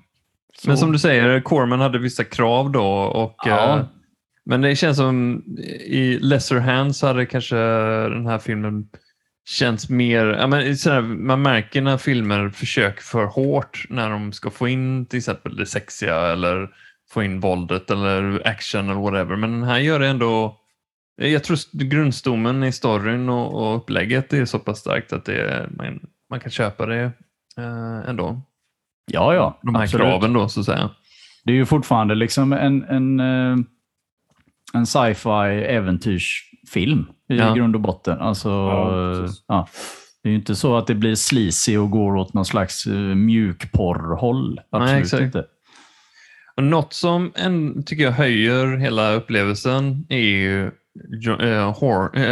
Så- 0.58 0.68
Men 0.70 0.78
som 0.78 0.92
du 0.92 1.00
säger, 1.00 1.40
Corman 1.42 1.80
hade 1.80 2.00
vissa 2.00 2.24
krav 2.24 2.72
då. 2.72 2.86
Och, 2.98 3.36
Ja. 3.46 3.78
eh, 3.80 3.86
men 4.46 4.62
det 4.62 4.76
känns 4.76 4.98
som 4.98 5.44
i 5.86 6.20
Lesser 6.22 6.60
Hands 6.60 7.02
hade 7.02 7.26
kanske 7.26 7.56
den 8.10 8.26
här 8.28 8.40
filmen 8.40 8.88
känns 9.48 9.90
mer... 9.90 10.26
Ja, 10.26 10.48
men 10.48 10.78
sådär, 10.78 11.02
man 11.02 11.42
märker 11.42 11.82
när 11.82 11.98
filmer 11.98 12.50
försöker 12.50 13.02
för 13.02 13.26
hårt 13.26 13.86
när 13.90 14.10
de 14.10 14.34
ska 14.34 14.50
få 14.50 14.68
in 14.68 15.06
till 15.06 15.18
exempel 15.18 15.56
det 15.56 15.66
sexiga 15.66 16.16
eller 16.16 16.70
få 17.10 17.24
in 17.24 17.40
våldet 17.40 17.92
eller 17.92 18.48
action 18.48 18.90
eller 18.90 19.02
whatever. 19.02 19.36
Men 19.36 19.52
den 19.52 19.64
här 19.64 19.80
gör 19.80 20.00
det 20.00 20.08
ändå... 20.08 20.60
Jag 21.22 21.44
tror 21.44 21.84
grundstommen 21.84 22.64
i 22.64 22.72
storyn 22.72 23.30
och, 23.30 23.54
och 23.54 23.78
upplägget 23.78 24.34
är 24.34 24.46
så 24.46 24.60
pass 24.60 24.80
starkt 24.80 25.14
att 25.14 25.26
det 25.26 25.70
man, 25.70 26.00
man 26.30 26.40
kan 26.40 26.52
köpa 26.52 26.86
det 26.86 27.12
eh, 27.58 28.10
ändå. 28.10 28.42
ja, 29.12 29.34
ja. 29.34 29.60
De 29.64 29.76
här 29.76 29.84
absolut. 29.84 30.08
kraven 30.08 30.34
då 30.34 30.50
så 30.50 30.60
att 30.60 30.66
säga. 30.66 30.90
Det 31.44 31.52
är 31.52 31.56
ju 31.56 31.66
fortfarande 31.66 32.16
liksom 32.16 32.54
en, 32.54 32.84
en, 32.84 33.20
eh, 33.20 33.58
en 34.74 34.86
sci-fi 34.86 35.64
äventyrsfilm 35.68 37.06
i 37.30 37.38
Ja. 37.38 37.54
grund 37.54 37.76
och 37.76 37.82
botten. 37.82 38.20
Alltså, 38.20 38.50
Ja, 38.50 39.24
eh, 39.24 39.30
ja. 39.48 39.68
Det 40.24 40.30
är 40.30 40.32
ju 40.32 40.38
inte 40.40 40.56
så 40.56 40.78
att 40.78 40.88
det 40.88 40.96
blir 40.96 41.16
sleazy 41.16 41.78
och 41.78 41.92
går 41.92 42.16
åt 42.16 42.34
någon 42.34 42.46
slags 42.46 42.88
uh, 42.88 43.16
mjukporrhåll. 43.16 44.60
Absolut 44.70 45.02
exakt. 45.04 45.22
inte. 45.24 45.46
Och 46.56 46.64
något 46.64 46.94
som 46.94 47.32
en, 47.36 47.84
tycker 47.84 48.04
jag 48.04 48.12
höjer 48.12 48.78
hela 48.78 49.12
upplevelsen 49.14 50.06
är 50.10 50.18
ju 50.18 50.72
jo- 51.22 51.42
eh, 51.42 51.72
horror, 51.80 52.18
eh, 52.18 52.32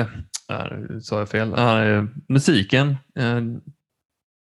äh, 0.49 0.99
sa 1.01 1.19
jag 1.19 1.29
fel? 1.29 1.53
Uh, 1.53 2.05
musiken. 2.29 2.87
Eh, 3.19 3.41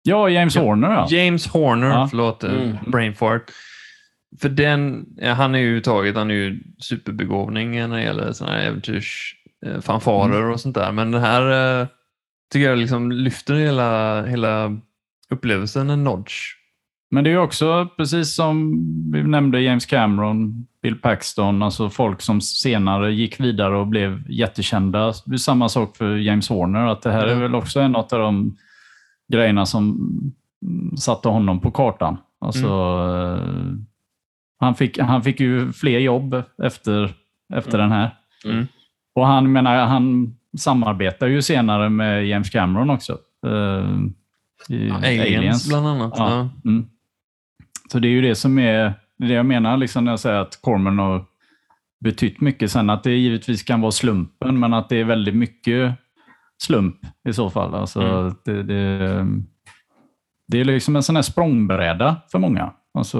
Ja, 0.07 0.29
James 0.29 0.55
Ja. 0.55 0.61
Horner 0.61 0.91
ja. 0.91 1.07
James 1.09 1.47
Horner, 1.47 1.87
Ja. 1.87 2.07
förlåt, 2.09 2.43
eh, 2.43 2.53
Mm. 2.53 2.77
brain 2.91 3.15
fart. 3.15 3.51
För 4.41 4.49
den, 4.49 5.05
han 5.35 5.55
är 5.55 5.59
ju 5.59 5.81
taget, 5.81 6.15
han 6.15 6.31
är 6.31 6.35
ju 6.35 6.59
superbegåvning 6.79 7.71
när 7.71 7.97
det 7.97 8.03
gäller 8.03 8.31
sådana 8.31 8.57
här 8.57 8.67
eh, 8.71 8.99
fanfarer 9.81 10.39
Mm. 10.39 10.51
och 10.53 10.59
sånt 10.59 10.75
där. 10.75 10.91
Men 10.91 11.11
det 11.11 11.19
här 11.19 11.81
eh, 11.81 11.87
tycker 12.53 12.69
jag 12.69 12.77
liksom 12.77 13.11
lyfter 13.11 13.55
hela, 13.55 14.23
hela 14.25 14.77
upplevelsen 15.29 15.89
en 15.89 16.03
notch. 16.03 16.37
Men 17.11 17.23
det 17.23 17.31
är 17.31 17.37
också, 17.37 17.87
precis 17.97 18.35
som 18.35 18.81
vi 19.11 19.23
nämnde 19.23 19.61
James 19.61 19.85
Cameron, 19.85 20.67
Bill 20.81 20.95
Paxton, 20.95 21.63
alltså 21.63 21.89
folk 21.89 22.21
som 22.21 22.41
senare 22.41 23.13
gick 23.13 23.39
vidare 23.39 23.77
och 23.77 23.87
blev 23.87 24.23
jättekända. 24.31 25.13
Samma 25.13 25.69
sak 25.69 25.97
för 25.97 26.15
James 26.15 26.49
Horner, 26.49 26.87
att 26.87 27.01
det 27.01 27.11
här 27.11 27.27
är 27.27 27.33
Ja. 27.33 27.39
väl 27.39 27.55
också 27.55 27.79
en 27.79 27.95
av 27.95 28.05
de 28.09 28.57
grejerna 29.31 29.65
som 29.65 29.85
mm, 30.61 30.97
satte 30.97 31.29
honom 31.29 31.59
på 31.59 31.71
kartan. 31.71 32.17
Alltså, 32.41 32.67
eh, 32.67 33.73
han, 34.59 34.75
fick, 34.75 34.99
han 34.99 35.23
fick 35.23 35.39
ju 35.39 35.71
fler 35.71 35.99
jobb 35.99 36.43
efter, 36.63 37.13
efter 37.53 37.77
den 37.77 37.91
här. 37.91 38.15
Mm. 38.45 38.67
Och 39.15 39.27
han, 39.27 39.51
menar, 39.51 39.85
han 39.85 40.35
samarbetar 40.57 41.27
ju 41.27 41.41
senare 41.41 41.89
med 41.89 42.27
James 42.27 42.49
Cameron 42.49 42.89
också. 42.89 43.17
eh, 43.47 43.89
i 44.75 44.91
Aliens, 44.91 45.67
bland 45.69 45.87
annat. 45.87 46.13
Ja. 46.17 46.29
Ja. 46.29 46.69
Mm. 46.69 46.85
Så 47.91 47.99
det 47.99 48.07
är 48.07 48.09
ju 48.11 48.21
det 48.21 48.35
som 48.35 48.59
är 48.59 48.93
det 49.17 49.33
jag 49.33 49.45
menar 49.45 49.77
liksom 49.77 50.05
när 50.05 50.11
jag 50.11 50.19
säger 50.19 50.39
att 50.39 50.59
Corman 50.61 50.99
har 50.99 51.25
betytt 51.99 52.41
mycket. 52.41 52.71
Sen 52.71 52.89
att 52.89 53.03
det 53.03 53.11
givetvis 53.11 53.63
kan 53.63 53.81
vara 53.81 53.91
slumpen, 53.91 54.59
men 54.59 54.73
att 54.73 54.89
det 54.89 54.97
är 54.99 55.03
väldigt 55.03 55.35
mycket 55.35 55.93
slump 56.63 56.95
i 57.29 57.33
så 57.33 57.49
fall. 57.49 57.75
Alltså, 57.75 58.01
Mm. 58.01 58.33
det, 58.45 58.63
det, 58.63 59.27
det 60.47 60.59
är 60.59 60.65
liksom 60.65 60.95
en 60.95 61.03
sån 61.03 61.15
här 61.15 61.23
språngbräda 61.23 62.15
för 62.31 62.39
många. 62.39 62.71
Alltså, 62.93 63.19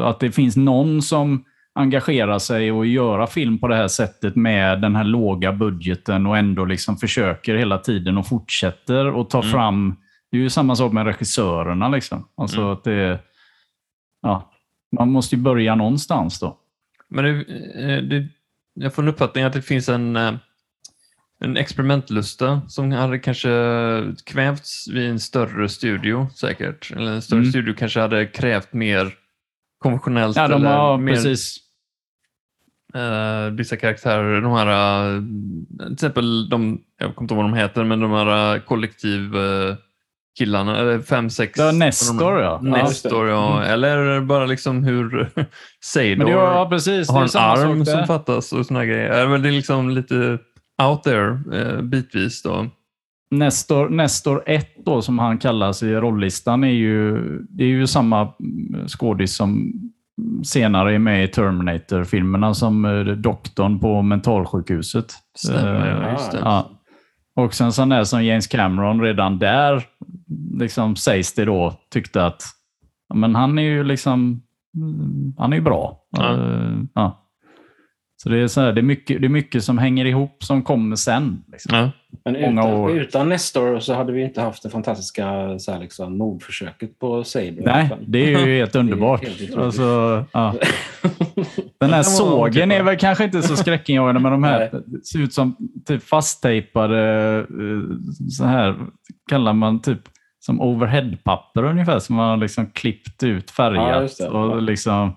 att 0.00 0.20
det 0.20 0.32
finns 0.32 0.56
någon 0.56 1.02
som 1.02 1.44
engagerar 1.76 2.38
sig 2.38 2.72
och 2.72 2.86
göra 2.86 3.26
film 3.26 3.58
på 3.58 3.68
det 3.68 3.76
här 3.76 3.88
sättet 3.88 4.36
med 4.36 4.80
den 4.80 4.96
här 4.96 5.04
låga 5.04 5.52
budgeten 5.52 6.26
och 6.26 6.38
ändå 6.38 6.64
liksom 6.64 6.96
försöker 6.96 7.54
hela 7.56 7.78
tiden 7.78 8.18
och 8.18 8.26
fortsätter 8.26 9.06
och 9.06 9.30
tar 9.30 9.42
Mm. 9.42 9.52
fram... 9.52 9.96
Det 10.30 10.36
är 10.36 10.40
ju 10.40 10.50
samma 10.50 10.76
sak 10.76 10.92
med 10.92 11.06
regissörerna. 11.06 11.88
Liksom. 11.88 12.28
Alltså 12.36 12.60
Mm. 12.60 12.72
att 12.72 12.84
det, 12.84 13.18
ja, 14.22 14.50
man 14.96 15.10
måste 15.10 15.36
ju 15.36 15.42
börja 15.42 15.74
någonstans 15.74 16.40
då. 16.40 16.56
Men 17.08 17.24
det, 17.24 17.30
eh, 17.82 18.02
det, 18.02 18.28
jag 18.74 18.94
får 18.94 19.02
en 19.02 19.08
uppfattning 19.08 19.44
att 19.44 19.52
det 19.52 19.62
finns 19.62 19.88
en, 19.88 20.16
eh, 20.16 20.32
en 21.40 21.56
experimentlusta 21.56 22.60
som 22.68 22.92
hade 22.92 23.18
kanske 23.18 23.48
kvävts 24.26 24.88
vid 24.88 25.10
en 25.10 25.20
större 25.20 25.68
studio 25.68 26.26
säkert. 26.34 26.92
Eller 26.96 27.12
en 27.12 27.22
större 27.22 27.38
Mm. 27.40 27.50
studio 27.50 27.74
kanske 27.78 28.00
hade 28.00 28.26
krävt 28.26 28.72
mer 28.72 29.12
konventionellt. 29.78 30.36
Ja, 30.36 30.48
de 30.48 30.54
eller 30.62 30.76
har 30.76 30.98
mer, 30.98 31.12
precis... 31.14 31.58
eh, 32.94 33.50
vissa 33.52 33.76
karaktärer, 33.76 34.40
de 34.40 34.52
här, 34.52 34.66
eh, 35.16 35.22
till 35.86 35.92
exempel, 35.92 36.48
de, 36.48 36.80
jag 36.98 37.14
kommer 37.14 37.24
inte 37.24 37.34
ihåg 37.34 37.42
vad 37.42 37.52
de 37.52 37.58
heter, 37.58 37.84
men 37.84 38.00
de 38.00 38.10
här 38.10 38.54
eh, 38.54 38.60
kollektiv 38.60 39.36
eh, 39.36 39.76
killarna, 40.38 40.78
eller 40.78 41.00
fem, 41.00 41.30
sex. 41.30 41.58
Ja, 41.58 41.72
Nestor, 41.72 42.40
ja. 42.40 42.60
Nestor, 42.62 43.28
ja. 43.28 43.56
Mm. 43.56 43.72
Eller 43.72 44.20
bara 44.20 44.46
liksom 44.46 44.84
hur 44.84 45.30
Sador 45.84 46.30
ja, 46.30 46.68
precis. 46.70 47.10
har 47.10 47.22
en 47.22 47.42
arm 47.42 47.84
som 47.84 48.06
fattas 48.06 48.52
och 48.52 48.66
såna 48.66 48.84
grejer. 48.84 49.28
Men 49.28 49.42
Det 49.42 49.48
är 49.48 49.52
liksom 49.52 49.90
lite 49.90 50.38
out 50.82 51.02
there 51.02 51.38
bitvis 51.82 52.42
då. 52.42 52.66
Nestor, 53.30 53.88
Nestor 53.88 54.42
1 54.46 54.84
då, 54.84 55.02
som 55.02 55.18
han 55.18 55.38
kallas 55.38 55.82
i 55.82 55.94
rollistan, 55.94 56.64
är 56.64 56.68
ju, 56.68 57.18
det 57.48 57.64
är 57.64 57.68
ju 57.68 57.86
samma 57.86 58.32
skådis 58.86 59.36
som 59.36 59.72
senare 60.44 60.94
är 60.94 60.98
med 60.98 61.24
i 61.24 61.28
Terminator-filmerna 61.28 62.54
som 62.54 62.84
eh, 62.84 63.04
doktorn 63.04 63.80
på 63.80 64.02
mentalsjukhuset. 64.02 65.12
Stämmer, 65.38 66.12
Eh, 66.12 66.40
ja. 66.40 66.70
Och 67.36 67.54
sen 67.54 67.72
sån 67.72 67.88
där 67.88 68.04
som 68.04 68.24
James 68.24 68.46
Cameron 68.46 69.00
redan 69.00 69.38
där, 69.38 69.84
liksom 70.58 70.96
sägs 70.96 71.34
det 71.34 71.44
då, 71.44 71.74
tyckte 71.90 72.26
att 72.26 72.42
men 73.14 73.34
han 73.34 73.58
är 73.58 73.62
ju 73.62 73.84
liksom, 73.84 74.42
mm, 74.76 75.34
han 75.38 75.52
är 75.52 75.56
ju 75.56 75.62
bra. 75.62 76.00
Ja. 76.10 76.32
Eh, 76.34 76.78
ja. 76.94 77.25
Så 78.18 78.28
det 78.28 78.38
är, 78.38 78.48
så 78.48 78.60
här, 78.60 78.72
det, 78.72 78.80
är 78.80 78.82
mycket, 78.82 79.20
det 79.20 79.26
är 79.26 79.28
mycket 79.28 79.64
som 79.64 79.78
hänger 79.78 80.04
ihop 80.04 80.44
som 80.44 80.62
kommer 80.62 80.96
sen. 80.96 81.44
Liksom. 81.52 81.76
Ja. 81.76 81.90
Men 82.24 82.32
Många 82.40 82.60
utan, 82.62 82.74
år. 82.74 82.90
utan 82.98 83.28
Nestor 83.28 83.78
så 83.80 83.94
hade 83.94 84.12
vi 84.12 84.22
inte 84.22 84.40
haft 84.40 84.62
det 84.62 84.70
fantastiska 84.70 85.58
så 85.58 85.72
här, 85.72 85.80
liksom, 85.80 86.18
mordförsöket 86.18 86.98
på 86.98 87.24
Saber. 87.24 87.62
Nej, 87.64 87.90
det 88.06 88.34
är 88.34 88.46
ju 88.46 88.54
helt 88.58 88.76
underbart. 88.76 89.24
helt 89.24 89.56
alltså, 89.56 90.24
ja. 90.32 90.54
Den 91.80 91.90
här 91.90 92.02
sågen 92.02 92.70
är 92.72 92.82
väl 92.82 92.96
kanske 92.96 93.24
inte 93.24 93.42
så 93.42 93.56
skräckinjagande, 93.56 94.20
men 94.20 94.32
de 94.32 94.44
här 94.44 94.70
ser 95.04 95.18
ut 95.18 95.32
som 95.34 95.56
typ 95.86 96.02
fasttejpade, 96.02 97.36
eh, 97.38 97.44
så 98.30 98.44
här 98.44 98.76
kallar 99.30 99.52
man 99.52 99.82
typ 99.82 100.00
som 100.40 100.60
overheadpapper 100.60 101.64
ungefär, 101.64 101.98
som 101.98 102.16
man 102.16 102.30
har 102.30 102.36
liksom 102.36 102.66
klippt 102.66 103.22
ut 103.22 103.44
Ja, 103.46 103.52
färgat 103.64 104.18
det. 104.18 104.28
och 104.28 104.62
liksom 104.62 105.16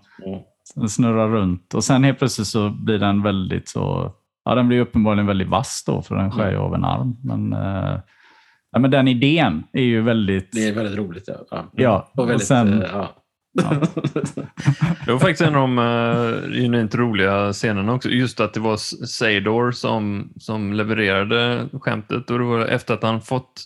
Mm. 0.76 0.88
snurrar 0.88 1.30
runt. 1.30 1.74
Och 1.74 1.84
sen 1.84 2.04
helt 2.04 2.20
plötsligt 2.20 2.48
så 2.48 2.70
blir 2.70 3.00
den 3.00 3.24
väldigt 3.24 3.70
så, 3.70 4.12
ja 4.46 4.56
den 4.56 4.68
blir 4.68 4.80
uppenbarligen 4.80 5.28
väldigt 5.28 5.48
vass 5.50 5.84
då, 5.88 6.02
för 6.02 6.16
den 6.16 6.32
skär 6.32 6.52
ju 6.52 6.58
av 6.58 6.76
en 6.76 6.86
arm. 6.86 7.16
Men, 7.24 7.54
eh, 7.54 8.00
ja, 8.72 8.80
men 8.80 8.92
den 8.92 9.08
idén 9.08 9.64
är 9.74 9.84
ju 9.84 10.02
väldigt... 10.02 10.50
Det 10.52 10.68
är 10.68 10.74
väldigt 10.74 10.98
roligt. 10.98 11.24
Ja. 11.28 11.36
Ja. 11.52 11.66
Ja, 11.72 12.12
och 12.14 12.30
väldigt, 12.30 12.36
och 12.36 12.48
sen- 12.48 12.82
eh, 12.82 12.90
ja. 12.94 13.16
Det 15.06 15.12
var 15.12 15.20
faktiskt 15.20 15.42
en 15.42 15.56
av 15.56 15.62
de 15.62 15.78
uh, 15.80 16.62
genuint 16.62 16.96
roliga 16.96 17.54
scenerna 17.54 17.94
också. 17.94 18.10
Just 18.10 18.40
att 18.40 18.54
det 18.54 18.60
var 18.60 18.78
Sador 19.06 19.72
som, 19.72 20.34
som 20.38 20.74
levererade 20.74 21.70
skämtet 21.82 22.30
och 22.30 22.40
det 22.40 22.46
var 22.46 22.66
efter 22.66 22.94
att 22.94 23.04
han 23.04 23.22
fått 23.22 23.64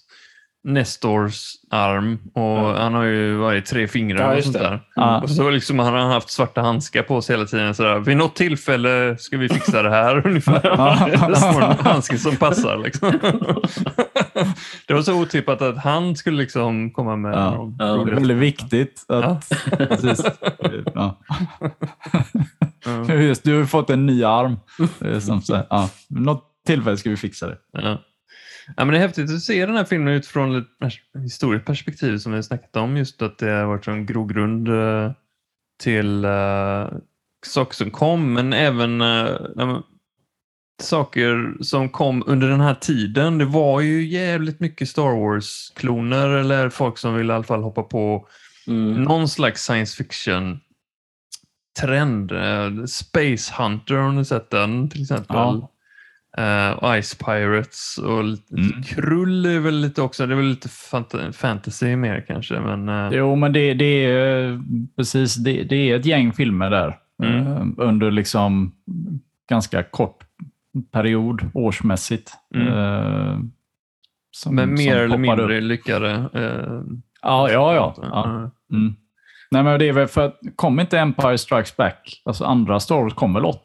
Nestors 0.66 1.52
arm 1.72 2.20
och 2.34 2.42
Ja. 2.42 2.78
han 2.82 2.94
har 2.94 3.04
ju 3.04 3.36
varit 3.36 3.66
tre 3.66 3.88
fingrar 3.88 4.32
Ja, 4.32 4.38
och 4.38 4.44
sånt 4.44 4.56
där. 4.58 4.80
Ja. 4.96 5.22
Och 5.22 5.30
så 5.30 5.50
liksom 5.50 5.80
har 5.80 5.92
han 5.92 6.12
haft 6.12 6.30
svarta 6.30 6.62
handskar 6.62 7.04
på 7.04 7.22
sig 7.22 7.36
hela 7.36 7.46
tiden. 7.48 7.76
Sådär. 7.76 8.00
Vid 8.00 8.18
något 8.18 8.36
tillfälle 8.36 9.16
ska 9.20 9.38
vi 9.38 9.50
fixa 9.50 9.82
det 9.84 9.90
här 9.90 10.28
ungefär. 10.28 10.62
Ja. 10.64 11.08
Det 11.30 11.36
står 11.36 11.62
en 11.64 11.78
handske 11.86 12.18
som 12.18 12.36
passar. 12.36 12.78
Liksom. 12.78 13.12
Det 14.88 14.94
var 14.94 15.02
så 15.02 15.14
otippat 15.22 15.62
att 15.62 15.78
han 15.78 16.16
skulle 16.16 16.38
liksom 16.38 16.92
komma 16.92 17.16
med 17.16 17.34
Ja. 17.34 17.52
de 17.52 17.76
Ja. 17.80 17.86
Det 17.86 18.12
är 18.12 18.16
väldigt 18.16 18.38
viktigt. 18.38 19.06
Att, 19.10 19.24
Ja. 19.72 19.76
precis. 19.78 20.22
Just, 23.10 23.44
du 23.44 23.58
har 23.60 23.66
fått 23.66 23.90
en 23.90 24.06
ny 24.06 24.24
arm. 24.24 24.60
Det 25.00 25.16
är 25.16 25.20
som 25.20 25.42
så 25.42 25.56
här, 25.56 25.66
ja. 25.70 25.90
Vid 26.10 26.22
Något 26.22 26.44
tillfälle 26.66 26.98
ska 26.98 27.10
vi 27.10 27.18
fixa 27.18 27.48
det. 27.48 27.58
Ja. 28.68 28.74
Men 28.86 28.88
det 28.88 28.98
är 28.98 29.02
häftigt 29.02 29.32
att 29.32 29.42
se 29.42 29.66
den 29.66 29.76
här 29.76 29.84
filmen 29.86 30.14
utifrån 30.14 30.56
ett 30.56 30.94
historiskt 31.24 31.66
perspektiv 31.66 32.18
som 32.18 32.32
vi 32.32 32.38
har 32.38 32.44
snackat 32.44 32.76
om. 32.76 32.98
Just 32.98 33.22
att 33.22 33.38
det 33.38 33.50
har 33.50 33.66
varit 33.66 33.88
en 33.88 34.06
grogrund 34.06 34.68
eh, 34.68 35.12
till 35.84 36.26
uh, 36.26 36.88
saker 37.46 37.76
som 37.76 37.92
kom, 37.92 38.34
men 38.34 38.54
även 38.54 38.98
men 38.98 39.84
saker 40.82 41.58
som 41.62 41.90
kom 41.90 42.24
under 42.28 42.48
den 42.50 42.62
här 42.62 42.76
tiden. 42.76 43.38
Det 43.38 43.46
var 43.46 43.82
ju 43.82 44.08
jävligt 44.08 44.60
mycket 44.60 44.90
Star 44.90 45.20
Wars-kloner 45.20 46.30
eller 46.30 46.70
folk 46.70 46.98
som 46.98 47.16
ville 47.16 47.34
i 47.34 47.36
alla 47.36 47.44
fall 47.44 47.64
hoppa 47.64 47.84
på 47.84 48.28
Mm. 48.68 49.04
någon 49.04 49.30
slags 49.30 49.64
science 49.64 50.04
fiction 50.04 50.60
trend. 51.82 52.32
Space 52.90 53.54
Hunter 53.58 53.96
har 53.96 54.12
ni 54.12 54.26
sett 54.26 54.50
den 54.50 54.90
till 54.90 55.02
exempel? 55.02 55.36
Ja. 55.36 55.70
Och 56.78 57.04
Ice 57.04 57.16
Pirates 57.16 57.98
och 57.98 58.20
Mm. 58.20 58.84
Krull 58.84 59.46
är 59.46 59.60
väl 59.60 59.76
lite 59.82 60.02
också, 60.02 60.26
det 60.28 60.34
är 60.34 60.36
väl 60.36 60.46
lite 60.46 60.68
fant- 60.68 61.32
fantasy 61.32 61.96
mer 61.96 62.26
kanske. 62.28 62.60
Men, 62.60 62.90
eh, 62.90 63.10
Jo, 63.18 63.36
men 63.36 63.54
det, 63.54 63.74
det 63.74 64.06
är 64.06 64.62
precis 64.96 65.36
det, 65.36 65.64
det 65.64 65.76
är 65.92 65.96
ett 66.00 66.06
gäng 66.06 66.34
filmer 66.34 66.70
där 66.70 66.98
Mm. 67.24 67.48
eh, 67.48 67.66
under 67.78 68.12
liksom 68.12 68.72
ganska 69.50 69.84
kort 69.84 70.24
period 70.92 71.52
årsmässigt. 71.54 72.32
Mm. 72.56 73.52
som, 74.32 74.56
men 74.56 74.70
mer 74.74 74.94
som 74.94 75.04
eller 75.04 75.18
mindre 75.18 75.58
upp. 75.58 75.64
lyckade. 75.64 76.30
Ja, 77.22 77.52
ja, 77.52 77.74
ja. 77.76 77.96
ja. 78.02 78.26
Eh, 78.44 78.50
Mm. 78.78 78.96
Nej, 79.52 79.64
men 79.64 79.80
det 79.80 79.88
är 79.90 79.94
väl 79.94 80.08
för 80.08 80.26
att 80.26 80.40
kom 80.56 80.80
inte 80.80 81.00
Empire 81.00 81.38
Strikes 81.38 81.78
Back, 81.78 82.22
alltså 82.26 82.46
andra 82.46 82.80
Star 82.80 82.96
Wars 83.02 83.14
kom 83.14 83.34
väl 83.34 83.46
80? 83.46 83.60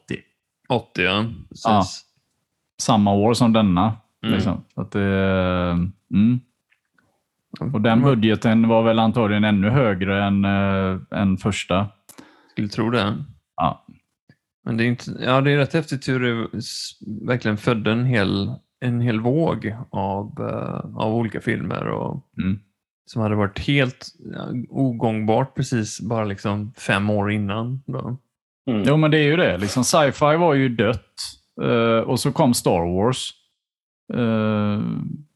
80 0.69 1.03
ja, 1.03 1.25
precis. 1.49 2.05
Samma 2.81 3.13
år 3.13 3.35
som 3.35 3.53
denna. 3.53 3.97
Mm. 4.23 4.35
Liksom. 4.35 4.65
Så 4.75 4.81
att 4.81 4.91
det, 4.91 5.05
mm. 6.15 6.41
Och 7.73 7.81
den 7.81 8.03
budgeten 8.03 8.69
var 8.69 8.83
väl 8.83 8.99
antagligen 8.99 9.45
ännu 9.45 9.71
högre 9.71 10.25
än, 10.25 10.45
äh, 10.45 10.99
än 11.11 11.37
första. 11.37 11.89
Skulle 12.51 12.69
tro 12.69 12.91
det. 12.91 13.25
Ja. 13.57 13.85
Men 14.65 14.77
det 14.77 14.85
är, 14.85 14.87
inte, 14.87 15.11
ja, 15.21 15.41
det 15.41 15.51
är 15.51 15.57
rätt 15.57 15.73
häftigt 15.75 16.09
hur 16.09 16.21
det 16.21 16.49
verkligen 17.27 17.57
födde 17.57 17.93
en 17.93 18.05
hel, 18.05 18.53
en 18.81 19.01
hel 19.01 19.21
våg 19.21 19.75
av, 19.91 20.33
eh, 20.41 20.97
av 21.01 21.15
olika 21.15 21.41
filmer 21.41 21.87
och, 21.89 22.25
Mm. 22.43 22.59
som 23.07 23.23
hade 23.23 23.35
varit 23.35 23.59
helt 23.59 24.07
ja, 24.35 24.47
ogångbart 24.69 25.55
precis 25.55 26.01
bara 26.01 26.25
liksom 26.25 26.73
fem 26.77 27.11
år 27.11 27.33
innan. 27.33 27.83
Då. 27.87 28.17
Mm. 28.71 28.83
Jo, 28.87 28.97
men 28.97 29.11
det 29.11 29.19
är 29.19 29.25
ju 29.25 29.37
det. 29.37 29.59
Liksom, 29.59 29.85
Sci-fi 29.85 30.37
var 30.37 30.55
ju 30.55 30.69
dött 30.69 31.15
eh, 31.63 31.99
och 32.09 32.21
så 32.21 32.33
kom 32.33 32.55
Star 32.55 32.95
Wars. 32.97 33.31
Eh, 34.15 34.83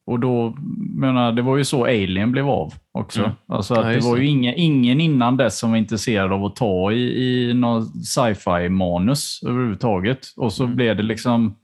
och 0.07 0.21
då, 0.21 0.57
menar, 0.97 1.33
det 1.33 1.43
var 1.43 1.57
ju 1.57 1.65
så 1.65 1.85
Alien 1.85 2.33
blev 2.33 2.49
av 2.49 2.73
också. 2.93 3.21
Mm. 3.21 3.33
Alltså 3.49 3.75
Ja, 3.75 3.81
att 3.81 3.87
det 3.87 3.95
just 3.95 4.09
var 4.09 4.17
det. 4.17 4.23
ju 4.23 4.29
ingen, 4.29 4.55
ingen 4.57 5.01
innan 5.01 5.37
dess 5.37 5.59
som 5.59 5.71
var 5.71 5.79
intresserad 5.79 6.33
av 6.33 6.45
att 6.45 6.57
ta 6.57 6.93
i, 6.93 7.25
i 7.51 7.55
någon 7.55 7.83
sci-fi-manus 7.87 9.41
överhuvudtaget. 9.47 10.19
Och 10.37 10.53
så 10.53 10.65
Mm. 10.65 10.77
blev 10.77 10.97
det 10.97 11.03
liksom 11.03 11.57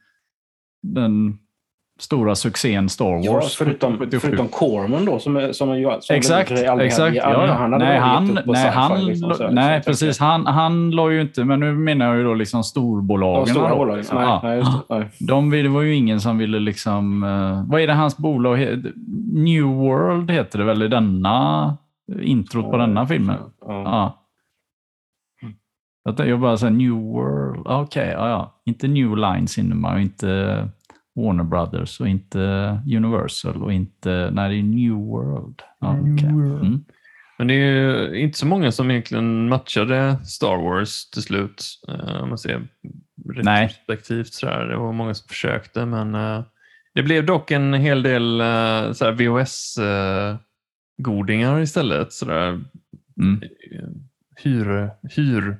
den 0.82 1.38
stora 1.98 2.34
succén 2.34 2.88
Star 2.88 3.04
Wars. 3.12 3.24
Ja, 3.24 3.40
förutom, 3.64 3.98
77. 3.98 4.18
förutom 4.18 4.48
Corman 4.48 5.04
då, 5.04 5.18
som, 5.18 5.48
som, 5.52 5.78
ju- 5.78 5.96
som 6.00 6.16
Exakt, 6.16 6.50
aldrig 6.50 6.86
exakt. 6.86 7.16
Ja, 7.16 7.46
ja. 7.46 7.52
han 7.52 7.72
hade 7.72 7.84
nej, 7.84 7.98
han, 7.98 8.38
nej, 8.46 8.56
sci-fi, 8.56 8.68
han, 8.68 9.04
liksom, 9.06 9.34
så 9.34 9.50
nej 9.50 9.76
liksom, 9.76 9.90
precis. 9.90 10.18
Han, 10.18 10.46
han 10.46 10.90
la 10.90 11.10
ju 11.10 11.20
inte, 11.20 11.44
men 11.44 11.60
nu 11.60 11.74
menar 11.74 12.06
jag 12.06 12.16
ju 12.16 12.24
då 12.24 12.34
liksom 12.34 12.58
Ja, 12.58 12.62
storbolagen. 12.62 13.46
stora 13.46 13.68
då. 13.68 13.76
bolag. 13.76 13.96
Nej, 13.96 14.04
Ja. 14.12 14.40
nej, 14.42 14.58
just. 14.58 14.70
Nej. 14.88 15.08
De 15.20 15.50
ville, 15.50 15.68
det 15.68 15.74
var 15.74 15.82
ju 15.82 15.94
ingen 15.94 16.20
som 16.20 16.38
ville 16.38 16.58
liksom... 16.58 17.22
eh, 17.22 17.70
vad 17.72 17.80
är 17.80 17.86
det 17.86 17.94
hans 17.94 18.16
bolag? 18.16 18.58
New 19.32 19.64
World 19.64 20.30
heter 20.30 20.58
det 20.58 20.64
väl 20.64 20.82
i 20.82 20.88
denna 20.88 21.76
introt 22.22 22.70
på 22.70 22.76
denna 22.76 23.06
filmen? 23.06 23.36
Ja. 23.66 23.82
Ja. 23.84 24.14
Jag 26.24 26.40
bara 26.40 26.56
säger 26.56 26.72
New 26.72 26.90
World. 26.92 27.66
Okej, 27.66 28.08
ja, 28.16 28.28
ja. 28.28 28.60
Inte 28.66 28.88
New 28.88 29.16
Line 29.16 29.48
Cinema 29.48 30.00
inte 30.00 30.68
Warner 31.18 31.44
Brothers 31.44 32.00
och 32.00 32.08
inte 32.08 32.38
Universal 32.96 33.62
och 33.62 33.72
inte... 33.72 34.30
Nej, 34.32 34.50
det 34.50 34.56
är 34.56 34.62
New 34.62 34.92
World. 34.92 35.62
Ja, 35.80 35.92
New. 35.92 36.32
World. 36.32 36.66
Mm. 36.66 36.84
Men 37.38 37.46
det 37.46 37.54
är 37.54 37.58
ju 37.58 38.14
inte 38.20 38.38
så 38.38 38.46
många 38.46 38.72
som 38.72 38.90
egentligen 38.90 39.48
matchade 39.48 40.18
Star 40.24 40.56
Wars 40.56 41.10
till 41.10 41.22
slut. 41.22 41.64
eh, 41.88 42.22
Om 42.22 42.28
man 42.28 42.38
ser 42.38 42.68
retrospektivt. 43.34 44.32
Sådär. 44.32 44.64
Det 44.64 44.76
var 44.76 44.92
många 44.92 45.14
som 45.14 45.28
försökte 45.28 45.86
men 45.86 46.14
eh, 46.14 46.42
det 46.94 47.02
blev 47.02 47.26
dock 47.26 47.50
en 47.50 47.74
hel 47.74 48.02
del 48.02 48.40
uh, 48.40 48.92
VHS-godingar 49.12 51.60
istället. 51.60 52.12
Sådär. 52.12 52.60
Mm. 53.20 53.42
eh, 53.42 53.48
hyr, 54.36 54.90
hyr 55.16 55.56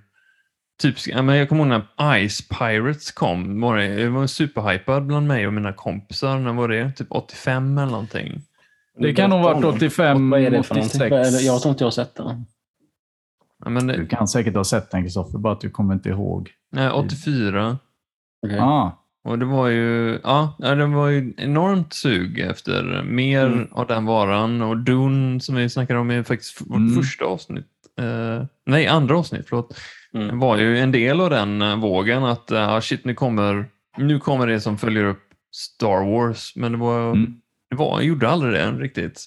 typ, 0.79 1.07
jag 1.07 1.49
kommer 1.49 1.65
ihåg 1.65 1.83
när 1.99 2.29
Ice 2.29 2.49
Pirates 2.49 3.11
kom. 3.13 3.61
Var 3.61 3.77
det, 3.77 3.95
det 3.97 4.09
var 4.09 4.27
superhypad 4.27 5.07
bland 5.07 5.27
mig 5.27 5.47
och 5.47 5.53
mina 5.55 5.73
kompisar. 5.73 6.39
När 6.39 6.53
var 6.53 6.69
det? 6.69 6.93
Typ 6.93 7.07
85 7.11 7.79
eller 7.79 7.91
någonting. 7.93 8.43
Det 8.99 9.15
kan 9.15 9.31
nog 9.31 9.39
ha 9.41 9.53
varit 9.55 9.65
85, 9.65 10.31
Vad 10.31 10.41
är 10.41 10.51
det 10.51 10.63
för 10.63 10.75
någonting? 10.75 11.01
86. 11.01 11.11
Vad 11.11 11.21
är 11.21 11.31
det? 11.31 11.41
Jag 11.41 11.63
tror 11.63 11.71
inte 11.73 11.83
jag 11.85 11.87
har 11.87 11.91
sett 11.91 12.15
den. 12.15 12.45
Ja, 13.65 13.71
men 13.71 13.87
Du 13.87 13.97
det, 13.97 14.07
kan 14.07 14.29
säkert 14.29 14.55
ha 14.55 14.65
sett 14.65 14.91
den, 14.91 15.03
Kristoffer, 15.03 15.39
bara 15.39 15.53
att 15.53 15.61
du 15.61 15.71
kommer 15.71 15.95
inte 15.95 16.09
ihåg. 16.09 16.51
nej, 16.73 16.91
84. 16.91 17.79
Okej. 18.47 18.59
Ah, 18.59 19.05
Och 19.25 19.39
det 19.39 19.45
var 19.45 19.69
ju, 19.69 20.21
ja, 20.23 20.57
ja, 20.59 20.75
det 20.75 20.87
var 20.87 21.09
ju 21.09 21.35
enormt 21.37 21.93
sug 21.93 22.39
efter 22.41 23.03
mer 23.03 23.47
Mm. 23.47 23.69
av 23.73 23.87
den 23.87 24.05
varan. 24.05 24.63
Och 24.63 24.77
Dune 24.77 25.41
som 25.41 25.55
vi 25.55 25.69
snackade 25.69 25.99
om 26.01 26.11
är 26.11 26.23
faktiskt 26.23 26.61
vårt 26.61 26.77
Mm. 26.77 26.95
första 27.03 27.25
avsnitt. 27.25 27.67
Eh, 28.01 28.45
nej, 28.67 28.87
andra 28.87 29.19
avsnitt, 29.19 29.47
förlåt. 29.49 29.77
Mm. 30.15 30.39
var 30.39 30.57
ju 30.57 30.79
en 30.79 30.93
del 30.93 31.21
av 31.21 31.31
den 31.31 31.63
eh, 31.63 31.77
vågen 31.77 32.25
att 32.25 32.53
uh, 32.53 32.81
shit, 32.81 33.05
nu 33.05 33.15
kommer, 33.15 33.67
nu 33.97 34.19
kommer 34.21 34.47
det 34.47 34.61
som 34.61 34.79
följer 34.79 35.05
upp 35.05 35.23
Star 35.51 36.11
Wars. 36.13 36.57
Men 36.57 36.73
det 36.73 36.79
var, 36.79 37.11
Mm. 37.11 37.41
det 37.71 37.77
var 37.77 38.01
gjorde 38.01 38.29
aldrig 38.29 38.53
det 38.53 38.71
riktigt. 38.73 39.25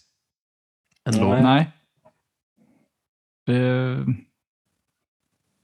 Ändå. 1.09 1.29
Nej. 1.29 1.43
nej. 1.43 1.71
Det... 3.45 3.97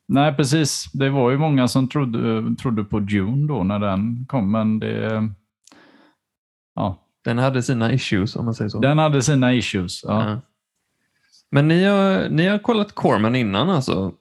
Nej, 0.08 0.36
precis. 0.36 0.92
Det 0.94 1.10
var 1.10 1.32
ju 1.32 1.38
många 1.38 1.68
som 1.68 1.90
trodde, 1.90 2.56
trodde 2.56 2.84
på 2.84 3.00
Dune 3.00 3.48
då 3.48 3.64
när 3.64 3.80
den 3.80 4.26
kom, 4.28 4.52
men 4.52 4.80
det... 4.80 5.30
Ja, 6.76 7.04
Den 7.24 7.38
hade 7.38 7.64
sina 7.64 7.94
issues 7.94 8.36
om 8.36 8.46
man 8.46 8.54
säger 8.54 8.70
så. 8.70 8.80
den 8.80 8.98
hade 8.98 9.22
sina 9.22 9.54
issues. 9.54 10.04
Ja. 10.04 10.30
Ja. 10.30 10.42
Men 11.52 11.68
ni 11.68 11.84
har, 11.84 12.30
ni 12.30 12.48
har 12.48 12.58
kollat 12.60 12.96
Corman 12.96 13.36
innan 13.36 13.70
alltså? 13.70 14.14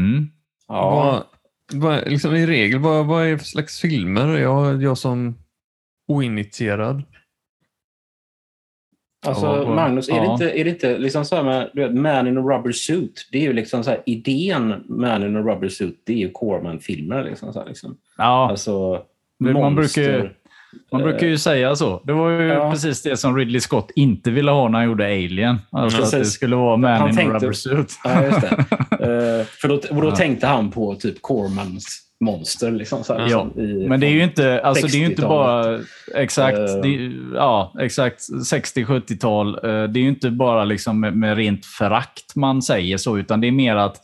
Mm. 0.00 0.26
Ja. 0.68 1.24
Vad, 1.70 1.82
vad, 1.82 2.08
liksom 2.10 2.34
I 2.34 2.46
regel, 2.46 2.78
vad, 2.78 3.06
vad 3.06 3.26
är 3.26 3.30
det 3.30 3.38
för 3.38 3.44
slags 3.44 3.80
filmer? 3.80 4.38
Jag, 4.38 4.82
jag 4.82 4.98
som 4.98 5.34
oinitierad. 6.08 7.02
Alltså, 9.26 9.46
Ja, 9.46 9.74
Magnus, 9.74 10.08
är, 10.08 10.12
det 10.20 10.24
ja. 10.26 10.32
inte, 10.32 10.50
är 10.50 10.64
det 10.64 10.70
inte 10.70 10.98
liksom 10.98 11.24
så 11.24 11.36
här 11.36 11.42
med 11.42 11.70
du 11.74 11.80
vet, 11.82 11.94
Man 11.94 12.26
in 12.26 12.38
a 12.38 12.40
rubber 12.40 12.72
suit? 12.72 13.28
Det 13.32 13.38
är 13.38 13.42
ju 13.42 13.52
liksom 13.52 13.84
så 13.84 13.90
här, 13.90 14.02
idén 14.06 14.84
Man 14.88 15.22
in 15.22 15.36
a 15.36 15.40
rubber 15.40 15.68
suit, 15.68 16.02
det 16.04 16.12
är 16.12 16.16
ju 16.16 16.30
Corman-filmer. 16.30 17.24
Liksom, 17.24 17.52
så 17.52 17.60
här, 17.60 17.66
liksom. 17.68 17.96
Ja, 18.16 18.50
Alltså, 18.50 19.04
Det- 19.38 19.52
man 19.52 19.74
brukar 19.74 20.02
ju- 20.02 20.30
man 20.92 21.02
brukar 21.02 21.26
ju 21.26 21.38
säga 21.38 21.76
så. 21.76 22.02
Det 22.04 22.12
var 22.12 22.30
ju 22.30 22.46
Ja. 22.48 22.70
precis 22.70 23.02
det 23.02 23.16
som 23.16 23.36
Ridley 23.36 23.60
Scott 23.60 23.90
inte 23.96 24.30
ville 24.30 24.50
ha 24.50 24.68
när 24.68 24.78
han 24.78 24.86
gjorde 24.88 25.04
Alien. 25.04 25.58
Alltså 25.70 26.02
att 26.02 26.10
det 26.10 26.24
skulle 26.24 26.56
vara 26.56 26.76
Man 26.76 26.90
Han 27.00 27.08
in 27.10 27.16
tänkte- 27.16 27.34
rubber 27.36 27.52
suit. 27.52 27.92
Ja, 28.04 28.24
just 28.24 28.40
det. 28.40 28.64
Eh, 29.00 29.44
för 29.46 29.68
då, 29.68 29.74
och 29.74 30.02
då 30.02 30.08
Ja. 30.08 30.16
tänkte 30.16 30.46
han 30.46 30.70
på 30.70 30.94
typ 30.94 31.22
Cormans 31.22 31.98
monster. 32.24 32.70
Liksom, 32.70 33.04
så 33.04 33.12
här, 33.14 33.20
Ja, 33.28 33.44
liksom, 33.44 33.62
i, 33.62 33.88
Men 33.88 34.00
det 34.00 34.06
är 34.06 34.10
ju 34.10 34.22
inte, 34.22 34.60
alltså 34.62 34.86
det 34.86 34.94
är 34.96 34.98
ju 34.98 35.04
inte 35.06 35.22
60-talet. 35.22 35.80
bara 36.14 36.20
exakt, 36.22 36.58
Eh. 36.58 36.64
det, 36.82 37.12
ja, 37.34 37.74
exakt 37.80 38.20
60-70-tal. 38.52 39.48
Eh, 39.54 39.60
Det 39.62 39.98
är 40.00 40.02
ju 40.02 40.08
inte 40.08 40.30
bara 40.30 40.64
liksom 40.64 41.00
med, 41.00 41.16
med 41.16 41.36
rent 41.36 41.66
förakt 41.66 42.36
man 42.36 42.62
säger 42.62 42.96
så, 42.96 43.18
utan 43.18 43.40
det 43.40 43.46
är 43.46 43.52
mer 43.52 43.76
att 43.76 43.96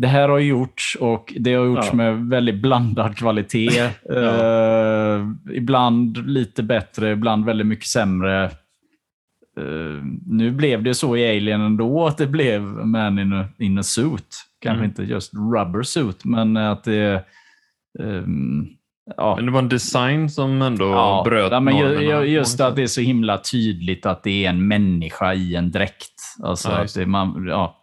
det 0.00 0.06
här 0.08 0.28
har 0.28 0.38
gjorts 0.38 0.96
och 1.00 1.34
det 1.38 1.54
har 1.54 1.66
gjorts 1.66 1.86
Ja. 1.90 1.96
med 1.96 2.16
väldigt 2.28 2.62
blandad 2.62 3.16
kvalitet. 3.16 3.90
Ja. 4.08 4.14
Eh, 4.14 5.26
ibland 5.52 6.26
lite 6.26 6.62
bättre, 6.62 7.10
ibland 7.12 7.44
väldigt 7.44 7.66
mycket 7.66 7.86
sämre. 7.86 8.44
eh, 9.60 10.02
nu 10.26 10.50
blev 10.50 10.82
det 10.82 10.94
så 10.94 11.16
i 11.16 11.36
Alien 11.36 11.60
ändå 11.60 12.06
att 12.06 12.18
det 12.18 12.26
blev 12.26 12.62
Man 12.62 13.18
in 13.18 13.32
a, 13.32 13.44
in 13.58 13.78
a 13.78 13.82
suit. 13.82 14.36
Kanske 14.60 14.78
Mm. 14.78 14.90
inte 14.90 15.02
just 15.02 15.34
rubber 15.34 15.82
suit, 15.82 16.24
men 16.24 16.56
att 16.56 16.84
det... 16.84 17.24
ehm, 18.02 18.66
ja, 19.16 19.36
Men 19.36 19.46
det 19.46 19.52
var 19.52 19.58
en 19.58 19.68
design 19.68 20.30
som 20.30 20.62
ändå 20.62 21.22
bröt 21.24 21.52
ja, 21.52 21.60
men 21.60 21.76
ju, 21.76 21.84
Just 22.24 22.60
att 22.60 22.76
det 22.76 22.82
är 22.82 22.86
så 22.86 23.00
himla 23.00 23.38
tydligt 23.38 24.06
att 24.06 24.22
det 24.22 24.44
är 24.44 24.50
en 24.50 24.68
människa 24.68 25.34
i 25.34 25.54
en 25.54 25.70
dräkt. 25.70 26.20
Alltså 26.42 26.68
Ja, 26.68 26.76
att 26.76 26.94
det, 26.94 27.06
man, 27.06 27.46
ja. 27.48 27.82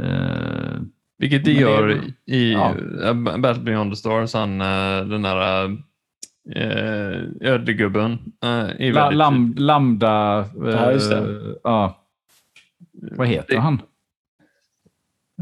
Eh, 0.00 0.80
Vilket 1.18 1.44
det 1.44 1.54
Men 1.54 1.62
det 1.62 1.68
är- 1.70 1.88
gör 1.88 2.00
i 2.26 2.52
ja. 2.52 2.74
Battle 3.38 3.62
Beyond 3.62 3.92
the 3.92 3.96
Stars, 3.96 4.34
han, 4.34 4.60
eh, 4.60 5.04
den 5.06 5.22
där 5.22 5.76
ödlegubben. 7.40 8.12
Äh, 8.44 8.48
är 8.86 8.92
la, 8.92 9.10
lam, 9.10 9.54
lambda... 9.58 10.38
eh, 10.40 10.46
Ja, 10.70 10.92
just 10.92 11.10
det. 11.10 11.38
ja. 11.64 12.02
Vad 12.92 13.28
heter 13.28 13.54
Det- 13.54 13.60
han? 13.60 13.80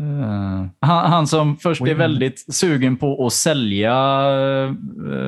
Eh, 0.00 0.66
han? 0.80 1.10
Han 1.12 1.26
som 1.26 1.56
först 1.56 1.80
är 1.80 1.84
Wing. 1.84 1.96
väldigt 1.96 2.54
sugen 2.54 2.96
på 2.96 3.26
att 3.26 3.32
sälja... 3.32 3.92
eh, 3.92 4.72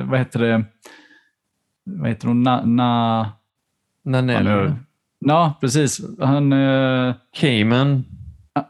vad 0.09 0.19
heter 0.19 0.39
det? 0.39 0.63
Vad 1.83 2.09
heter 2.09 2.27
hon? 2.27 2.43
Na, 2.43 2.61
na, 2.65 3.31
nu- 4.03 4.75
Ja, 5.19 5.53
precis. 5.61 6.01
Han... 6.19 6.53
Uh, 6.53 7.13
Cayman. 7.33 8.05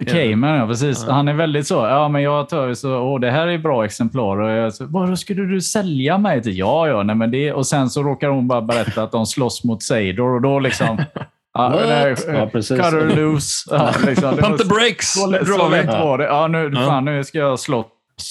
Cayman, 0.07 0.55
ja 0.55 0.67
precis. 0.67 1.05
Ja. 1.07 1.13
Han 1.13 1.27
är 1.27 1.33
väldigt 1.33 1.67
så. 1.67 1.73
Ja, 1.75 2.09
men 2.09 2.21
jag 2.21 2.49
tar 2.49 2.73
så. 2.73 2.97
Åh, 2.99 3.19
det 3.19 3.31
här 3.31 3.47
är 3.47 3.57
bra 3.57 3.85
exemplar. 3.85 4.41
Och 4.41 4.49
jag 4.49 4.73
så, 4.73 4.85
Vad 4.85 5.19
skulle 5.19 5.43
du 5.43 5.61
sälja 5.61 6.17
mig 6.17 6.43
till? 6.43 6.57
Ja, 6.57 6.87
ja. 6.87 7.03
Nej, 7.03 7.15
men 7.15 7.31
det, 7.31 7.53
och 7.53 7.67
sen 7.67 7.89
så 7.89 8.03
råkar 8.03 8.29
hon 8.29 8.47
bara 8.47 8.61
berätta 8.61 9.03
att 9.03 9.11
de 9.11 9.25
slåss 9.25 9.63
mot 9.63 9.83
Seidor 9.83 10.35
och 10.35 10.41
då 10.41 10.59
liksom... 10.59 10.97
ja, 11.53 11.69
nej, 11.87 12.15
Ja, 12.27 12.49
precis. 12.51 12.77
Cut 12.77 12.85
her 12.85 13.15
loose. 13.15 13.69
Ja, 13.75 13.91
liksom, 14.07 14.35
Pump 14.35 14.49
var 14.49 14.57
the 14.57 14.65
brakes! 14.65 15.13
Så, 15.13 15.45
så 15.45 15.69
lätt 15.69 15.87
var 15.87 16.17
det. 16.17 16.25
Ja, 16.25 16.47
nu, 16.47 16.71
Ja. 16.75 16.85
Fan, 16.85 17.05
nu 17.05 17.23
ska 17.23 17.37
jag 17.37 17.59
slåss 17.59 17.85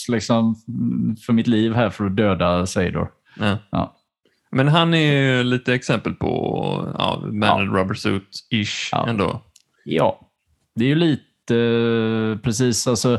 liksom, 0.08 0.54
för 1.26 1.32
mitt 1.32 1.46
liv 1.46 1.74
här 1.74 1.90
för 1.90 2.04
att 2.06 2.16
döda 2.16 2.66
Seidor. 2.66 3.08
Ja. 3.40 3.58
Ja. 3.70 3.92
Men 4.50 4.68
han 4.68 4.94
är 4.94 5.12
ju 5.12 5.42
lite 5.44 5.74
exempel 5.74 6.14
på 6.14 6.28
ja, 6.98 7.22
Man 7.22 7.48
Ja. 7.48 7.62
in 7.62 7.70
Rubber 7.76 7.94
Suit-ish 7.94 9.08
ändå. 9.08 9.40
Ja, 9.84 10.20
det 10.74 10.84
är 10.84 10.88
ju 10.88 10.94
lite 10.94 11.22
eh, 11.50 12.38
precis. 12.42 12.86
Alltså, 12.86 13.18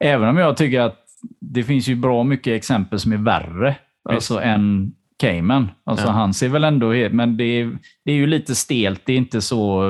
även 0.00 0.28
om 0.28 0.36
jag 0.36 0.56
tycker 0.56 0.80
att 0.80 1.04
det 1.40 1.64
finns 1.64 1.88
ju 1.88 1.94
bra 1.94 2.24
mycket 2.24 2.52
exempel 2.52 2.98
som 3.00 3.12
är 3.12 3.16
värre 3.16 3.76
alltså, 4.08 4.40
än 4.40 4.92
Cayman. 5.18 5.70
Alltså, 5.84 6.06
Ja. 6.06 6.12
Han 6.12 6.34
ser 6.34 6.48
väl 6.48 6.64
ändå... 6.64 6.88
Men 7.10 7.36
det 7.36 7.44
är, 7.44 7.78
det 8.04 8.12
är 8.12 8.16
ju 8.16 8.26
lite 8.26 8.54
stelt. 8.54 9.02
Det 9.04 9.12
är 9.12 9.16
inte 9.16 9.40
så 9.40 9.88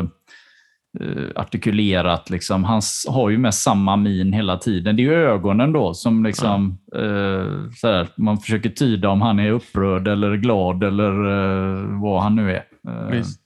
eh, 1.00 1.24
artikulerat. 1.36 2.30
Liksom. 2.30 2.64
Han 2.64 2.82
har 3.08 3.30
ju 3.30 3.38
med 3.38 3.54
samma 3.54 3.96
min 3.96 4.32
hela 4.32 4.58
tiden. 4.58 4.96
Det 4.96 5.02
är 5.02 5.04
ju 5.04 5.14
ögonen 5.14 5.72
då 5.72 5.94
som 5.94 6.24
liksom... 6.24 6.78
Eh, 6.94 7.70
sådär, 7.74 8.08
man 8.16 8.38
försöker 8.38 8.70
tyda 8.70 9.08
om 9.08 9.22
han 9.22 9.38
är 9.38 9.50
upprörd 9.50 10.08
eller 10.08 10.36
glad 10.36 10.84
eller 10.84 11.10
eh, 11.10 12.00
vad 12.02 12.22
han 12.22 12.36
nu 12.36 12.50
är. 12.52 12.64
Eh, 12.88 13.10
Visst. 13.10 13.40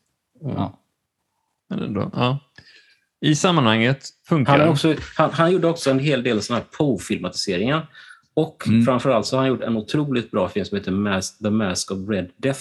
ja. 0.56 0.78
Ja. 2.14 2.38
I 3.22 3.34
sammanhanget 3.34 4.08
funkar 4.28 4.58
Han, 4.58 4.68
också, 4.68 4.94
han, 5.16 5.30
han 5.32 5.52
gjorde 5.52 5.66
också 5.68 5.90
en 5.90 5.98
hel 5.98 6.22
del 6.22 6.42
såna 6.42 6.58
här 6.58 6.66
Poe-filmatiseringar. 6.78 7.86
Och 8.34 8.66
Mm. 8.66 8.84
framförallt 8.84 9.26
så 9.26 9.36
har 9.36 9.40
han 9.42 9.48
gjort 9.48 9.62
en 9.62 9.76
otroligt 9.76 10.30
bra 10.30 10.48
film 10.48 10.66
som 10.66 10.78
heter 10.78 10.90
Mas 10.92 11.38
The 11.38 11.50
Mask 11.50 11.90
of 11.90 11.98
Red 12.08 12.30
Death. 12.36 12.60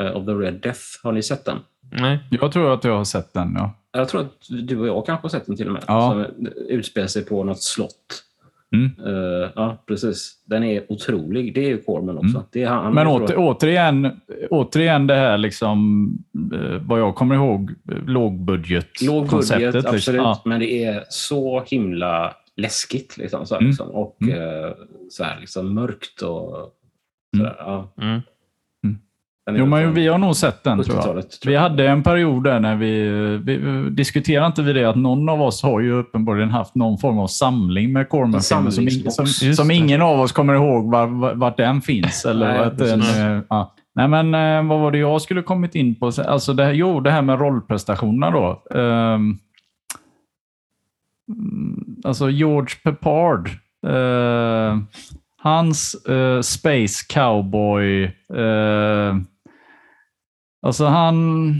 eh, 0.00 0.16
of 0.16 0.26
the 0.26 0.32
Red 0.32 0.54
Death. 0.60 0.80
Har 1.02 1.12
ni 1.12 1.22
sett 1.22 1.44
den? 1.44 1.58
Nej. 1.92 2.18
Jag 2.30 2.52
tror 2.52 2.74
att 2.74 2.84
jag 2.84 2.96
har 2.96 3.04
sett 3.04 3.32
den, 3.32 3.52
ja. 3.54 3.74
Jag 3.92 4.08
tror 4.08 4.20
att 4.20 4.32
du 4.48 4.78
och 4.78 4.86
jag 4.88 5.06
kanske 5.06 5.24
har 5.24 5.28
sett 5.30 5.46
den 5.46 5.56
till 5.56 5.66
och 5.66 5.72
med. 5.72 5.84
Ja. 5.86 6.10
Som 6.10 6.46
utspelar 6.68 7.06
sig 7.08 7.24
på 7.24 7.44
något 7.44 7.62
slott. 7.62 8.22
Mm. 8.76 8.90
Eh, 9.42 9.50
ja, 9.54 9.82
precis. 9.86 10.32
Den 10.46 10.62
är 10.64 10.92
otrolig. 10.92 11.54
Det 11.54 11.64
är 11.64 11.68
ju 11.68 11.82
Corman 11.82 12.16
också. 12.18 12.28
Mm. 12.36 12.42
Det 12.52 12.62
är 12.62 12.68
han, 12.68 12.94
Men 12.94 13.06
åter, 13.06 13.34
återigen, 13.38 14.20
återigen 14.50 15.06
det 15.06 15.14
här, 15.14 15.38
liksom, 15.38 16.08
eh, 16.54 16.82
vad 16.86 17.00
jag 17.00 17.14
kommer 17.14 17.34
ihåg, 17.34 17.70
eh, 17.92 17.98
lågbudget 18.06 19.02
Låg 19.02 19.14
budget, 19.22 19.30
konceptet, 19.30 19.74
absolut. 19.74 19.94
liksom. 19.94 20.14
Ja. 20.16 20.42
Men 20.44 20.60
det 20.60 20.84
är 20.84 21.04
så 21.08 21.62
himla 21.66 22.34
läskigt. 22.56 23.16
Liksom, 23.18 23.46
så 23.46 23.54
här, 23.54 23.60
Mm. 23.60 23.70
liksom, 23.70 23.90
och 23.90 24.16
Mm. 24.22 24.34
eh, 24.64 24.70
så 25.10 25.24
här, 25.24 25.40
liksom, 25.40 25.74
mörkt 25.74 26.22
och 26.22 26.28
så 26.30 26.70
Mm. 27.36 27.46
där, 27.46 27.56
ja. 27.58 27.92
Jo, 29.50 29.66
men 29.66 29.94
vi 29.94 30.06
har 30.08 30.18
nog 30.18 30.36
sett 30.36 30.64
den, 30.64 30.82
tror 30.82 30.96
jag. 30.96 31.04
70-talet, 31.04 31.30
tror 31.40 31.48
Vi 31.50 31.54
jag. 31.54 31.60
hade 31.62 31.88
en 31.88 32.02
period 32.02 32.44
där 32.44 32.60
när 32.60 32.76
vi, 32.76 33.08
vi 33.44 33.84
diskuterade 33.90 34.46
inte 34.46 34.62
vi 34.62 34.72
det 34.72 34.84
att 34.84 34.96
någon 34.96 35.28
av 35.28 35.42
oss 35.42 35.62
har 35.62 35.80
ju 35.80 35.92
uppenbarligen 35.92 36.50
haft 36.50 36.74
någon 36.74 36.98
form 36.98 37.18
av 37.18 37.26
samling 37.26 37.92
med 37.92 38.08
Corman-filmer 38.08 38.40
som, 38.70 38.72
samlingsbox. 38.72 39.14
som, 39.32 39.54
som 39.54 39.70
ingen 39.70 40.02
av 40.02 40.20
oss 40.20 40.32
kommer 40.32 40.54
ihåg 40.54 40.90
var, 40.90 41.06
var, 41.06 41.34
vart 41.34 41.56
den 41.56 41.80
finns. 41.80 42.24
Eller 42.28 42.48
Nej, 42.48 42.58
att 42.58 42.78
den, 42.78 43.00
eh, 43.00 43.42
ja. 43.48 43.74
Nej, 43.94 44.08
men 44.08 44.34
eh, 44.34 44.68
vad 44.70 44.80
var 44.80 44.90
det 44.90 44.98
jag 44.98 45.22
skulle 45.22 45.42
kommit 45.42 45.74
in 45.74 45.94
på? 45.94 46.12
Alltså 46.26 46.52
det, 46.52 46.64
här- 46.64 46.72
jo, 46.72 47.00
det 47.00 47.10
här 47.10 47.22
med 47.22 47.38
rollprestationerna 47.40 48.30
då. 48.30 48.62
Mm, 48.74 49.38
alltså 52.04 52.30
George 52.30 52.74
Peppard. 52.84 53.48
eh, 53.86 54.78
hans 55.42 55.94
eh, 56.08 56.40
Space 56.40 57.06
Cowboy. 57.08 58.04
eh, 58.34 59.16
alltså 60.66 60.84
han... 60.84 61.54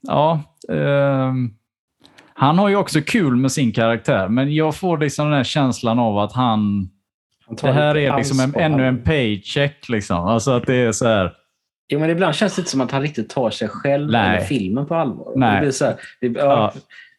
Ja. 0.00 0.42
ehm, 0.68 1.50
han 2.34 2.58
har 2.58 2.68
ju 2.68 2.76
också 2.76 3.00
kul 3.00 3.36
med 3.36 3.52
sin 3.52 3.72
karaktär, 3.72 4.28
men 4.28 4.54
jag 4.54 4.76
får 4.76 4.98
liksom 4.98 5.26
den 5.26 5.36
här 5.36 5.44
känslan 5.44 5.98
av 5.98 6.18
att 6.18 6.32
han... 6.32 6.88
Han 7.46 7.56
Det 7.62 7.72
här 7.72 7.96
är 7.96 8.16
liksom 8.16 8.40
en, 8.40 8.54
ännu 8.54 8.86
en 8.86 9.02
paycheck. 9.02 9.88
Liksom. 9.88 10.24
Alltså 10.24 10.50
att 10.50 10.66
det 10.66 10.74
är 10.74 10.92
så 10.92 11.06
här... 11.06 11.32
Jo, 11.88 12.00
men 12.00 12.10
ibland 12.10 12.34
känns 12.34 12.56
det 12.56 12.60
inte 12.60 12.70
som 12.70 12.80
att 12.80 12.90
han 12.90 13.02
riktigt 13.02 13.30
tar 13.30 13.50
sig 13.50 13.68
själv 13.68 14.10
Nej. 14.10 14.36
eller 14.36 14.46
filmen 14.46 14.86
på 14.86 14.94
allvar. 14.94 15.32
Nej. 15.36 15.54
Det 15.54 15.60
blir 15.60 15.70
så 15.70 15.84
här, 15.84 15.94
det, 16.20 16.26
ja, 16.26 16.32
Ja, 16.42 16.72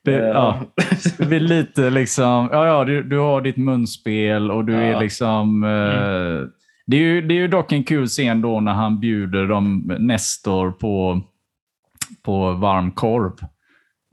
det, 0.03 0.19
eh, 0.19 0.27
ja. 0.27 0.59
Det 1.17 1.25
blir 1.25 1.39
lite 1.39 1.89
liksom, 1.89 2.49
ja, 2.51 2.67
ja 2.67 2.83
du, 2.83 3.03
du 3.03 3.19
har 3.19 3.41
ditt 3.41 3.57
munspel 3.57 4.51
och 4.51 4.65
du 4.65 4.73
Ja. 4.73 4.79
är 4.79 4.99
liksom... 4.99 5.63
Eh, 5.63 6.49
det, 6.87 6.97
är 6.97 7.01
ju, 7.01 7.21
det 7.21 7.33
är 7.33 7.39
ju 7.39 7.47
dock 7.47 7.71
en 7.71 7.83
kul 7.83 8.07
scen 8.07 8.41
då 8.41 8.59
när 8.59 8.73
han 8.73 8.99
bjuder 8.99 9.47
dem 9.47 9.95
Nestor 9.99 10.71
på, 10.71 11.21
på 12.23 12.51
varm 12.51 12.91
korv. 12.91 13.31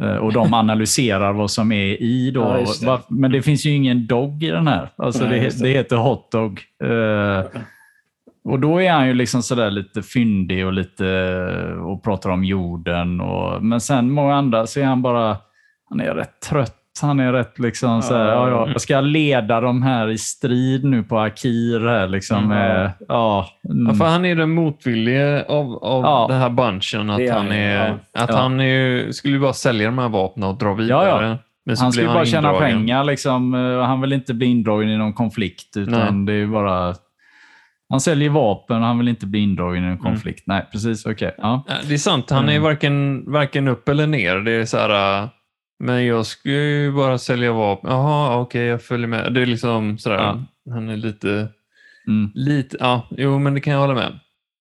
Eh, 0.02 0.16
och 0.16 0.32
de 0.32 0.54
analyserar 0.54 1.32
vad 1.32 1.50
som 1.50 1.72
är 1.72 2.02
i 2.02 2.30
då. 2.30 2.40
Ja, 2.40 2.96
det. 2.96 3.02
Men 3.08 3.32
det 3.32 3.42
finns 3.42 3.66
ju 3.66 3.70
ingen 3.70 4.06
dog 4.06 4.42
i 4.42 4.48
den 4.48 4.66
här. 4.66 4.88
Alltså 4.96 5.24
Nej, 5.24 5.40
det. 5.40 5.62
det. 5.62 5.68
heter 5.68 5.96
hotdog. 5.96 6.60
Eh, 6.84 7.60
och 8.44 8.60
då 8.60 8.82
är 8.82 8.92
han 8.92 9.06
ju 9.06 9.14
liksom 9.14 9.42
sådär 9.42 9.70
lite 9.70 10.02
fyndig 10.02 10.66
och 10.66 10.72
lite 10.72 11.06
och 11.80 12.02
pratar 12.02 12.30
om 12.30 12.44
jorden. 12.44 13.20
Och, 13.20 13.62
men 13.64 13.80
sen 13.80 14.10
många 14.10 14.34
andra 14.34 14.66
så 14.66 14.80
är 14.80 14.84
han 14.84 15.02
bara, 15.02 15.36
han 15.88 16.00
är 16.00 16.14
rätt 16.14 16.40
trött. 16.40 16.81
Han 17.00 17.20
är 17.20 17.32
rätt 17.32 17.58
liksom 17.58 18.02
så 18.02 18.14
här, 18.16 18.24
ja, 18.26 18.48
ja, 18.50 18.68
jag 18.68 18.80
ska 18.80 19.00
leda 19.00 19.60
de 19.60 19.82
här 19.82 20.08
i 20.10 20.18
strid 20.18 20.84
nu 20.84 21.02
på 21.02 21.18
Akir 21.18 21.88
här 21.88 22.08
liksom. 22.08 22.36
Mm. 22.38 22.48
Med, 22.48 22.92
ja, 23.08 23.46
mm. 23.70 23.86
Ja, 23.86 23.94
för 23.94 24.04
han 24.04 24.24
är 24.24 24.34
den 24.36 24.50
motvillige 24.50 25.44
av, 25.48 25.84
av 25.84 26.02
Ja. 26.04 26.26
den 26.30 26.40
här 26.40 26.50
bunchen. 26.50 27.10
Att 27.10 27.16
Det 27.18 27.26
är 27.26 27.32
han, 27.32 27.42
han, 27.46 27.52
är, 27.52 27.86
ja. 27.86 28.22
att 28.22 28.30
Ja. 28.30 28.36
han 28.36 28.60
är, 28.60 29.10
skulle 29.12 29.38
bara 29.38 29.52
sälja 29.52 29.86
de 29.86 29.98
här 29.98 30.08
vapnen 30.08 30.48
och 30.48 30.58
dra 30.58 30.74
vidare. 30.74 31.38
Han 31.78 31.92
ska 31.92 32.02
ju 32.02 32.06
bara 32.08 32.24
tjäna 32.24 32.48
indragen. 32.52 32.78
pengar. 32.78 33.04
Liksom. 33.04 33.54
Eh, 33.54 33.82
Han 33.86 34.00
vill 34.00 34.12
inte 34.12 34.34
bli 34.34 34.46
indragen 34.46 34.88
i 34.88 34.96
någon 34.98 35.12
konflikt. 35.12 35.76
Utan 35.76 36.24
det 36.26 36.32
är 36.32 36.46
bara... 36.46 36.94
Han 37.88 38.00
säljer 38.00 38.30
vapen 38.30 38.76
och 38.76 38.86
han 38.86 38.98
vill 38.98 39.08
inte 39.08 39.26
bli 39.26 39.38
indragen 39.40 39.82
i 39.82 39.86
Mm. 39.86 39.92
en 39.92 39.98
konflikt. 39.98 40.44
Nej, 40.46 40.66
precis. 40.72 41.06
Okej. 41.06 41.34
Ja. 41.38 41.64
Ja, 41.68 41.74
Det 41.88 41.94
är 41.94 41.98
sant, 41.98 42.30
han 42.30 42.44
är 42.48 42.52
Mm. 42.52 42.62
varken, 42.62 43.24
varken 43.32 43.68
upp 43.68 43.88
eller 43.88 44.06
ner. 44.06 44.36
Det 44.36 44.52
är 44.52 44.64
så 44.64 44.76
här, 44.78 45.22
äh, 45.22 45.28
men 45.82 46.06
jag 46.06 46.26
ska 46.26 46.50
ju 46.50 46.92
bara 46.92 47.18
sälja 47.18 47.52
vapen. 47.52 47.90
Jaha, 47.90 48.40
okej, 48.40 48.62
jag 48.66 48.82
följer 48.82 49.06
med. 49.06 49.34
Det 49.34 49.42
är 49.42 49.46
liksom 49.46 49.98
sådär, 49.98 50.16
Ja. 50.16 50.72
han 50.72 50.88
är 50.88 50.96
lite, 50.96 51.48
Mm. 52.06 52.30
lite, 52.34 52.76
ja, 52.80 53.06
jo 53.10 53.38
men 53.38 53.54
det 53.54 53.60
kan 53.60 53.72
jag 53.72 53.80
hålla 53.80 53.94
med. 53.94 54.18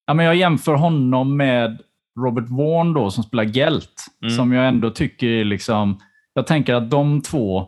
Ja, 0.08 0.14
men 0.14 0.26
jag 0.26 0.36
jämför 0.36 0.74
honom 0.76 1.38
med 1.38 1.82
Robert 2.20 2.50
Vaughn 2.50 2.94
då, 2.94 3.12
som 3.12 3.24
spelar 3.24 3.44
Gelt. 3.44 4.06
Mm. 4.22 4.36
Som 4.36 4.52
jag 4.52 4.68
ändå 4.68 4.90
tycker 4.90 5.28
är 5.28 5.44
liksom... 5.44 6.00
Jag 6.34 6.48
tänker 6.48 6.74
att 6.76 6.90
de 6.92 7.22
två 7.22 7.68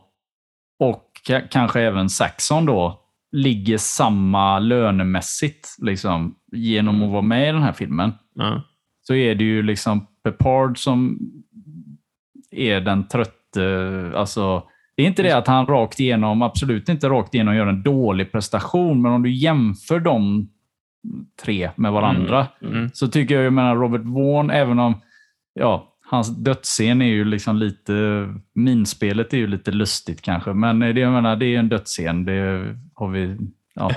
och 0.79 1.11
ka- 1.27 1.47
kanske 1.51 1.81
även 1.81 2.09
Saxon 2.09 2.65
då 2.65 2.99
ligger 3.31 3.77
samma 3.77 4.59
lönemässigt 4.59 5.75
liksom, 5.81 6.35
genom 6.51 6.95
Mm. 6.95 7.07
att 7.07 7.11
vara 7.13 7.21
med 7.21 7.49
i 7.49 7.51
den 7.51 7.63
här 7.63 7.73
filmen. 7.73 8.11
Ja. 8.35 8.61
Så 9.01 9.13
är 9.15 9.35
det 9.35 9.43
ju 9.43 9.63
liksom 9.63 10.07
Pepard 10.23 10.77
som 10.77 11.19
är 12.51 12.81
den 12.81 13.07
trötte... 13.53 14.17
Alltså, 14.17 14.63
det 14.95 15.03
är 15.03 15.07
inte 15.07 15.23
det 15.23 15.37
att 15.37 15.47
han 15.47 15.65
rakt 15.65 15.99
igenom, 15.99 16.41
absolut 16.41 16.89
inte 16.89 17.09
rakt 17.09 17.33
igenom 17.33 17.55
gör 17.55 17.67
en 17.67 17.83
dålig 17.83 18.31
prestation, 18.31 19.01
men 19.01 19.11
om 19.11 19.23
du 19.23 19.31
jämför 19.31 19.99
de 19.99 20.49
tre 21.43 21.69
med 21.75 21.91
varandra 21.91 22.47
Mm. 22.61 22.89
så 22.93 23.07
tycker 23.07 23.35
jag, 23.35 23.43
jag 23.43 23.53
menar 23.53 23.75
Robert 23.75 24.01
Vaughn, 24.01 24.49
även 24.49 24.79
om 24.79 25.01
ja, 25.53 25.95
hans 26.05 26.37
dödsscen 26.37 27.01
är 27.01 27.05
ju 27.05 27.25
liksom 27.25 27.57
lite... 27.57 27.93
Minspelet 28.55 29.33
är 29.33 29.37
ju 29.37 29.47
lite 29.47 29.71
lustigt 29.71 30.21
kanske, 30.21 30.53
men 30.53 30.79
det, 30.79 30.99
jag 30.99 31.13
menar, 31.13 31.35
det 31.35 31.45
är 31.45 31.59
en 31.59 31.69
dödsscen. 31.69 32.25
Det 32.25 32.75
har 32.93 33.09
vi... 33.09 33.37
Ja. 33.75 33.91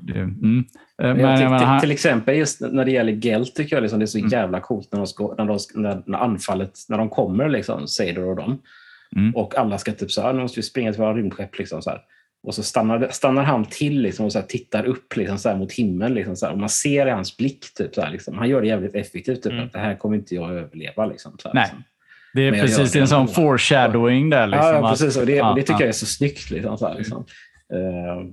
Det, 0.00 0.20
mm. 0.20 0.64
Eh, 1.02 1.08
Men 1.08 1.18
jag 1.20 1.40
jag 1.40 1.50
menar, 1.50 1.80
till, 1.80 1.90
exempel 1.90 2.36
just 2.36 2.60
när 2.60 2.84
det 2.84 2.90
gäller 2.90 3.12
Gelt 3.12 3.54
tycker 3.54 3.76
jag 3.76 3.82
liksom 3.82 3.98
det 3.98 4.04
är 4.04 4.06
så 4.06 4.18
Mm. 4.18 4.30
jävla 4.30 4.60
coolt 4.60 4.88
när, 4.92 4.98
de 4.98 5.06
ska, 5.06 5.34
när, 5.38 5.44
de, 5.44 5.58
när, 5.74 6.02
när 6.06 6.18
anfallet, 6.18 6.72
när 6.88 6.98
de 6.98 7.08
kommer, 7.08 7.48
liksom, 7.48 7.88
Sader 7.88 8.24
och 8.24 8.36
dem. 8.36 8.62
Mm. 9.16 9.36
Och 9.36 9.58
alla 9.58 9.78
ska 9.78 9.92
typ 9.92 10.10
så 10.10 10.22
här, 10.22 10.32
nu 10.32 10.40
måste 10.42 10.58
vi 10.58 10.62
springa 10.62 10.92
till 10.92 11.00
våra 11.02 11.14
rymdskepp. 11.14 11.58
Liksom, 11.58 11.82
så 11.82 11.90
här. 11.90 12.00
Och 12.42 12.54
så 12.54 12.62
stannar, 12.62 13.08
stannar 13.10 13.42
han 13.42 13.64
till 13.64 14.00
liksom, 14.02 14.26
och 14.26 14.32
så 14.32 14.38
här, 14.38 14.46
tittar 14.46 14.84
upp 14.84 15.16
liksom, 15.16 15.38
så 15.38 15.48
här, 15.48 15.56
mot 15.56 15.72
himlen. 15.72 16.14
Liksom, 16.14 16.36
så 16.36 16.46
här. 16.46 16.52
Och 16.52 16.58
man 16.58 16.68
ser 16.68 17.06
i 17.06 17.10
hans 17.10 17.36
blick, 17.36 17.74
typ, 17.74 17.94
så 17.94 18.00
här, 18.02 18.10
liksom. 18.10 18.38
han 18.38 18.48
gör 18.48 18.60
det 18.62 18.68
jävligt 18.68 18.94
effektivt. 18.94 19.42
Typ, 19.42 19.52
Mm. 19.52 19.64
att 19.64 19.72
det 19.72 19.78
här 19.78 19.94
kommer 19.94 20.16
inte 20.16 20.34
jag 20.34 20.50
överleva. 20.50 21.06
Liksom, 21.06 21.36
så 21.38 21.48
här, 21.48 21.54
Nej. 21.54 21.62
liksom. 21.64 21.84
det 22.34 22.42
är 22.42 22.50
men 22.50 22.60
precis 22.60 22.92
det 22.92 22.98
en 23.00 23.08
sån 23.08 23.28
foreshadowing 23.28 24.30
där. 24.30 24.46
Liksom, 24.46 24.66
ja, 24.68 24.72
ja, 24.74 24.84
att- 24.86 24.90
precis. 24.98 25.16
Och 25.16 25.26
det, 25.26 25.32
ja, 25.34 25.50
och 25.50 25.56
det 25.56 25.62
tycker 25.62 25.72
ja. 25.74 25.80
jag 25.80 25.88
är 25.88 25.92
så 25.92 26.06
snyggt. 26.06 26.50
Liksom, 26.50 26.78
så 26.78 26.86
här, 26.88 26.94
liksom. 26.94 27.24
Eh, 27.72 28.26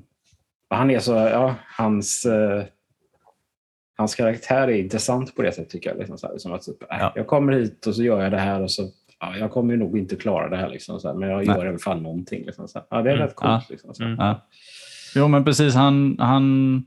och 0.74 0.78
han 0.80 0.91
är 0.91 0.99
så, 0.99 1.11
ja, 1.11 1.55
hans, 1.78 2.26
eh, 2.26 2.63
hans 3.97 4.15
karaktär 4.15 4.67
är 4.67 4.76
intressant 4.78 5.36
på 5.36 5.41
det 5.41 5.51
sättet 5.51 5.69
tycker 5.69 5.89
jag. 5.89 5.97
Liksom, 5.99 6.17
så 6.17 6.28
här, 6.28 6.38
som 6.38 6.53
att, 6.53 6.61
typ, 6.61 6.82
äh, 6.82 6.88
Ja. 6.99 7.13
Jag 7.15 7.28
kommer 7.28 7.53
hit 7.53 7.88
och 7.88 7.95
så 7.95 8.03
gör 8.03 8.21
jag 8.21 8.32
det 8.32 8.39
här 8.39 8.61
och 8.61 8.71
så 8.71 8.84
ja, 9.19 9.38
jag 9.38 9.51
kommer 9.51 9.78
nog 9.78 9.97
inte 9.97 10.15
klara 10.15 10.49
det 10.49 10.57
här. 10.57 10.69
Liksom, 10.69 10.99
så 10.99 11.07
här, 11.07 11.15
men 11.15 11.30
jag 11.30 11.43
gör 11.45 11.65
i 11.65 11.69
alla 11.69 11.78
fall 11.78 12.01
någonting. 12.01 12.45
Liksom, 12.45 12.67
så 12.67 12.80
här. 12.80 12.88
Ja, 12.89 13.01
det 13.01 13.09
är 13.09 13.15
Mm, 13.15 13.28
rätt 13.28 13.36
coolt. 13.36 13.49
ja. 13.51 13.61
Liksom, 13.69 13.93
så. 13.93 14.03
Mm. 14.03 14.15
Ja. 14.19 14.47
Jo, 15.15 15.28
men 15.28 15.43
precis. 15.45 15.76
Han, 15.76 16.15
han, 16.19 16.84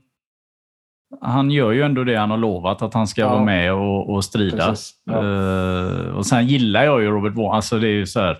han 1.21 1.51
gör 1.51 1.71
ju 1.71 1.81
ändå 1.81 2.03
det 2.03 2.15
han 2.15 2.31
har 2.31 2.37
lovat, 2.37 2.81
att 2.81 2.93
han 2.93 3.07
ska 3.07 3.21
Ja. 3.21 3.29
vara 3.29 3.43
med 3.43 3.73
och, 3.73 4.09
och 4.13 4.23
strida. 4.25 4.67
Precis. 4.67 4.93
Ja. 5.05 5.13
Eh, 5.13 6.15
och 6.15 6.25
Sen 6.25 6.47
gillar 6.47 6.83
jag 6.83 7.01
ju 7.01 7.07
Robert 7.07 7.33
Vaughn. 7.33 7.55
Alltså 7.55 7.79
det 7.79 7.87
är 7.89 8.05
så 8.05 8.19
här, 8.19 8.37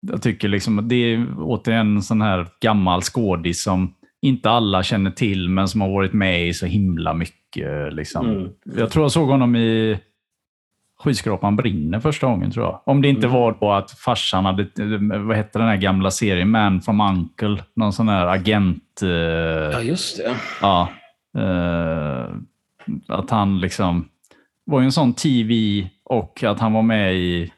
jag 0.00 0.22
tycker 0.22 0.48
liksom 0.48 0.78
att 0.78 0.88
det 0.88 0.94
är 1.14 1.26
återigen 1.38 1.96
en 1.96 2.02
sån 2.02 2.22
här 2.22 2.46
gammal 2.60 3.02
skådis 3.02 3.62
som 3.62 3.94
inte 4.22 4.50
alla 4.50 4.82
känner 4.82 5.10
till, 5.10 5.48
men 5.48 5.68
som 5.68 5.80
har 5.80 5.88
varit 5.88 6.12
med 6.12 6.48
i 6.48 6.54
så 6.54 6.66
himla 6.66 7.14
mycket. 7.14 7.94
Liksom. 7.94 8.26
Mm. 8.30 8.48
Jag 8.76 8.90
tror 8.90 9.04
jag 9.04 9.12
såg 9.12 9.28
honom 9.28 9.56
i 9.56 9.98
Skyskrapan 10.98 11.56
brinner 11.56 12.00
första 12.00 12.26
gången, 12.26 12.50
tror 12.50 12.64
jag. 12.66 12.80
Om 12.86 13.02
det 13.02 13.08
inte 13.08 13.26
Mm. 13.26 13.40
var 13.40 13.56
då 13.60 13.72
att 13.72 13.90
farsan 13.90 14.44
hade, 14.44 14.66
vad 15.18 15.36
hette 15.36 15.58
den 15.58 15.68
här 15.68 15.76
gamla 15.76 16.10
serien, 16.10 16.50
Man 16.50 16.80
from 16.80 17.00
Uncle, 17.00 17.64
någon 17.76 17.92
sån 17.92 18.08
här 18.08 18.26
agent... 18.26 19.02
eh, 19.02 19.08
Ja, 19.08 19.80
just 19.82 20.16
det. 20.16 20.34
ja, 20.60 20.88
eh, 21.38 22.34
att 23.08 23.30
han 23.30 23.60
liksom 23.60 24.08
var 24.64 24.80
ju 24.80 24.84
en 24.84 24.92
sån 24.92 25.12
TV 25.14 25.54
och 26.04 26.42
att 26.44 26.60
han 26.60 26.72
var 26.72 26.82
med 26.82 27.14
i, 27.16 27.52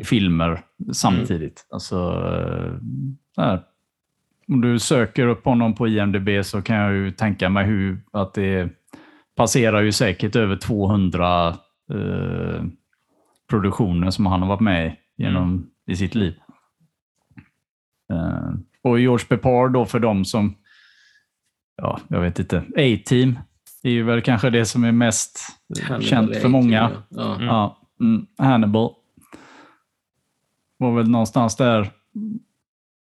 i 0.00 0.04
filmer 0.04 0.60
samtidigt. 0.92 1.66
Alltså, 1.70 1.96
eh, 1.96 2.72
så 3.34 3.40
här. 3.40 3.62
Om 4.48 4.60
du 4.60 4.78
söker 4.78 5.26
upp 5.26 5.44
honom 5.44 5.74
på 5.74 5.88
IMDB 5.88 6.44
så 6.44 6.62
kan 6.62 6.76
jag 6.76 6.92
ju 6.92 7.10
tänka 7.10 7.48
mig 7.48 7.64
hur 7.64 8.00
att 8.12 8.34
det 8.34 8.70
passerar 9.36 9.82
ju 9.82 9.92
säkert 9.92 10.36
över 10.36 10.56
200 10.56 11.48
eh, 11.92 12.64
produktioner 13.50 14.10
som 14.10 14.26
han 14.26 14.42
har 14.42 14.48
varit 14.48 14.60
med 14.60 14.86
i 14.86 15.22
genom 15.22 15.70
i 15.86 15.96
sitt 15.96 16.14
liv. 16.14 16.34
Eh, 18.12 18.52
och 18.82 19.00
George 19.00 19.26
Pepard 19.26 19.72
då 19.72 19.84
för 19.84 19.98
dem 19.98 20.24
som, 20.24 20.54
ja, 21.76 22.00
jag 22.08 22.20
vet 22.20 22.38
inte, 22.38 22.58
A-Team 22.58 23.38
är 23.82 23.90
ju 23.90 24.02
väl 24.02 24.22
kanske 24.22 24.50
det 24.50 24.64
som 24.64 24.84
är 24.84 24.92
mest 24.92 25.38
eh, 25.78 25.84
Hannibal 25.84 26.08
känt 26.08 26.36
för 26.36 26.48
många. 26.48 26.90
Ja. 27.08 27.34
Mm. 27.34 27.46
Ja, 27.46 27.78
mm, 28.00 28.26
Hannibal. 28.38 28.94
Var 30.76 30.96
väl 30.96 31.10
någonstans 31.10 31.56
där 31.56 31.90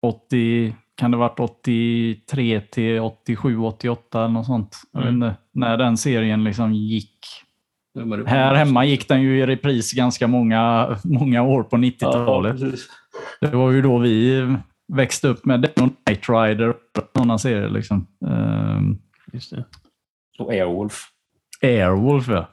80, 0.01 0.75
kan 0.99 1.11
det 1.11 1.17
varit 1.17 1.39
83 1.39 2.61
till 2.61 2.99
87, 2.99 3.57
88 3.57 4.19
eller 4.19 4.33
något 4.33 4.45
sånt. 4.45 4.77
Jag 4.91 4.99
vet 4.99 5.09
Mm. 5.09 5.23
inte, 5.29 5.39
när 5.53 5.77
den 5.77 5.97
serien 5.97 6.43
liksom 6.43 6.73
gick. 6.73 7.15
Ja, 7.93 8.25
Här 8.25 8.55
hemma 8.55 8.85
gick 8.85 9.07
den 9.07 9.21
ju 9.21 9.39
i 9.39 9.45
repris 9.45 9.93
ganska 9.93 10.27
många, 10.27 10.87
många 11.03 11.43
år 11.43 11.63
på 11.63 11.75
Ja, 11.77 11.79
90-talet. 11.81 12.59
precis. 12.59 12.87
Det 13.41 13.47
var 13.55 13.71
ju 13.71 13.81
då 13.81 13.97
vi 13.97 14.47
växte 14.93 15.27
upp 15.27 15.45
med 15.45 15.61
den 15.61 15.85
och 15.85 15.91
Knight 16.05 16.29
Rider 16.29 16.69
och 16.69 16.75
sådana 17.15 17.37
serier. 17.37 17.69
Liksom. 17.69 18.07
Ehm, 18.27 18.97
Just 19.33 19.51
det. 19.51 19.65
Och 20.39 20.51
Airwolf. 20.51 21.03
Airwolf, 21.61 22.27
ja. 22.27 22.49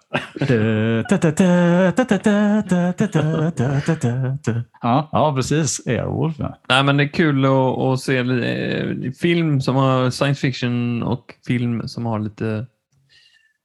Ja, 4.82 5.08
ja, 5.12 5.34
precis. 5.36 5.86
Airwolf, 5.86 6.34
ja. 6.38 6.58
Nej, 6.68 6.84
men 6.84 6.96
det 6.96 7.02
är 7.02 7.08
kul 7.08 7.44
att, 7.44 7.78
att 7.78 8.00
se 8.00 8.18
eh, 8.18 9.12
film 9.20 9.60
som 9.60 9.76
har 9.76 10.10
science 10.10 10.40
fiction 10.40 11.02
och 11.02 11.34
film 11.46 11.88
som 11.88 12.06
har 12.06 12.18
lite, 12.18 12.66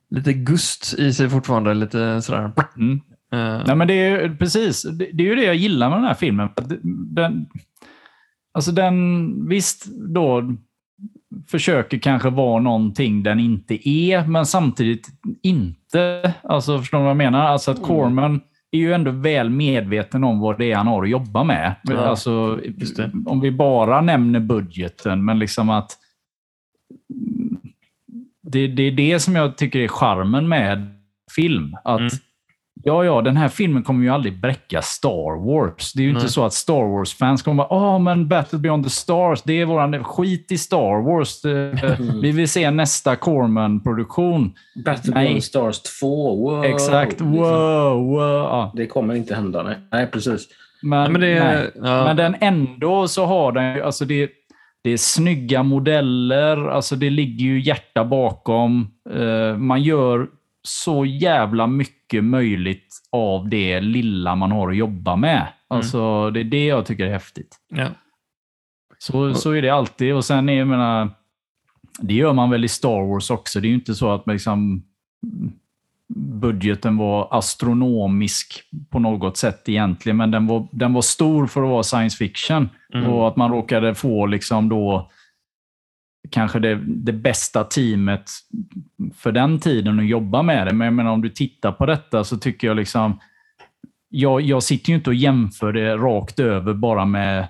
lite 0.10 0.34
gust 0.34 0.94
i 1.00 1.14
sig 1.14 1.30
fortfarande. 1.30 1.74
Lite 1.74 2.22
sådär. 2.22 2.52
Mm. 2.78 3.02
Eh, 3.34 3.64
Nej, 3.68 3.76
men 3.76 3.88
det 3.88 3.94
är 3.94 4.36
precis. 4.36 4.84
Det, 4.84 5.10
det 5.14 5.24
är 5.24 5.28
ju 5.28 5.36
det 5.36 5.46
jag 5.46 5.56
gillar 5.56 5.90
med 5.90 5.98
den 5.98 6.06
här 6.06 6.14
filmen. 6.14 6.50
Den, 7.16 7.46
alltså 8.54 8.72
den, 8.72 9.48
visst 9.50 9.86
då 9.86 10.56
försöker 11.48 12.00
kanske 12.00 12.30
vara 12.30 12.62
någonting 12.62 13.24
den 13.24 13.40
inte 13.40 13.90
är, 13.90 14.28
men 14.28 14.46
samtidigt 14.46 15.08
inte. 15.44 16.34
Alltså, 16.44 16.80
förstår 16.80 16.98
du 16.98 17.04
vad 17.04 17.10
jag 17.10 17.18
menar? 17.18 17.46
Alltså 17.46 17.72
att 17.72 17.82
Corman 17.82 18.42
är 18.72 18.80
ju 18.80 18.94
ändå 18.94 19.12
väl 19.12 19.50
medveten 19.50 20.24
om 20.24 20.40
vad 20.40 20.58
det 20.58 20.72
är 20.72 20.76
han 20.76 20.88
har 20.88 21.04
att 21.04 21.10
jobba 21.10 21.44
med. 21.44 21.76
Ja, 21.84 21.98
alltså. 21.98 22.60
Om 23.26 23.42
vi 23.42 23.52
bara 23.52 24.02
nämner 24.02 24.40
budgeten, 24.40 25.26
men 25.26 25.40
liksom 25.40 25.70
att 25.70 25.98
det, 28.44 28.68
det 28.68 28.84
är 28.84 28.92
det 28.92 29.20
som 29.20 29.36
jag 29.36 29.58
tycker 29.58 29.80
är 29.80 29.88
charmen 29.88 30.50
med 30.50 30.88
film. 31.36 31.78
Att 31.84 32.00
Mm. 32.00 32.12
Ja, 32.84 33.06
ja, 33.06 33.22
den 33.22 33.38
här 33.38 33.50
filmen 33.50 33.84
kommer 33.84 34.04
ju 34.04 34.10
aldrig 34.10 34.42
bräcka 34.42 34.82
Star 34.82 35.46
Wars. 35.46 35.94
Det 35.94 36.02
är 36.02 36.04
ju 36.04 36.14
Nej. 36.14 36.22
inte 36.22 36.34
så 36.34 36.46
att 36.46 36.54
Star 36.54 36.98
Wars-fans 36.98 37.42
kommer 37.42 37.64
bara 37.64 37.74
“Åh, 37.74 38.00
men 38.00 38.28
Battle 38.28 38.60
beyond 38.60 38.84
the 38.84 38.90
stars, 38.90 39.42
det 39.44 39.62
är 39.62 39.66
våran 39.66 40.04
skit 40.04 40.52
i 40.52 40.58
Star 40.58 41.06
Wars. 41.06 41.46
Mm. 41.46 42.22
Vi 42.22 42.32
vill 42.32 42.50
se 42.50 42.72
nästa 42.72 43.16
Corman-produktion.” 43.16 44.54
Battle 44.86 45.14
Nej. 45.14 45.26
Beyond 45.26 45.44
Stars 45.44 45.82
2. 45.82 46.36
Wow. 46.36 46.66
Exakt. 46.66 47.12
Liksom. 47.12 47.32
Wow, 47.32 48.08
wow. 48.08 48.72
Det 48.76 48.88
kommer 48.88 49.16
inte 49.16 49.36
hända. 49.36 49.64
Nej, 49.64 49.78
nej 49.92 50.08
precis. 50.08 50.48
Men, 50.82 51.12
men 51.12 51.22
det 51.22 51.72
ja, 51.76 52.04
men 52.04 52.16
den 52.16 52.36
ändå 52.40 53.08
så 53.08 53.26
har 53.26 53.52
den 53.52 53.84
alltså 53.84 54.06
det, 54.06 54.30
det 54.84 54.90
är 54.90 54.98
snygga 54.98 55.64
modeller, 55.64 56.68
alltså 56.68 56.96
det 56.96 57.10
ligger 57.10 57.46
ju 57.46 57.62
hjärta 57.62 58.06
bakom. 58.06 58.88
Eh, 59.10 59.58
man 59.58 59.82
gör 59.82 60.28
så 60.64 61.06
jävla 61.06 61.68
mycket 61.68 62.24
möjligt 62.24 62.88
av 63.12 63.50
det 63.50 63.82
lilla 63.82 64.36
man 64.36 64.52
har 64.52 64.70
att 64.70 64.78
jobba 64.78 65.16
med. 65.16 65.48
Alltså 65.68 66.32
det 66.32 66.40
är 66.40 66.44
det 66.44 66.66
jag 66.66 66.86
tycker 66.86 67.06
är 67.06 67.12
häftigt. 67.12 67.58
ja. 67.70 67.88
Så, 68.98 69.34
så 69.34 69.52
är 69.52 69.62
det 69.62 69.70
alltid. 69.70 70.14
Och 70.14 70.26
sen 70.26 70.50
är 70.50 70.54
jag 70.54 70.68
menar, 70.68 71.10
det 72.00 72.14
gör 72.14 72.34
man 72.34 72.50
väl 72.50 72.66
i 72.66 72.68
Star 72.68 73.14
Wars 73.14 73.30
också. 73.30 73.60
Det 73.60 73.68
är 73.68 73.70
ju 73.70 73.76
inte 73.76 73.96
så 73.96 74.12
att 74.12 74.28
liksom, 74.28 74.84
budgeten 76.16 76.98
var 76.98 77.28
astronomisk 77.32 78.64
på 78.90 79.00
något 79.00 79.38
sätt 79.38 79.70
egentligen, 79.70 80.18
men 80.18 80.32
den 80.32 80.48
var, 80.48 80.68
den 80.72 80.94
var 80.94 81.02
stor 81.02 81.48
för 81.48 81.64
att 81.64 81.70
vara 81.70 81.84
science 81.84 82.18
fiction. 82.18 82.70
Mm. 82.94 83.10
Och 83.10 83.28
att 83.28 83.36
man 83.36 83.52
råkade 83.52 83.96
få 83.96 84.26
liksom 84.26 84.70
då 84.70 85.12
kanske 86.30 86.60
det, 86.60 86.80
det 86.86 87.14
bästa 87.14 87.64
teamet 87.64 88.30
för 89.16 89.32
den 89.32 89.60
tiden 89.60 90.00
att 90.00 90.08
jobba 90.08 90.42
med 90.42 90.68
det. 90.68 90.74
Men 90.74 90.86
jag 90.86 90.94
menar, 90.94 91.12
om 91.12 91.22
du 91.22 91.30
tittar 91.30 91.72
på 91.72 91.86
detta 91.86 92.24
så 92.24 92.38
tycker 92.38 92.68
jag 92.68 92.78
liksom... 92.78 93.20
Jag, 94.14 94.42
jag 94.42 94.64
sitter 94.64 94.90
ju 94.90 94.96
inte 94.96 95.10
och 95.10 95.16
jämför 95.16 95.74
det 95.74 95.96
rakt 95.96 96.40
över 96.40 96.74
bara 96.74 97.06
med 97.06 97.48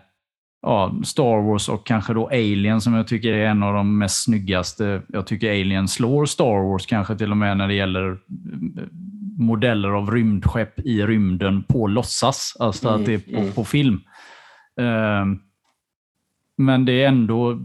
ja, 0.61 0.95
Star 1.03 1.41
Wars 1.47 1.69
och 1.69 1.85
kanske 1.85 2.13
då 2.13 2.27
Alien 2.27 2.81
som 2.81 2.93
jag 2.93 3.07
tycker 3.07 3.33
är 3.33 3.47
en 3.47 3.63
av 3.63 3.73
de 3.73 3.97
mest 3.97 4.23
snyggaste. 4.23 5.01
Jag 5.07 5.27
tycker 5.27 5.49
Alien 5.49 5.87
slår 5.87 6.25
Star 6.25 6.71
Wars 6.71 6.85
kanske 6.85 7.17
till 7.17 7.31
och 7.31 7.37
med 7.37 7.57
när 7.57 7.67
det 7.67 7.73
gäller 7.73 8.11
eh, 8.11 8.17
modeller 9.37 9.89
av 9.89 10.11
rymdskepp 10.11 10.79
i 10.79 11.01
rymden 11.01 11.63
på 11.63 11.87
låtsas. 11.87 12.57
Alltså 12.59 12.87
Mm, 12.87 13.01
att 13.01 13.05
det 13.05 13.13
är 13.13 13.19
på, 13.35 13.41
mm. 13.41 13.51
på 13.51 13.65
film. 13.65 14.01
Ehm, 14.81 15.39
men 16.57 16.85
det 16.85 17.03
är 17.03 17.07
ändå, 17.07 17.59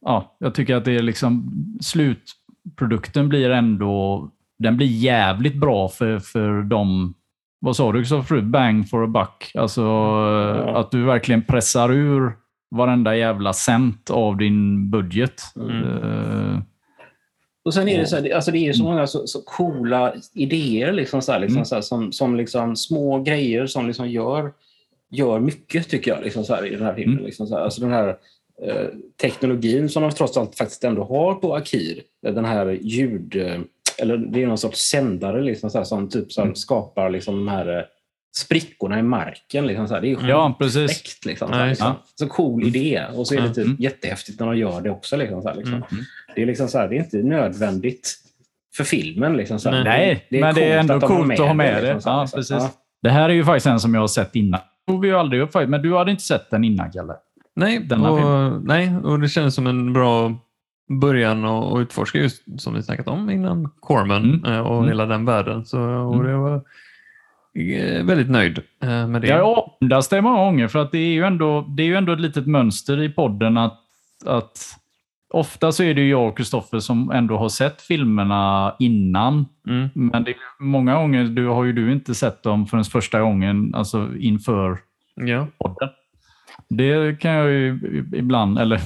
ja, 0.00 0.36
jag 0.38 0.54
tycker 0.54 0.76
att 0.76 0.84
det 0.84 0.92
är 0.96 1.02
liksom 1.02 1.52
slutprodukten 1.80 3.28
blir 3.28 3.50
ändå, 3.50 4.28
den 4.58 4.76
blir 4.76 4.86
jävligt 4.86 5.56
bra 5.60 5.88
för, 5.88 6.18
för 6.18 6.62
de, 6.62 7.14
vad 7.60 7.76
sa 7.76 7.92
du 7.92 8.04
så 8.04 8.22
förut, 8.22 8.44
bang 8.44 8.88
for 8.88 9.04
a 9.04 9.06
buck. 9.06 9.52
Alltså 9.54 9.84
att 10.74 10.90
du 10.90 11.04
verkligen 11.04 11.42
pressar 11.44 11.92
ur 11.92 12.32
varenda 12.70 13.16
jävla 13.16 13.52
cent 13.52 14.10
av 14.10 14.36
din 14.36 14.90
budget. 14.90 15.42
Mm. 15.56 15.82
Eh, 15.84 16.58
Och 17.64 17.74
sen 17.74 17.88
är 17.88 17.98
det 17.98 18.06
så, 18.06 18.16
här, 18.16 18.22
det- 18.22 18.32
alltså 18.32 18.50
det 18.50 18.68
är 18.68 18.72
så 18.72 18.84
många 18.84 19.06
så, 19.06 19.26
så 19.26 19.42
coola 19.42 20.12
idéer 20.34 20.92
liksom 20.92 21.22
så 21.22 21.32
här, 21.32 21.40
liksom 21.40 21.56
Mm. 21.56 21.64
så 21.64 21.74
här, 21.74 21.82
som, 21.82 22.12
som 22.12 22.36
liksom 22.36 22.76
små 22.76 23.22
grejer 23.22 23.66
som 23.66 23.86
liksom 23.86 24.08
gör, 24.10 24.52
gör 25.10 25.40
mycket 25.40 25.88
tycker 25.88 26.10
jag 26.10 26.22
liksom 26.24 26.44
så 26.44 26.54
här, 26.54 26.66
i 26.66 26.70
den 26.76 26.82
här 26.86 26.94
filmen. 26.94 27.14
Mm. 27.14 27.26
Liksom 27.26 27.46
så 27.46 27.56
här. 27.56 27.62
Alltså 27.64 27.80
den 27.80 27.92
här 27.92 28.08
eh, 28.66 28.86
teknologin 29.22 29.88
som 29.88 30.02
de 30.02 30.10
trots 30.12 30.36
allt 30.36 30.56
faktiskt 30.56 30.84
ändå 30.84 31.04
har 31.04 31.34
på 31.34 31.54
Akir. 31.56 32.02
Den 32.22 32.44
här 32.44 32.66
ljud... 32.82 33.36
Eh, 33.36 33.60
eller 33.98 34.16
det 34.16 34.42
är 34.42 34.46
någon 34.46 34.58
sorts 34.58 34.80
sändare 34.80 35.42
liksom 35.42 35.70
så 35.70 35.78
här, 35.78 35.84
som 35.84 36.08
typ 36.08 36.32
som 36.32 36.42
Mm. 36.42 36.54
skapar 36.54 37.10
liksom 37.10 37.34
de 37.36 37.48
här 37.48 37.78
eh, 37.78 37.84
sprickorna 38.36 38.98
i 38.98 39.02
marken. 39.02 39.66
Liksom 39.66 39.88
så 39.88 39.94
här. 39.94 40.00
Det 40.00 40.06
är 40.06 40.20
ju 40.22 40.28
Ja, 40.28 40.56
precis. 40.58 40.88
perfekt. 40.88 41.24
Liksom, 41.24 41.48
så, 41.48 41.54
här, 41.54 41.68
liksom. 41.68 41.92
så 42.14 42.26
cool 42.26 42.66
idé. 42.66 43.02
Och 43.14 43.26
så 43.26 43.34
är 43.34 43.38
det 43.40 43.42
Mm. 43.42 43.54
typ 43.54 43.80
jättehäftigt 43.80 44.40
när 44.40 44.46
de 44.46 44.56
gör 44.58 44.80
det 44.80 44.90
också. 44.90 45.16
Liksom, 45.16 45.42
så 45.42 45.48
här, 45.48 45.56
liksom. 45.56 45.74
Mm. 45.74 46.04
Det 46.34 46.42
är 46.42 46.46
liksom 46.46 46.68
så 46.68 46.78
här, 46.78 46.88
det 46.88 46.96
är 46.96 46.98
inte 46.98 47.16
nödvändigt 47.22 48.14
för 48.76 48.84
filmen. 48.84 49.36
Liksom, 49.36 49.58
så 49.60 49.70
här. 49.70 49.84
Nej, 49.84 50.26
Det 50.30 50.40
men 50.40 50.54
det 50.54 50.64
är 50.64 50.78
ändå 50.78 50.94
att 50.94 51.02
coolt 51.04 51.32
att 51.32 51.38
ha 51.46 51.54
med 51.54 51.74
det. 51.84 51.94
liksom, 51.94 52.00
så 52.02 52.10
här, 52.10 52.16
Ja, 52.16 52.22
liksom. 52.22 52.38
precis. 52.38 52.56
Ja. 52.56 52.70
Det 53.02 53.10
här 53.10 53.28
är 53.28 53.34
ju 53.34 53.44
faktiskt 53.44 53.66
en 53.66 53.80
som 53.80 53.94
jag 53.94 54.00
har 54.00 54.08
sett 54.08 54.36
innan. 54.36 54.60
Tog 54.90 55.00
vi 55.02 55.08
ju 55.08 55.14
aldrig 55.14 55.40
upp 55.42 55.54
men 55.54 55.82
du 55.82 55.96
hade 55.96 56.10
inte 56.10 56.22
sett 56.22 56.50
den 56.50 56.64
innan, 56.64 56.90
Kalle. 56.92 57.14
Nej, 57.56 57.88
och, 57.92 58.62
nej, 58.64 58.96
och 58.96 59.20
det 59.20 59.28
kändes 59.28 59.54
som 59.54 59.66
en 59.66 59.92
bra 59.92 60.34
början 61.00 61.44
att 61.44 61.78
utforska 61.78 62.18
just 62.18 62.60
som 62.60 62.74
vi 62.74 62.82
snackat 62.82 63.08
om 63.08 63.30
innan 63.30 63.70
Corman 63.80 64.24
Mm. 64.24 64.52
eh, 64.52 64.60
och 64.60 64.76
Mm. 64.76 64.88
hela 64.88 65.06
den 65.06 65.24
världen. 65.24 65.64
Så, 65.64 65.80
och 65.80 66.14
Mm. 66.14 66.26
det 66.26 66.36
var 66.36 66.54
eh, 67.54 68.04
väldigt 68.04 68.30
nöjd 68.30 68.58
eh, 68.82 69.06
med 69.06 69.22
det. 69.22 69.28
Jag 69.28 69.40
avundas 69.80 70.08
det 70.08 70.22
många 70.22 70.36
gånger, 70.44 70.68
för 70.68 70.78
att 70.78 70.92
det 70.92 70.98
är 70.98 71.12
ju 71.12 71.24
ändå, 71.24 71.60
det 71.76 71.82
är 71.82 71.86
ju 71.86 71.94
ändå 71.96 72.12
ett 72.12 72.20
litet 72.20 72.46
mönster 72.46 73.02
i 73.02 73.08
podden 73.08 73.58
att, 73.58 73.78
att 74.26 74.58
ofta 75.30 75.72
så 75.72 75.82
är 75.82 75.94
det 75.94 76.00
ju 76.00 76.08
jag 76.10 76.28
och 76.28 76.36
Kristoffer 76.36 76.78
som 76.78 77.10
ändå 77.10 77.36
har 77.36 77.48
sett 77.48 77.82
filmerna 77.82 78.74
innan. 78.78 79.46
Mm. 79.68 79.88
Men 79.94 80.24
det 80.24 80.30
är 80.30 80.36
många 80.60 80.94
gånger 80.94 81.24
du 81.24 81.46
har 81.46 81.64
ju 81.64 81.72
du 81.72 81.92
inte 81.92 82.14
sett 82.14 82.42
dem 82.42 82.66
förrän 82.66 82.84
första 82.84 83.20
gången, 83.20 83.74
alltså 83.74 84.08
inför 84.18 84.78
Ja. 85.14 85.46
podden. 85.58 85.88
Det 86.68 87.20
kan 87.20 87.30
jag 87.30 87.50
ju 87.50 87.78
ibland, 88.14 88.58
eller 88.58 88.80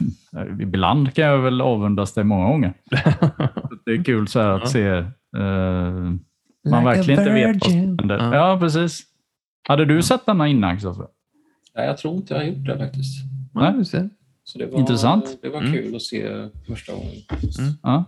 ibland 0.61 1.15
kan 1.15 1.25
jag 1.25 1.39
väl 1.39 1.61
avundas 1.61 2.15
det 2.15 2.25
många 2.25 2.47
gånger. 2.47 2.73
Det 3.85 3.91
är 3.93 4.05
kul 4.05 4.29
så 4.29 4.41
här 4.41 4.49
att 4.51 4.61
Ja. 4.61 4.67
se 4.67 4.87
eh, 4.89 5.05
man 6.71 6.85
Like 6.85 6.85
verkligen 6.85 7.21
inte 7.21 7.33
vet 7.33 7.55
vad 7.55 7.63
som 7.71 7.73
händer. 7.81 8.19
Ja. 8.19 8.35
Ja, 8.35 8.59
precis. 8.61 9.03
Hade 9.69 9.85
du 9.85 10.03
sett 10.03 10.27
denna 10.27 10.49
innan, 10.49 10.75
Kristoffer? 10.77 11.07
Nej, 11.77 11.87
jag 11.87 11.99
tror 11.99 12.15
inte 12.17 12.35
jag 12.35 12.41
har 12.41 12.47
gjort 12.47 12.67
det 12.67 12.79
faktiskt. 12.79 13.25
Ja, 13.55 13.71
du 13.71 13.85
ser. 13.85 14.11
Så 14.45 14.59
det 14.59 14.67
var, 14.67 14.79
Intressant. 14.79 15.39
Det 15.43 15.49
var 15.49 15.61
Mm. 15.61 15.73
kul 15.73 15.97
att 15.97 16.03
se 16.03 16.49
första 16.67 16.93
gången. 16.93 17.13
Ja. 17.83 18.05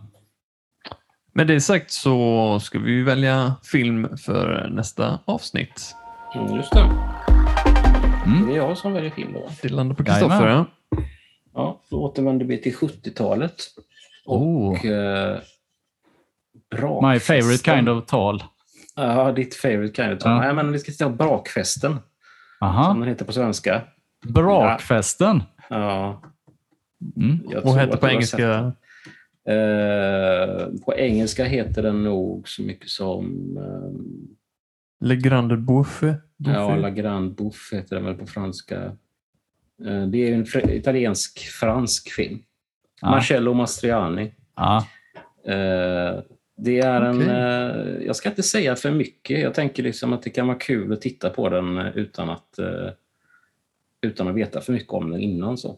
Med 1.32 1.46
det 1.46 1.60
sagt 1.60 1.90
så 1.90 2.58
ska 2.60 2.78
vi 2.78 2.90
ju 2.92 3.04
välja 3.04 3.54
film 3.64 4.16
för 4.18 4.68
nästa 4.70 5.18
avsnitt. 5.24 5.94
Mm, 6.34 6.54
just 6.56 6.72
det. 6.72 6.80
Mm. 8.26 8.46
Det 8.46 8.52
är 8.52 8.56
jag 8.56 8.78
som 8.78 8.92
väljer 8.92 9.10
film 9.10 9.32
då. 9.32 9.48
Det 9.62 9.68
landar 9.68 9.96
på 9.96 10.04
Kristoffer. 10.04 10.48
Ja. 10.48 10.66
Ja, 11.54 11.80
då 11.90 11.96
återvänder 12.02 12.46
vi 12.46 12.58
till 12.62 12.74
70-talet. 12.76 13.54
Och 14.26 14.42
Oh. 14.42 14.86
eh, 14.86 15.38
My 17.12 17.18
favorite 17.20 17.74
kind 17.76 17.88
of 17.88 18.06
tal. 18.06 18.44
Ja, 18.96 19.32
ditt 19.32 19.54
favorite 19.54 20.02
kind 20.02 20.14
of 20.16 20.22
Ja. 20.24 20.40
Nej, 20.40 20.54
men 20.54 20.72
vi 20.72 20.78
ska 20.78 20.92
ta 20.92 21.10
Brakfesten, 21.10 21.92
som 21.92 22.68
Aha. 22.68 22.92
den 22.94 23.02
heter 23.02 23.24
på 23.24 23.32
svenska. 23.32 23.82
Brakfesten. 24.26 25.42
Ja, 25.55 25.55
Mm. 27.16 27.38
jag 27.50 27.56
Och 27.56 27.62
tror 27.70 27.78
heter 27.80 27.96
på 27.96 28.08
engelska. 28.08 28.72
Eh, 29.48 30.68
på 30.84 30.94
engelska 30.96 31.44
heter 31.44 31.82
den 31.82 32.04
nog 32.04 32.48
så 32.48 32.62
mycket 32.62 32.88
som 32.88 33.26
eh, 33.56 35.06
Le 35.08 35.16
Grande 35.16 35.56
Bouffe. 35.56 36.14
ja, 36.36 36.76
La 36.76 36.90
Grande 36.90 37.34
Bouffe 37.34 37.76
heter 37.76 37.96
den 37.96 38.04
väl 38.04 38.14
på 38.14 38.26
franska. 38.26 38.82
Eh, 39.86 40.06
det 40.06 40.18
är 40.18 40.34
en 40.34 40.44
fr- 40.44 40.70
italiensk-fransk 40.72 42.10
film. 42.10 42.38
Ja. 43.00 43.10
Marcello 43.10 43.54
Mastroianni. 43.54 44.34
Ja. 44.56 44.86
Eh, 45.44 46.20
det 46.56 46.80
är 46.80 47.00
en... 47.02 47.16
Okej. 47.16 47.28
eh, 47.30 48.06
jag 48.06 48.16
ska 48.16 48.28
inte 48.28 48.42
säga 48.42 48.76
för 48.76 48.90
mycket. 48.90 49.40
Jag 49.40 49.54
tänker 49.54 49.82
liksom 49.82 50.12
att 50.12 50.22
det 50.22 50.30
kan 50.30 50.46
vara 50.46 50.58
kul 50.58 50.92
att 50.92 51.00
titta 51.00 51.30
på 51.30 51.48
den 51.48 51.78
utan 51.78 52.30
att, 52.30 52.58
utan 54.02 54.28
att 54.28 54.34
veta 54.34 54.60
för 54.60 54.72
mycket 54.72 54.92
om 54.92 55.10
den 55.10 55.20
innan. 55.20 55.56
Så. 55.58 55.76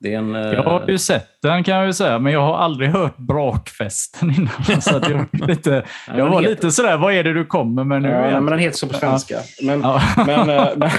Det 0.00 0.14
är 0.14 0.18
en... 0.18 0.34
eh, 0.34 0.40
Jag 0.52 0.62
har 0.62 0.88
ju 0.88 0.98
sett 0.98 1.28
den 1.42 1.64
kan 1.64 1.76
jag 1.76 1.86
ju 1.86 1.92
säga, 1.92 2.18
men 2.18 2.32
jag 2.32 2.40
har 2.40 2.56
aldrig 2.58 2.90
hört 2.90 3.16
brakfesten 3.16 4.30
innan. 4.36 4.80
Så 4.82 4.96
att 4.96 5.08
jag 5.10 5.26
var 5.32 5.46
lite, 5.48 5.84
ja, 6.08 6.18
jag 6.18 6.28
var 6.30 6.40
heter- 6.40 6.50
lite 6.50 6.70
sådär, 6.70 6.96
vad 6.98 7.14
är 7.14 7.24
det 7.24 7.32
du 7.32 7.44
kommer 7.46 7.84
med 7.84 8.02
nu? 8.02 8.08
Ja, 8.08 8.40
men 8.40 8.46
den 8.50 8.58
heter 8.58 8.76
så 8.76 8.88
på 8.88 8.94
svenska. 8.94 9.36
Men, 9.62 9.80
Ja. 9.80 10.02
men, 10.26 10.50
eh, 10.50 10.68
men, 10.76 10.90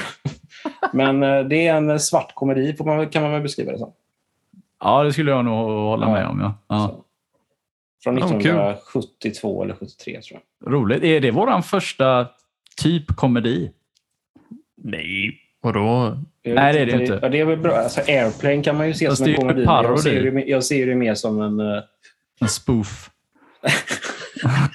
men 0.94 1.24
eh, 1.24 1.46
det 1.48 1.68
är 1.68 1.76
en 1.76 2.00
svart 2.00 2.36
komedi, 2.36 2.76
kan 3.12 3.22
man 3.24 3.32
väl 3.32 3.42
beskriva 3.42 3.72
det 3.72 3.78
som. 3.78 3.92
ja, 4.80 5.04
det 5.04 5.14
skulle 5.14 5.32
jag 5.32 5.46
nog 5.46 5.70
hålla 5.70 6.06
Ja. 6.08 6.12
med 6.14 6.28
om. 6.28 6.54
Ja. 6.68 7.04
Från 8.04 8.18
Ja, 8.18 8.28
kul. 8.28 8.38
1972 8.38 9.64
eller 9.64 9.76
73 9.76 10.22
tror 10.22 10.40
jag. 10.62 10.74
Roligt. 10.74 11.04
Är 11.04 11.20
det 11.20 11.32
våran 11.32 11.64
första 11.64 12.28
typ 12.82 13.16
komedi? 13.16 13.72
Nej, 14.84 15.38
vadå? 15.62 16.18
Nej, 16.46 16.74
det 16.74 16.80
är 16.80 16.86
det 16.86 16.92
inte. 16.92 17.20
Ja, 17.22 17.30
det 17.30 17.40
är 17.40 17.46
väl 17.46 17.58
bra. 17.58 17.76
Alltså, 17.76 18.02
Airplane 18.08 18.64
kan 18.64 18.78
man 18.78 18.88
ju 18.88 18.94
se 18.94 19.08
Fast 19.08 19.18
som 19.18 19.28
en 19.28 19.36
komedi. 19.36 19.64
Jag 19.64 20.00
ser, 20.00 20.32
det, 20.32 20.42
jag 20.42 20.64
ser 20.64 20.86
det 20.88 20.96
mer 20.96 21.16
som 21.16 21.42
en... 21.42 21.60
eh, 21.60 21.82
En 22.42 22.48
spoof. 22.50 23.10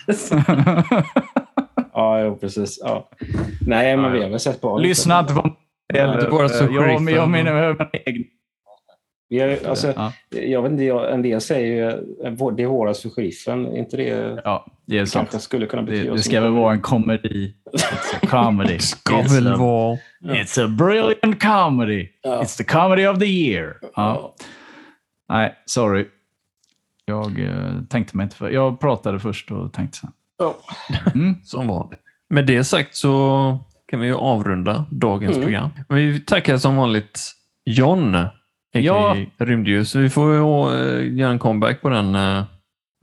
Ja, 1.92 2.20
jo, 2.20 2.36
precis. 2.36 2.78
Ja. 2.82 3.10
Nej, 3.66 3.96
men 3.96 4.04
Ja, 4.04 4.10
vi 4.10 4.22
har 4.22 4.30
väl 4.30 4.40
sett 4.40 4.60
på 4.60 4.78
Lyssna 4.78 5.20
inte 6.14 6.26
på 6.30 6.42
alltså 6.42 6.64
jag, 6.64 6.90
jag 7.10 7.28
menar 7.28 7.76
min 7.78 7.88
egen. 8.06 8.24
Vi 9.28 9.40
har, 9.40 9.58
alltså, 9.68 9.92
Ja, 9.96 10.12
jag 10.30 10.62
vet 10.62 10.72
inte, 10.72 10.84
en 10.84 11.22
del 11.22 11.40
säger 11.40 11.66
ju 11.66 11.88
eh, 12.26 12.50
det 12.56 12.62
är 12.62 12.66
våras 12.66 13.02
för 13.02 13.08
sheriffen. 13.10 13.76
Inte 13.76 13.96
det 13.96 14.40
ja, 14.44 14.66
det 14.86 14.98
är 14.98 15.04
sant. 15.06 15.30
kanske 15.30 15.44
skulle 15.44 15.66
kunna 15.66 15.82
Det, 15.82 15.90
betyda 15.90 16.12
det 16.12 16.18
som 16.18 16.30
ska 16.30 16.40
väl 16.40 16.52
vara 16.52 16.72
en 16.72 16.80
komedi. 16.80 17.54
It's 17.72 18.16
a 18.22 18.26
comedy. 18.30 18.78
Ska 18.78 19.14
It's 19.14 19.34
väl 19.34 19.46
a- 19.52 19.56
vara... 19.56 19.98
It's 20.22 20.64
a 20.64 20.68
brilliant 20.68 21.42
comedy. 21.42 22.08
Ja. 22.22 22.42
It's 22.42 22.56
the 22.56 22.64
comedy 22.64 23.06
of 23.06 23.18
the 23.18 23.26
year. 23.26 23.76
Ja. 23.82 23.88
Ja. 23.96 24.34
Nej, 25.28 25.54
sorry. 25.66 26.06
Jag 27.04 27.40
eh, 27.40 27.82
tänkte 27.88 28.16
mig 28.16 28.24
inte 28.24 28.36
för. 28.36 28.50
Jag 28.50 28.80
pratade 28.80 29.20
först 29.20 29.50
och 29.50 29.72
tänkte 29.72 29.98
sen. 29.98 30.10
Ja. 30.38 30.54
Mm. 31.14 31.34
Som 31.44 31.66
vanligt. 31.68 32.00
Med 32.28 32.46
det 32.46 32.64
sagt 32.64 32.96
så 32.96 33.58
kan 33.88 34.00
vi 34.00 34.06
ju 34.06 34.14
avrunda 34.14 34.84
dagens 34.90 35.36
Mm. 35.36 35.42
program. 35.46 35.70
Men 35.88 35.98
vi 35.98 36.20
tackar 36.20 36.56
som 36.56 36.76
vanligt 36.76 37.32
John. 37.64 38.16
Ja. 38.84 39.16
Rymdljus. 39.38 39.90
Så 39.90 39.98
vi 39.98 40.10
får 40.10 40.34
ju 40.34 40.40
eh, 40.40 41.18
göra 41.18 41.30
en 41.30 41.38
comeback 41.38 41.82
på 41.82 41.88
den. 41.88 42.14
eh, 42.14 42.44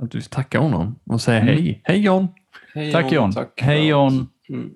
att 0.04 0.12
du 0.12 0.22
tackar 0.22 0.60
honom 0.60 1.00
och 1.10 1.22
säga 1.22 1.42
Mm. 1.42 1.54
hej. 1.54 1.82
Hej 1.84 2.00
John! 2.02 2.28
Hej 2.76 2.92
Tack 2.92 3.12
John. 3.12 3.34
tack. 3.34 3.62
Hej 3.62 3.88
John. 3.88 4.28
Mm. 4.50 4.70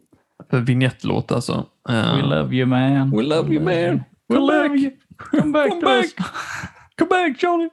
För 0.49 0.59
vignettlåt 0.59 1.31
alltså. 1.31 1.65
Eh, 1.89 2.15
We 2.15 2.21
love 2.21 2.55
you 2.55 2.65
man. 2.65 3.11
We 3.11 3.23
love 3.23 3.53
you 3.53 3.63
man. 3.63 4.03
We 4.29 4.35
love 4.39 4.75
you. 4.77 4.91
Come 5.17 5.51
back 5.51 5.69
Come 5.69 5.91
us. 5.97 6.13
Come 6.99 7.09
back 7.09 7.43
Johnny! 7.43 7.69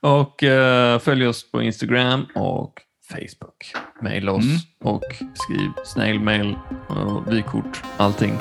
Och 0.00 0.42
eh, 0.42 0.98
följ 0.98 1.26
oss 1.26 1.50
på 1.50 1.62
Instagram 1.62 2.26
och 2.34 2.72
Facebook. 3.10 3.72
Maila 4.02 4.32
oss 4.32 4.44
Mm. 4.44 4.58
och 4.94 5.02
skriv 5.34 5.70
snailmail 5.84 6.56
och 6.88 7.32
vykort. 7.32 7.82
Allting. 7.96 8.32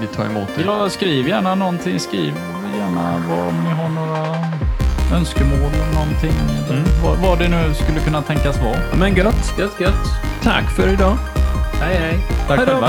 Vi 0.00 0.06
tar 0.06 0.26
emot 0.26 0.48
det. 0.56 0.62
Ja, 0.62 0.88
skriv 0.88 1.28
gärna 1.28 1.54
någonting. 1.54 1.98
Skriv 2.00 2.32
gärna 2.78 3.22
vad, 3.28 3.38
om 3.48 3.64
ni 3.64 3.70
har 3.70 3.88
några 3.88 4.36
önskemål 5.14 5.72
eller 5.74 5.92
någonting. 5.94 6.32
Eller 6.44 6.78
Mm. 6.78 6.84
vad, 7.04 7.18
vad 7.18 7.38
det 7.38 7.48
nu 7.48 7.74
skulle 7.74 8.00
kunna 8.00 8.22
tänkas 8.22 8.58
vara. 8.60 8.76
Men 8.98 9.14
gött! 9.14 9.54
Gött, 9.58 9.80
gött. 9.80 10.04
Tack 10.42 10.70
för 10.70 10.88
idag! 10.88 11.16
Hej, 11.80 11.96
hej. 11.96 12.18
Tack 12.48 12.56
Hej 12.58 12.66
då. 12.66 12.72
själva. 12.72 12.88